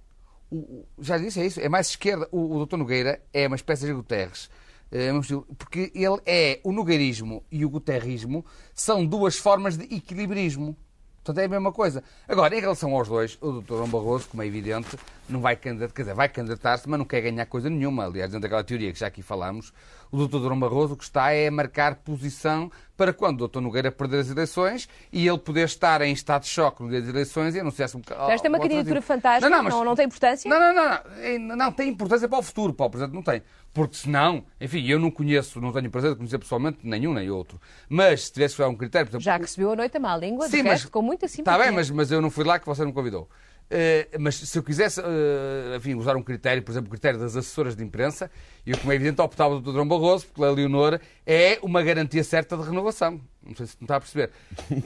Já 0.99 1.19
disse, 1.19 1.41
é 1.41 1.47
isso. 1.47 1.61
É 1.61 1.69
mais 1.69 1.87
de 1.87 1.93
esquerda. 1.93 2.29
O, 2.33 2.47
o 2.47 2.55
doutor 2.57 2.79
Nogueira 2.79 3.23
é 3.33 3.47
uma 3.47 3.55
espécie 3.55 3.87
de 3.87 3.93
Guterres. 3.93 4.51
É, 4.91 5.17
estilo, 5.17 5.47
porque 5.57 5.93
ele 5.95 6.21
é 6.27 6.61
o 6.65 6.73
nogueirismo 6.73 7.45
e 7.53 7.65
o 7.65 7.71
guterrismo 7.71 8.45
são 8.75 9.07
duas 9.07 9.37
formas 9.37 9.77
de 9.77 9.85
equilibrismo. 9.85 10.77
Portanto, 11.23 11.43
é 11.43 11.45
a 11.45 11.49
mesma 11.49 11.71
coisa. 11.71 12.03
Agora, 12.27 12.57
em 12.57 12.61
relação 12.61 12.95
aos 12.95 13.07
dois, 13.07 13.37
o 13.41 13.53
doutor 13.53 13.77
João 13.77 13.89
Barroso, 13.91 14.29
como 14.31 14.43
é 14.43 14.47
evidente, 14.47 14.99
não 15.29 15.41
vai 15.41 15.55
candidatar, 15.57 15.93
quer 15.93 16.03
dizer, 16.03 16.15
vai 16.15 16.29
candidatar-se, 16.29 16.89
mas 16.89 16.99
não 16.99 17.05
quer 17.05 17.21
ganhar 17.21 17.45
coisa 17.47 17.69
nenhuma. 17.69 18.07
Aliás, 18.07 18.31
dentro 18.31 18.41
daquela 18.41 18.65
teoria 18.65 18.91
que 18.93 18.99
já 18.99 19.09
aqui 19.09 19.21
falámos, 19.21 19.73
o 20.11 20.17
doutor 20.17 20.41
Durão 20.41 20.59
Barroso 20.59 20.95
o 20.95 20.97
que 20.97 21.05
está 21.05 21.31
é 21.31 21.49
a 21.49 21.51
marcar 21.51 21.97
posição 21.97 22.73
para 22.99 23.13
quando 23.13 23.37
o 23.37 23.39
doutor 23.39 23.61
Nogueira 23.61 23.93
perder 23.93 24.19
as 24.19 24.29
eleições 24.29 24.89
e 25.13 25.27
ele 25.29 25.39
poder 25.39 25.65
estar 25.67 26.03
em 26.03 26.13
estado 26.13 26.43
de 26.43 26.49
choque 26.49 26.83
no 26.83 26.91
dia 26.91 27.01
das 27.01 27.09
eleições 27.09 27.55
e 27.55 27.61
anunciar-se 27.61 27.97
um 27.97 28.01
bocado. 28.01 28.29
Esta 28.33 28.49
é 28.49 28.51
uma 28.51 28.59
candidatura 28.59 29.01
fantástica, 29.01 29.49
não, 29.49 29.63
mas- 29.63 29.73
não, 29.73 29.95
tem 29.95 30.07
importância? 30.07 30.51
não, 30.51 30.59
não, 30.59 30.75
não, 30.75 31.39
não. 31.39 31.57
Não, 31.57 31.73
tem 31.73 31.89
importância 31.89 32.29
para 32.29 32.39
o 32.39 32.43
futuro, 32.43 32.75
para 32.75 32.87
o 32.87 32.91
presente 32.91 33.15
não 33.15 33.23
tem. 33.23 33.41
Porque 33.73 33.97
senão, 33.97 34.45
enfim, 34.61 34.85
eu 34.89 34.99
não 34.99 35.13
conheço, 35.13 35.61
não 35.61 35.73
tenho 35.73 35.89
prazer 35.89 36.11
de 36.11 36.17
conhecer 36.17 36.39
pessoalmente 36.39 36.79
nenhum 36.83 37.15
nem 37.15 37.31
outro. 37.31 37.61
Mas 37.89 38.25
se 38.25 38.33
tivesse 38.33 38.57
que 38.57 38.63
um 38.65 38.75
critério, 38.75 39.09
exemplo, 39.09 39.21
Já 39.23 39.37
recebeu 39.37 39.71
a 39.73 39.77
noite 39.77 39.97
a 39.97 40.01
má 40.01 40.17
língua, 40.17 40.47
de 40.47 40.51
Sim, 40.57 40.63
resto, 40.63 40.85
mas- 40.85 40.91
com 40.91 41.01
muita 41.01 41.29
simpatia. 41.29 41.53
Está 41.53 41.65
bem, 41.65 41.73
mas, 41.73 41.89
mas 41.91 42.11
eu 42.11 42.21
não 42.21 42.31
fui 42.31 42.45
lá 42.45 42.59
que 42.59 42.67
você 42.67 42.81
não 42.81 42.89
me 42.89 42.95
convidou. 42.95 43.29
Eh, 43.71 44.09
mas 44.19 44.37
se 44.37 44.59
eu 44.59 44.63
quisesse 44.63 45.01
eh, 45.01 45.77
enfim, 45.77 45.95
usar 45.95 46.17
um 46.17 46.23
critério, 46.23 46.63
por 46.63 46.73
exemplo, 46.73 46.89
o 46.89 46.91
critério 46.91 47.21
das 47.21 47.37
assessoras 47.37 47.77
de 47.77 47.85
imprensa, 47.85 48.31
eu, 48.67 48.79
como 48.79 48.93
é 48.93 48.95
evidente, 48.95 49.21
optava 49.21 49.57
do 49.57 49.61
Dr. 49.61 49.73
Drão 49.73 49.87
Barroso, 49.87 50.27
porque 50.27 50.43
a 50.43 50.51
Leonor 50.51 50.99
é 51.27 51.59
uma 51.63 51.83
garantia 51.83 52.25
certa 52.25 52.57
de 52.57 52.63
renovação. 52.63 53.21
Não 53.43 53.55
sei 53.55 53.67
se 53.67 53.77
me 53.79 53.85
está 53.85 53.97
a 53.97 54.01
perceber. 54.01 54.31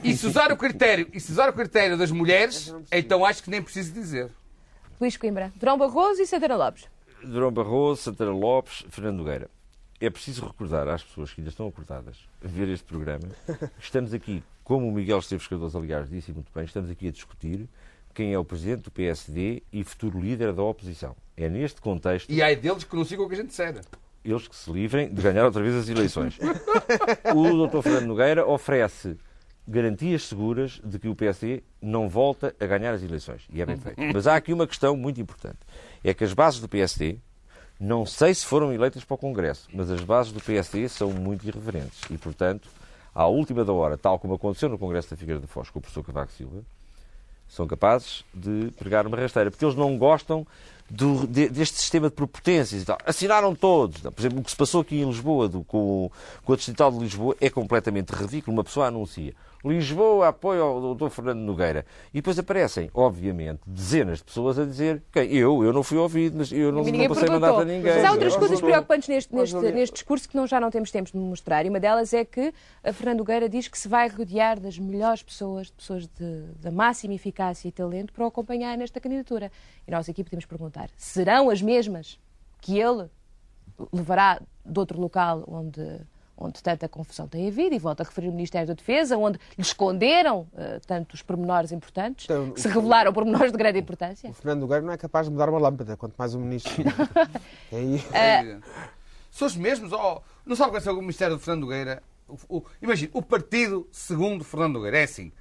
E 0.03 0.15
se 0.15 0.27
usar 0.27 0.51
o 0.51 0.57
critério, 0.57 1.07
e 1.13 1.19
se 1.19 1.31
usar 1.31 1.49
o 1.49 1.53
critério 1.53 1.97
das 1.97 2.11
mulheres, 2.11 2.73
então 2.91 3.25
acho 3.25 3.41
que 3.43 3.49
nem 3.49 3.61
preciso 3.61 3.93
dizer. 3.93 4.29
Luís 4.99 5.15
Coimbra, 5.15 5.51
Durão 5.55 5.77
Barroso 5.77 6.21
e 6.21 6.27
Santana 6.27 6.55
Lopes. 6.55 6.85
Durão 7.23 7.51
Barroso, 7.51 8.01
Santana 8.01 8.31
Lopes, 8.31 8.85
Fernando 8.89 9.17
Nogueira. 9.17 9.49
É 9.99 10.09
preciso 10.09 10.45
recordar 10.45 10.87
às 10.89 11.01
pessoas 11.01 11.33
que 11.33 11.39
ainda 11.39 11.49
estão 11.49 11.67
acordadas 11.67 12.17
a 12.43 12.47
ver 12.47 12.67
este 12.67 12.85
programa 12.85 13.29
que 13.45 13.83
estamos 13.83 14.13
aqui, 14.13 14.43
como 14.61 14.89
o 14.89 14.91
Miguel 14.91 15.19
Esteves 15.19 15.47
Cardoso, 15.47 15.77
aliás, 15.77 16.09
disse 16.09 16.33
muito 16.33 16.51
bem, 16.53 16.65
estamos 16.65 16.89
aqui 16.89 17.07
a 17.07 17.11
discutir 17.11 17.69
quem 18.13 18.33
é 18.33 18.39
o 18.39 18.45
presidente 18.45 18.83
do 18.83 18.91
PSD 18.91 19.63
e 19.71 19.83
futuro 19.83 20.19
líder 20.19 20.53
da 20.53 20.63
oposição. 20.63 21.15
É 21.35 21.49
neste 21.49 21.81
contexto 21.81 22.29
E 22.31 22.41
há 22.41 22.53
deles 22.53 22.83
que 22.83 22.95
não 22.95 23.03
sigam 23.03 23.25
o 23.25 23.27
que 23.27 23.33
a 23.33 23.37
gente 23.37 23.47
disser. 23.49 23.81
eles 24.23 24.47
que 24.47 24.55
se 24.55 24.71
livrem 24.71 25.13
de 25.13 25.21
ganhar 25.21 25.45
outra 25.45 25.61
vez 25.61 25.75
as 25.75 25.89
eleições. 25.89 26.37
O 27.33 27.67
Dr. 27.67 27.81
Fernando 27.81 28.05
Nogueira 28.05 28.45
oferece 28.47 29.17
garantias 29.67 30.23
seguras 30.27 30.81
de 30.83 30.99
que 30.99 31.07
o 31.07 31.15
PSD 31.15 31.63
não 31.81 32.07
volta 32.09 32.53
a 32.59 32.65
ganhar 32.65 32.93
as 32.93 33.01
eleições. 33.01 33.43
E 33.51 33.61
é 33.61 33.65
bem 33.65 33.77
feito. 33.77 33.99
Mas 34.13 34.27
há 34.27 34.35
aqui 34.35 34.53
uma 34.53 34.67
questão 34.67 34.95
muito 34.95 35.19
importante. 35.21 35.57
É 36.03 36.13
que 36.13 36.23
as 36.23 36.33
bases 36.33 36.59
do 36.59 36.67
PSD, 36.67 37.17
não 37.79 38.05
sei 38.05 38.33
se 38.33 38.45
foram 38.45 38.73
eleitas 38.73 39.03
para 39.03 39.15
o 39.15 39.17
Congresso, 39.17 39.67
mas 39.73 39.89
as 39.89 40.01
bases 40.01 40.31
do 40.33 40.39
PSD 40.41 40.87
são 40.89 41.11
muito 41.11 41.47
irreverentes. 41.47 42.01
E, 42.09 42.17
portanto, 42.17 42.69
à 43.15 43.25
última 43.25 43.63
da 43.63 43.73
hora, 43.73 43.97
tal 43.97 44.19
como 44.19 44.33
aconteceu 44.35 44.67
no 44.69 44.77
Congresso 44.77 45.09
da 45.09 45.17
Figueira 45.17 45.39
da 45.39 45.47
Foz 45.47 45.69
com 45.69 45.79
o 45.79 45.81
professor 45.81 46.03
Cavaco 46.03 46.31
Silva, 46.33 46.61
são 47.47 47.67
capazes 47.67 48.23
de 48.33 48.71
pregar 48.77 49.05
uma 49.05 49.17
rasteira, 49.17 49.51
porque 49.51 49.63
eles 49.63 49.75
não 49.75 49.97
gostam 49.97 50.45
do- 50.89 51.25
de- 51.27 51.49
deste 51.49 51.77
sistema 51.79 52.09
de 52.09 52.15
prepotências 52.15 52.81
e 52.81 52.85
tal. 52.85 52.97
Assinaram 53.05 53.53
todos. 53.55 54.01
Por 54.01 54.19
exemplo, 54.19 54.39
o 54.39 54.43
que 54.43 54.51
se 54.51 54.57
passou 54.57 54.81
aqui 54.81 55.01
em 55.01 55.05
Lisboa 55.05 55.47
do- 55.47 55.63
com, 55.63 56.09
com 56.43 56.53
a 56.53 56.55
Distrital 56.55 56.91
de 56.91 56.99
Lisboa 56.99 57.35
é 57.39 57.49
completamente 57.49 58.09
ridículo. 58.11 58.55
Uma 58.57 58.63
pessoa 58.63 58.87
anuncia 58.87 59.33
Lisboa 59.63 60.27
apoia 60.27 60.63
o 60.65 60.93
Dr. 60.93 61.09
Fernando 61.09 61.39
Nogueira. 61.39 61.85
E 62.13 62.17
depois 62.17 62.37
aparecem, 62.37 62.89
obviamente, 62.93 63.61
dezenas 63.65 64.17
de 64.17 64.25
pessoas 64.25 64.59
a 64.59 64.65
dizer 64.65 65.01
quem? 65.11 65.31
Eu, 65.33 65.63
eu 65.63 65.71
não 65.71 65.83
fui 65.83 65.97
ouvido, 65.97 66.37
mas 66.37 66.51
eu 66.51 66.71
não, 66.71 66.83
não 66.83 67.07
passei 67.07 67.29
mandato 67.29 67.61
a 67.61 67.65
ninguém. 67.65 67.93
Mas 67.93 68.03
há 68.03 68.11
outras 68.11 68.35
coisas 68.35 68.59
preocupantes 68.59 69.07
neste, 69.07 69.33
neste, 69.33 69.55
neste 69.55 69.93
discurso 69.93 70.27
que 70.27 70.35
não, 70.35 70.45
já 70.45 70.59
não 70.59 70.69
temos 70.69 70.91
tempo 70.91 71.09
de 71.11 71.17
mostrar. 71.17 71.65
E 71.65 71.69
uma 71.69 71.79
delas 71.79 72.13
é 72.13 72.25
que 72.25 72.53
a 72.83 72.91
Fernando 72.91 73.19
Nogueira 73.19 73.47
diz 73.47 73.67
que 73.67 73.77
se 73.77 73.87
vai 73.87 74.09
rodear 74.09 74.59
das 74.59 74.77
melhores 74.77 75.23
pessoas, 75.23 75.67
de 75.67 75.73
pessoas 75.73 76.07
de, 76.07 76.41
da 76.61 76.71
máxima 76.71 77.13
eficácia 77.13 77.67
e 77.67 77.71
talento 77.71 78.11
para 78.11 78.25
o 78.25 78.27
acompanhar 78.27 78.77
nesta 78.77 78.99
candidatura. 78.99 79.51
E 79.87 79.91
nós 79.91 80.09
aqui 80.09 80.23
podemos 80.23 80.45
perguntar: 80.45 80.89
serão 80.97 81.49
as 81.49 81.61
mesmas 81.61 82.19
que 82.59 82.79
ele 82.79 83.09
levará 83.91 84.41
de 84.65 84.79
outro 84.79 84.99
local 84.99 85.43
onde, 85.47 85.81
onde 86.43 86.61
tanta 86.61 86.87
confusão 86.89 87.27
tem 87.27 87.47
havido? 87.47 87.73
E 87.75 87.79
volto 87.79 88.01
a 88.01 88.03
referir 88.03 88.29
o 88.29 88.31
Ministério 88.31 88.67
da 88.67 88.73
Defesa, 88.73 89.17
onde 89.17 89.37
lhe 89.57 89.61
esconderam 89.61 90.47
eh, 90.55 90.79
tantos 90.85 91.21
pormenores 91.21 91.71
importantes, 91.71 92.25
Então, 92.25 92.51
que 92.51 92.61
se 92.61 92.67
revelaram 92.67 93.11
pormenores 93.13 93.51
de 93.51 93.57
grande 93.57 93.79
importância? 93.79 94.29
O 94.29 94.33
Fernando 94.33 94.61
Nogueira 94.61 94.81
não 94.85 94.93
é 94.93 94.97
capaz 94.97 95.27
de 95.27 95.31
mudar 95.31 95.49
uma 95.49 95.59
lâmpada, 95.59 95.95
quanto 95.97 96.15
mais 96.17 96.33
o 96.33 96.39
ministro. 96.39 96.73
É 97.71 97.75
aí. 97.77 98.03
É 98.11 98.39
evidente. 98.41 98.67
São 99.31 99.47
os 99.47 99.55
mesmos? 99.55 99.91
Oh, 99.91 100.21
não 100.45 100.55
sabe 100.55 100.71
qual 100.79 100.95
é 100.95 100.97
o 100.97 101.01
Ministério 101.01 101.35
do 101.35 101.39
Fernando 101.41 101.61
Nogueira? 101.63 102.03
O, 102.27 102.57
o, 102.57 102.65
imagina, 102.81 103.11
o 103.13 103.21
partido 103.21 103.87
segundo 103.91 104.43
Fernando 104.43 104.73
Nogueira 104.75 104.99
é 104.99 105.03
assim. 105.03 105.31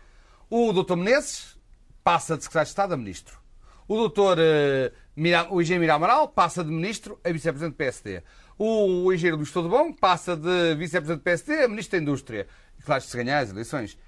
O 0.49 0.73
doutor 0.73 0.97
Menezes 0.97 1.59
passa 2.03 2.37
de 2.37 2.43
secretário 2.43 2.67
de 2.67 2.71
Estado 2.71 2.95
a 2.95 2.97
ministro. 2.97 3.39
O 3.87 3.97
doutor 3.97 4.39
eh, 4.41 4.93
Mira- 5.15 5.47
o 5.53 5.61
engenheiro 5.61 5.93
Amaral 5.93 6.29
passa 6.29 6.65
de 6.65 6.71
ministro 6.71 7.21
a 7.25 7.31
vice-presidente 7.31 7.73
do 7.75 7.77
PSD. 7.77 8.23
O, 8.59 9.05
o 9.05 9.13
engenheiro 9.13 9.37
Luís 9.37 9.51
Todo 9.51 9.69
Bom 9.69 9.93
passa 9.93 10.37
de 10.37 10.75
vice-presidente 10.75 11.19
do 11.19 11.23
PSD 11.23 11.65
a 11.65 11.69
ministro 11.69 11.99
da 11.99 12.03
Indústria. 12.03 12.47
E 12.79 12.83
claro, 12.83 13.03
se 13.03 13.17
ganhar 13.17 13.39
as 13.41 13.51
eleições. 13.51 13.99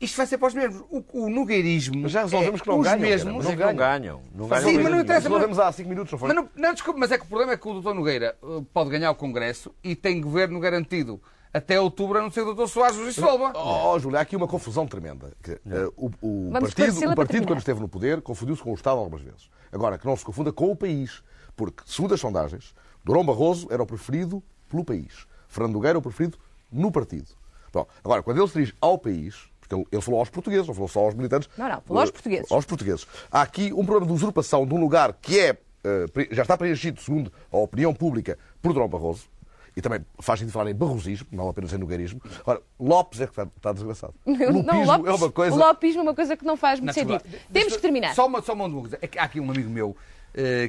Isto 0.00 0.16
vai 0.16 0.26
ser 0.26 0.38
para 0.38 0.48
os 0.48 0.54
mesmos. 0.54 0.84
O, 0.90 1.04
o 1.12 1.30
nogueirismo. 1.30 2.02
Mas 2.02 2.12
já 2.12 2.22
resolvemos 2.22 2.60
é 2.60 2.62
que 2.62 2.68
não 2.68 2.78
os 2.78 2.84
ganham, 2.84 3.00
mesmos. 3.00 3.44
não 3.44 3.56
ganham. 3.56 4.22
Não 4.34 4.48
ganham 4.48 4.68
Sim, 4.68 4.78
mas 4.78 4.92
não 4.92 5.00
interessa. 5.00 5.28
Resolvemos 5.28 5.58
há 5.58 5.72
5 5.72 5.88
minutos, 5.88 6.12
não 6.12 6.18
foi? 6.18 6.28
Mas, 6.28 6.36
não, 6.36 6.48
não, 6.56 6.72
desculpe, 6.74 7.00
mas 7.00 7.12
é 7.12 7.18
que 7.18 7.24
o 7.24 7.28
problema 7.28 7.52
é 7.52 7.56
que 7.56 7.68
o 7.68 7.80
Dr. 7.80 7.94
Nogueira 7.94 8.36
eh, 8.42 8.62
pode 8.72 8.90
ganhar 8.90 9.10
o 9.10 9.14
Congresso 9.14 9.74
e 9.82 9.94
tem 9.94 10.20
governo 10.20 10.58
garantido 10.60 11.22
até 11.52 11.80
outubro, 11.80 12.18
a 12.18 12.22
não 12.22 12.30
ser 12.30 12.40
o 12.42 12.52
Dr. 12.52 12.66
Soares 12.66 12.96
nos 12.96 13.14
dissolva. 13.14 13.52
Oh, 13.54 13.96
Júlio, 14.00 14.18
há 14.18 14.22
aqui 14.22 14.34
uma 14.34 14.48
confusão 14.48 14.86
tremenda. 14.86 15.32
Que, 15.40 15.52
eh, 15.52 15.88
o 15.96 16.10
o 16.20 16.50
partido, 16.50 17.10
o 17.10 17.14
partido 17.14 17.46
quando 17.46 17.60
esteve 17.60 17.80
no 17.80 17.88
poder, 17.88 18.20
confundiu-se 18.20 18.62
com 18.62 18.72
o 18.72 18.74
Estado 18.74 18.98
algumas 18.98 19.22
vezes. 19.22 19.48
Agora, 19.70 19.96
que 19.96 20.04
não 20.04 20.16
se 20.16 20.24
confunda 20.24 20.52
com 20.52 20.70
o 20.70 20.76
país. 20.76 21.22
Porque, 21.56 21.84
segundo 21.86 22.12
as 22.12 22.20
sondagens, 22.20 22.74
Durão 23.04 23.24
Barroso 23.24 23.68
era 23.70 23.82
o 23.82 23.86
preferido 23.86 24.42
pelo 24.68 24.84
país. 24.84 25.26
Fernando 25.48 25.74
Nogueira 25.74 25.98
o 25.98 26.02
preferido 26.02 26.38
no 26.72 26.90
partido. 26.90 27.28
Bom, 27.72 27.86
agora, 28.02 28.22
quando 28.22 28.38
ele 28.38 28.48
se 28.48 28.54
dirige 28.54 28.74
ao 28.80 28.98
país, 28.98 29.48
porque 29.60 29.74
ele, 29.74 29.86
ele 29.90 30.02
falou 30.02 30.20
aos 30.20 30.30
portugueses, 30.30 30.66
não 30.66 30.74
falou 30.74 30.88
só 30.88 31.00
aos 31.00 31.14
militantes. 31.14 31.48
Não, 31.56 31.68
não, 31.68 31.80
falou 31.80 32.00
aos 32.00 32.10
eh, 32.10 32.12
portugueses. 32.12 32.52
Aos 32.52 32.64
portugueses. 32.64 33.06
Há 33.30 33.42
aqui 33.42 33.72
um 33.72 33.84
problema 33.84 34.06
de 34.06 34.12
usurpação 34.12 34.66
de 34.66 34.74
um 34.74 34.80
lugar 34.80 35.12
que 35.14 35.38
é, 35.38 35.58
eh, 35.84 36.28
já 36.30 36.42
está 36.42 36.56
preenchido, 36.56 37.00
segundo 37.00 37.32
a 37.50 37.56
opinião 37.56 37.92
pública, 37.94 38.38
por 38.62 38.72
Durão 38.72 38.88
Barroso. 38.88 39.28
E 39.76 39.82
também 39.82 40.04
faz 40.20 40.38
sentido 40.38 40.52
falar 40.52 40.70
em 40.70 40.74
barrosismo, 40.74 41.26
não 41.32 41.48
apenas 41.48 41.72
em 41.72 41.78
nogueirismo. 41.78 42.20
Ora, 42.46 42.62
Lopes 42.78 43.20
é 43.20 43.26
que 43.26 43.32
está, 43.32 43.42
está 43.42 43.72
desgraçado. 43.72 44.14
Não, 44.24 44.52
Lupismo 44.52 44.84
Lopes, 44.84 45.06
é 45.06 45.14
uma 45.14 45.32
coisa. 45.32 45.56
O 45.56 45.58
lopismo 45.58 46.00
é 46.00 46.02
uma 46.02 46.14
coisa 46.14 46.36
que 46.36 46.44
não 46.44 46.56
faz 46.56 46.78
muito 46.78 46.96
Não, 46.96 47.18
sentido. 47.18 47.40
Temos 47.52 47.74
que 47.74 47.82
terminar. 47.82 48.14
Só 48.14 48.26
uma, 48.26 48.40
só 48.40 48.52
uma 48.52 48.70
coisa. 48.70 48.98
É 49.02 49.08
há 49.18 49.24
aqui 49.24 49.40
um 49.40 49.50
amigo 49.50 49.68
meu, 49.68 49.96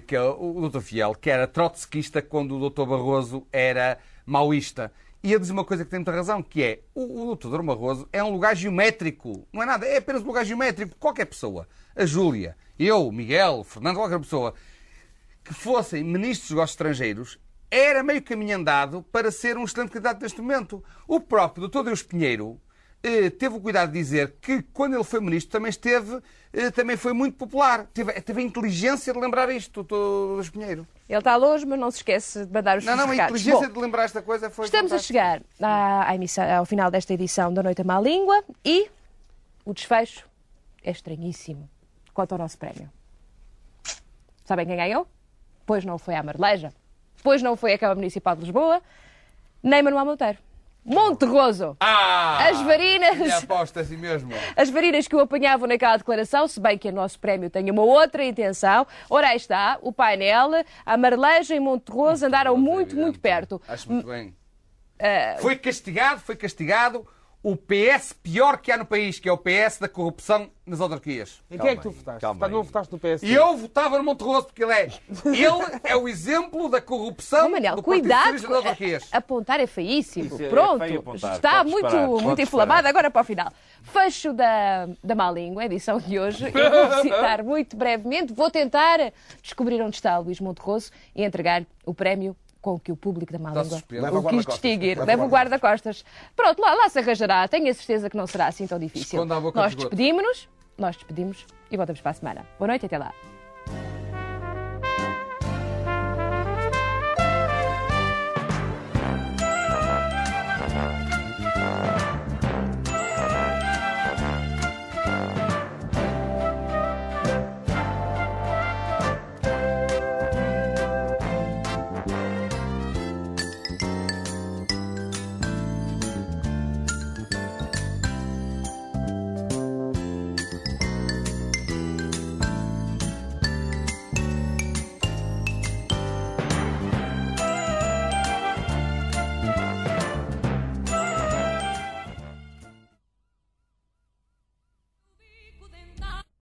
que 0.07 0.16
é 0.16 0.22
o 0.22 0.70
Dr. 0.70 0.80
Fiel, 0.80 1.16
que 1.16 1.30
era 1.30 1.47
trotskista 1.47 2.22
quando 2.22 2.55
o 2.57 2.70
Dr. 2.70 2.86
Barroso 2.86 3.47
era 3.51 3.97
maoísta. 4.26 4.91
E 5.24 5.32
ele 5.32 5.39
diz 5.39 5.49
uma 5.49 5.66
coisa 5.66 5.84
que 5.84 5.89
tem 5.89 5.97
muita 5.97 6.11
razão, 6.11 6.43
que 6.43 6.61
é 6.61 6.82
o, 6.93 7.32
o 7.32 7.36
Dr. 7.36 7.63
Barroso 7.63 8.07
é 8.13 8.24
um 8.24 8.32
lugar 8.32 8.55
geométrico. 8.55 9.47
Não 9.51 9.63
é 9.63 9.66
nada, 9.66 9.84
é 9.88 9.97
apenas 9.97 10.22
um 10.22 10.28
lugar 10.28 10.45
geométrico. 10.45 10.95
Qualquer 10.99 11.26
pessoa, 11.26 11.68
a 11.95 12.05
Júlia, 12.05 12.55
eu, 12.78 13.11
Miguel, 13.11 13.63
Fernando, 13.63 13.95
qualquer 13.95 14.20
pessoa, 14.20 14.53
que 15.43 15.51
fossem 15.51 16.03
ministros 16.03 16.49
dos 16.49 16.49
negócios 16.51 16.74
estrangeiros, 16.74 17.39
era 17.72 18.03
meio 18.03 18.22
caminho 18.22 18.55
andado 18.55 19.01
para 19.11 19.32
ser 19.32 19.57
um 19.57 19.63
excelente 19.63 19.89
candidato 19.89 20.22
neste 20.22 20.39
momento. 20.39 20.84
O 21.07 21.20
próprio 21.20 21.68
Dr. 21.68 21.86
Deus 21.86 22.03
Pinheiro 22.03 22.61
eh, 23.01 23.30
teve 23.30 23.55
o 23.55 23.61
cuidado 23.61 23.91
de 23.91 23.97
dizer 23.97 24.36
que 24.39 24.61
quando 24.61 24.93
ele 24.93 25.03
foi 25.03 25.20
ministro 25.20 25.51
também 25.51 25.70
esteve, 25.70 26.16
eh, 26.16 26.22
também 26.74 26.95
foi 26.97 27.14
muito 27.14 27.38
popular. 27.38 27.86
Teve, 27.93 28.14
teve 28.22 28.41
a 28.41 28.43
inteligência 28.43 29.12
de 29.14 29.20
lembrar 29.20 29.49
isto, 29.49 29.84
Dr. 29.84 29.95
Luís 30.36 30.49
Pinheiro. 30.49 30.88
Ele 31.08 31.20
está 31.20 31.36
longe, 31.36 31.66
mas 31.66 31.80
não 31.80 31.91
se 31.91 31.97
esquece 31.97 32.45
de 32.45 32.51
mandar 32.53 32.78
os 32.78 32.86
Não, 32.86 32.95
não, 32.95 33.10
a 33.10 33.16
inteligência 33.16 33.68
Bom, 33.68 33.74
de 33.74 33.80
lembrar 33.80 34.03
esta 34.06 34.22
coisa 34.22 34.49
foi. 34.49 34.66
Estamos 34.66 34.91
a 34.93 34.99
chegar 34.99 35.41
à, 35.62 36.10
à 36.10 36.16
emissão- 36.16 36.49
ao 36.49 36.66
final 36.66 36.89
desta 36.89 37.14
edição 37.14 37.53
da 37.53 37.62
Noite 37.62 37.82
à 37.82 37.84
Má 37.84 37.99
Língua 37.99 38.43
e 38.64 38.89
o 39.66 39.74
desfecho 39.74 40.28
é 40.84 40.91
estranhíssimo 40.91 41.70
quanto 42.14 42.32
ao 42.32 42.38
nosso 42.38 42.58
prémio. 42.58 42.89
Sabem 44.43 44.66
quem 44.66 44.76
ganhou? 44.78 45.08
Pois 45.66 45.84
não 45.84 45.97
foi 45.97 46.16
a 46.16 46.24
Marleja, 46.24 46.72
pois 47.24 47.41
não 47.41 47.56
foi 47.56 47.74
a 47.74 47.78
Câmara 47.78 47.95
Municipal 47.95 48.36
de 48.36 48.41
Lisboa, 48.43 48.82
nem 49.62 49.82
Manuel 49.82 50.06
Monteiro. 50.06 50.38
Monte 50.86 51.25
Roso! 51.25 51.75
Ah! 51.79 52.47
As 52.47 52.61
varinas- 52.61 53.43
aposta 53.43 53.79
assim 53.79 53.97
mesmo. 53.97 54.31
As 54.55 54.69
varinas 54.69 55.07
que 55.07 55.15
o 55.15 55.19
apanhavam 55.19 55.67
naquela 55.67 55.97
declaração, 55.97 56.47
se 56.47 56.59
bem 56.59 56.77
que 56.77 56.88
o 56.89 56.91
nosso 56.91 57.19
prémio 57.19 57.49
tem 57.49 57.69
uma 57.71 57.81
outra 57.81 58.23
intenção. 58.23 58.86
Ora, 59.09 59.29
aí 59.29 59.38
está, 59.38 59.79
o 59.81 59.91
painel, 59.91 60.51
a 60.86 60.95
Marleja 60.97 61.55
e 61.55 61.59
Monte 61.59 61.91
Roso 61.91 62.25
andaram 62.27 62.55
muito, 62.55 62.95
muito 62.95 63.19
perto. 63.19 63.59
Acho 63.67 63.91
muito 63.91 64.07
bem. 64.07 64.36
Ah, 64.99 65.38
Foi 65.41 65.55
castigado, 65.55 66.21
foi 66.21 66.36
castigado 66.36 67.05
o 67.48 67.56
PS 67.56 68.12
pior 68.12 68.58
que 68.58 68.72
há 68.72 68.78
no 68.78 68.86
país, 68.88 69.20
que 69.20 69.30
é 69.30 69.32
o 69.32 69.38
PS 69.38 69.78
da 69.80 69.88
corrupção 69.88 70.50
nas 70.66 70.82
autarquias. 70.82 71.43
Em 71.52 71.60
quem 71.60 71.70
é 71.70 71.76
que 71.76 71.84
tu 71.84 71.91
votaste? 71.91 72.22
calma 72.22 72.48
não 72.48 72.64
votaste 72.64 72.91
no 72.91 72.98
PSD? 72.98 73.28
E 73.28 73.36
eu 73.36 73.56
votava 73.56 74.00
no 74.00 74.04
Monterroso 74.04 74.48
porque 74.48 74.64
ele 74.64 74.74
é. 74.74 74.89
Ele 75.26 75.80
é 75.84 75.96
o 75.96 76.08
exemplo 76.08 76.68
da 76.68 76.82
corrupção 76.82 77.46
Oh, 77.46 77.50
Manel, 77.50 77.76
do 77.76 77.84
cuidado. 77.84 78.32
Das 78.32 78.46
autarquias. 78.46 79.08
a- 79.12 79.18
Apontar 79.18 79.60
é 79.60 79.68
feíssimo. 79.68 80.26
Isso 80.26 80.41
é- 80.41 80.46
é 80.48 80.50
Pronto. 80.50 80.80
feio 80.80 81.00
apontar. 81.02 81.36
Está 81.36 81.64
muito, 81.64 81.96
muito 82.24 82.41
inflamado. 82.41 82.88
Agora 82.88 83.12
para 83.12 83.22
o 83.22 83.24
final. 83.24 83.54
Fecho 83.84 84.34
da, 84.34 84.88
da 85.04 85.14
Má 85.14 85.30
Língua, 85.30 85.62
a 85.62 85.66
edição 85.68 86.00
de 86.00 86.18
hoje. 86.20 86.46
Eu 86.46 86.89
vou 86.89 87.02
citar 87.04 87.43
muito 87.43 87.78
brevemente. 87.78 88.34
Vou 88.34 88.50
tentar 88.50 88.98
descobrir 89.43 89.80
onde 89.84 89.98
está 89.98 90.20
o 90.20 90.24
Luís 90.24 90.39
Monterroso 90.39 90.89
e 91.16 91.24
entregar 91.24 91.64
o 91.86 91.93
prémio 91.93 92.36
com 92.66 92.80
que 92.80 92.91
o 92.91 92.95
público 92.95 93.32
da 93.32 93.38
Má 93.38 93.51
Língua 93.51 94.20
o 94.20 94.28
quis 94.28 94.43
distinguir. 94.43 94.97
Leva 95.05 95.24
o 95.24 95.28
guarda-costas. 95.28 96.03
Pronto, 96.36 96.59
lá, 96.59 96.74
lá 96.74 96.89
se 96.89 96.97
arranjará. 96.97 97.47
Tenho 97.47 97.70
a 97.70 97.74
certeza 97.76 98.09
que 98.09 98.18
não 98.18 98.26
será 98.26 98.47
assim 98.47 98.66
tão 98.66 98.80
difícil. 98.80 99.24
Nós 99.24 99.76
despedimos-nos, 99.76 100.49
nós 100.76 100.95
despedimos 100.95 101.45
e 101.70 101.78
voltamos 101.78 102.01
para 102.01 102.09
a 102.09 102.13
semana. 102.16 102.45
Boa 102.57 102.70
noite 102.70 102.82
e 102.82 102.86
até 102.88 102.97
lá. 102.97 103.13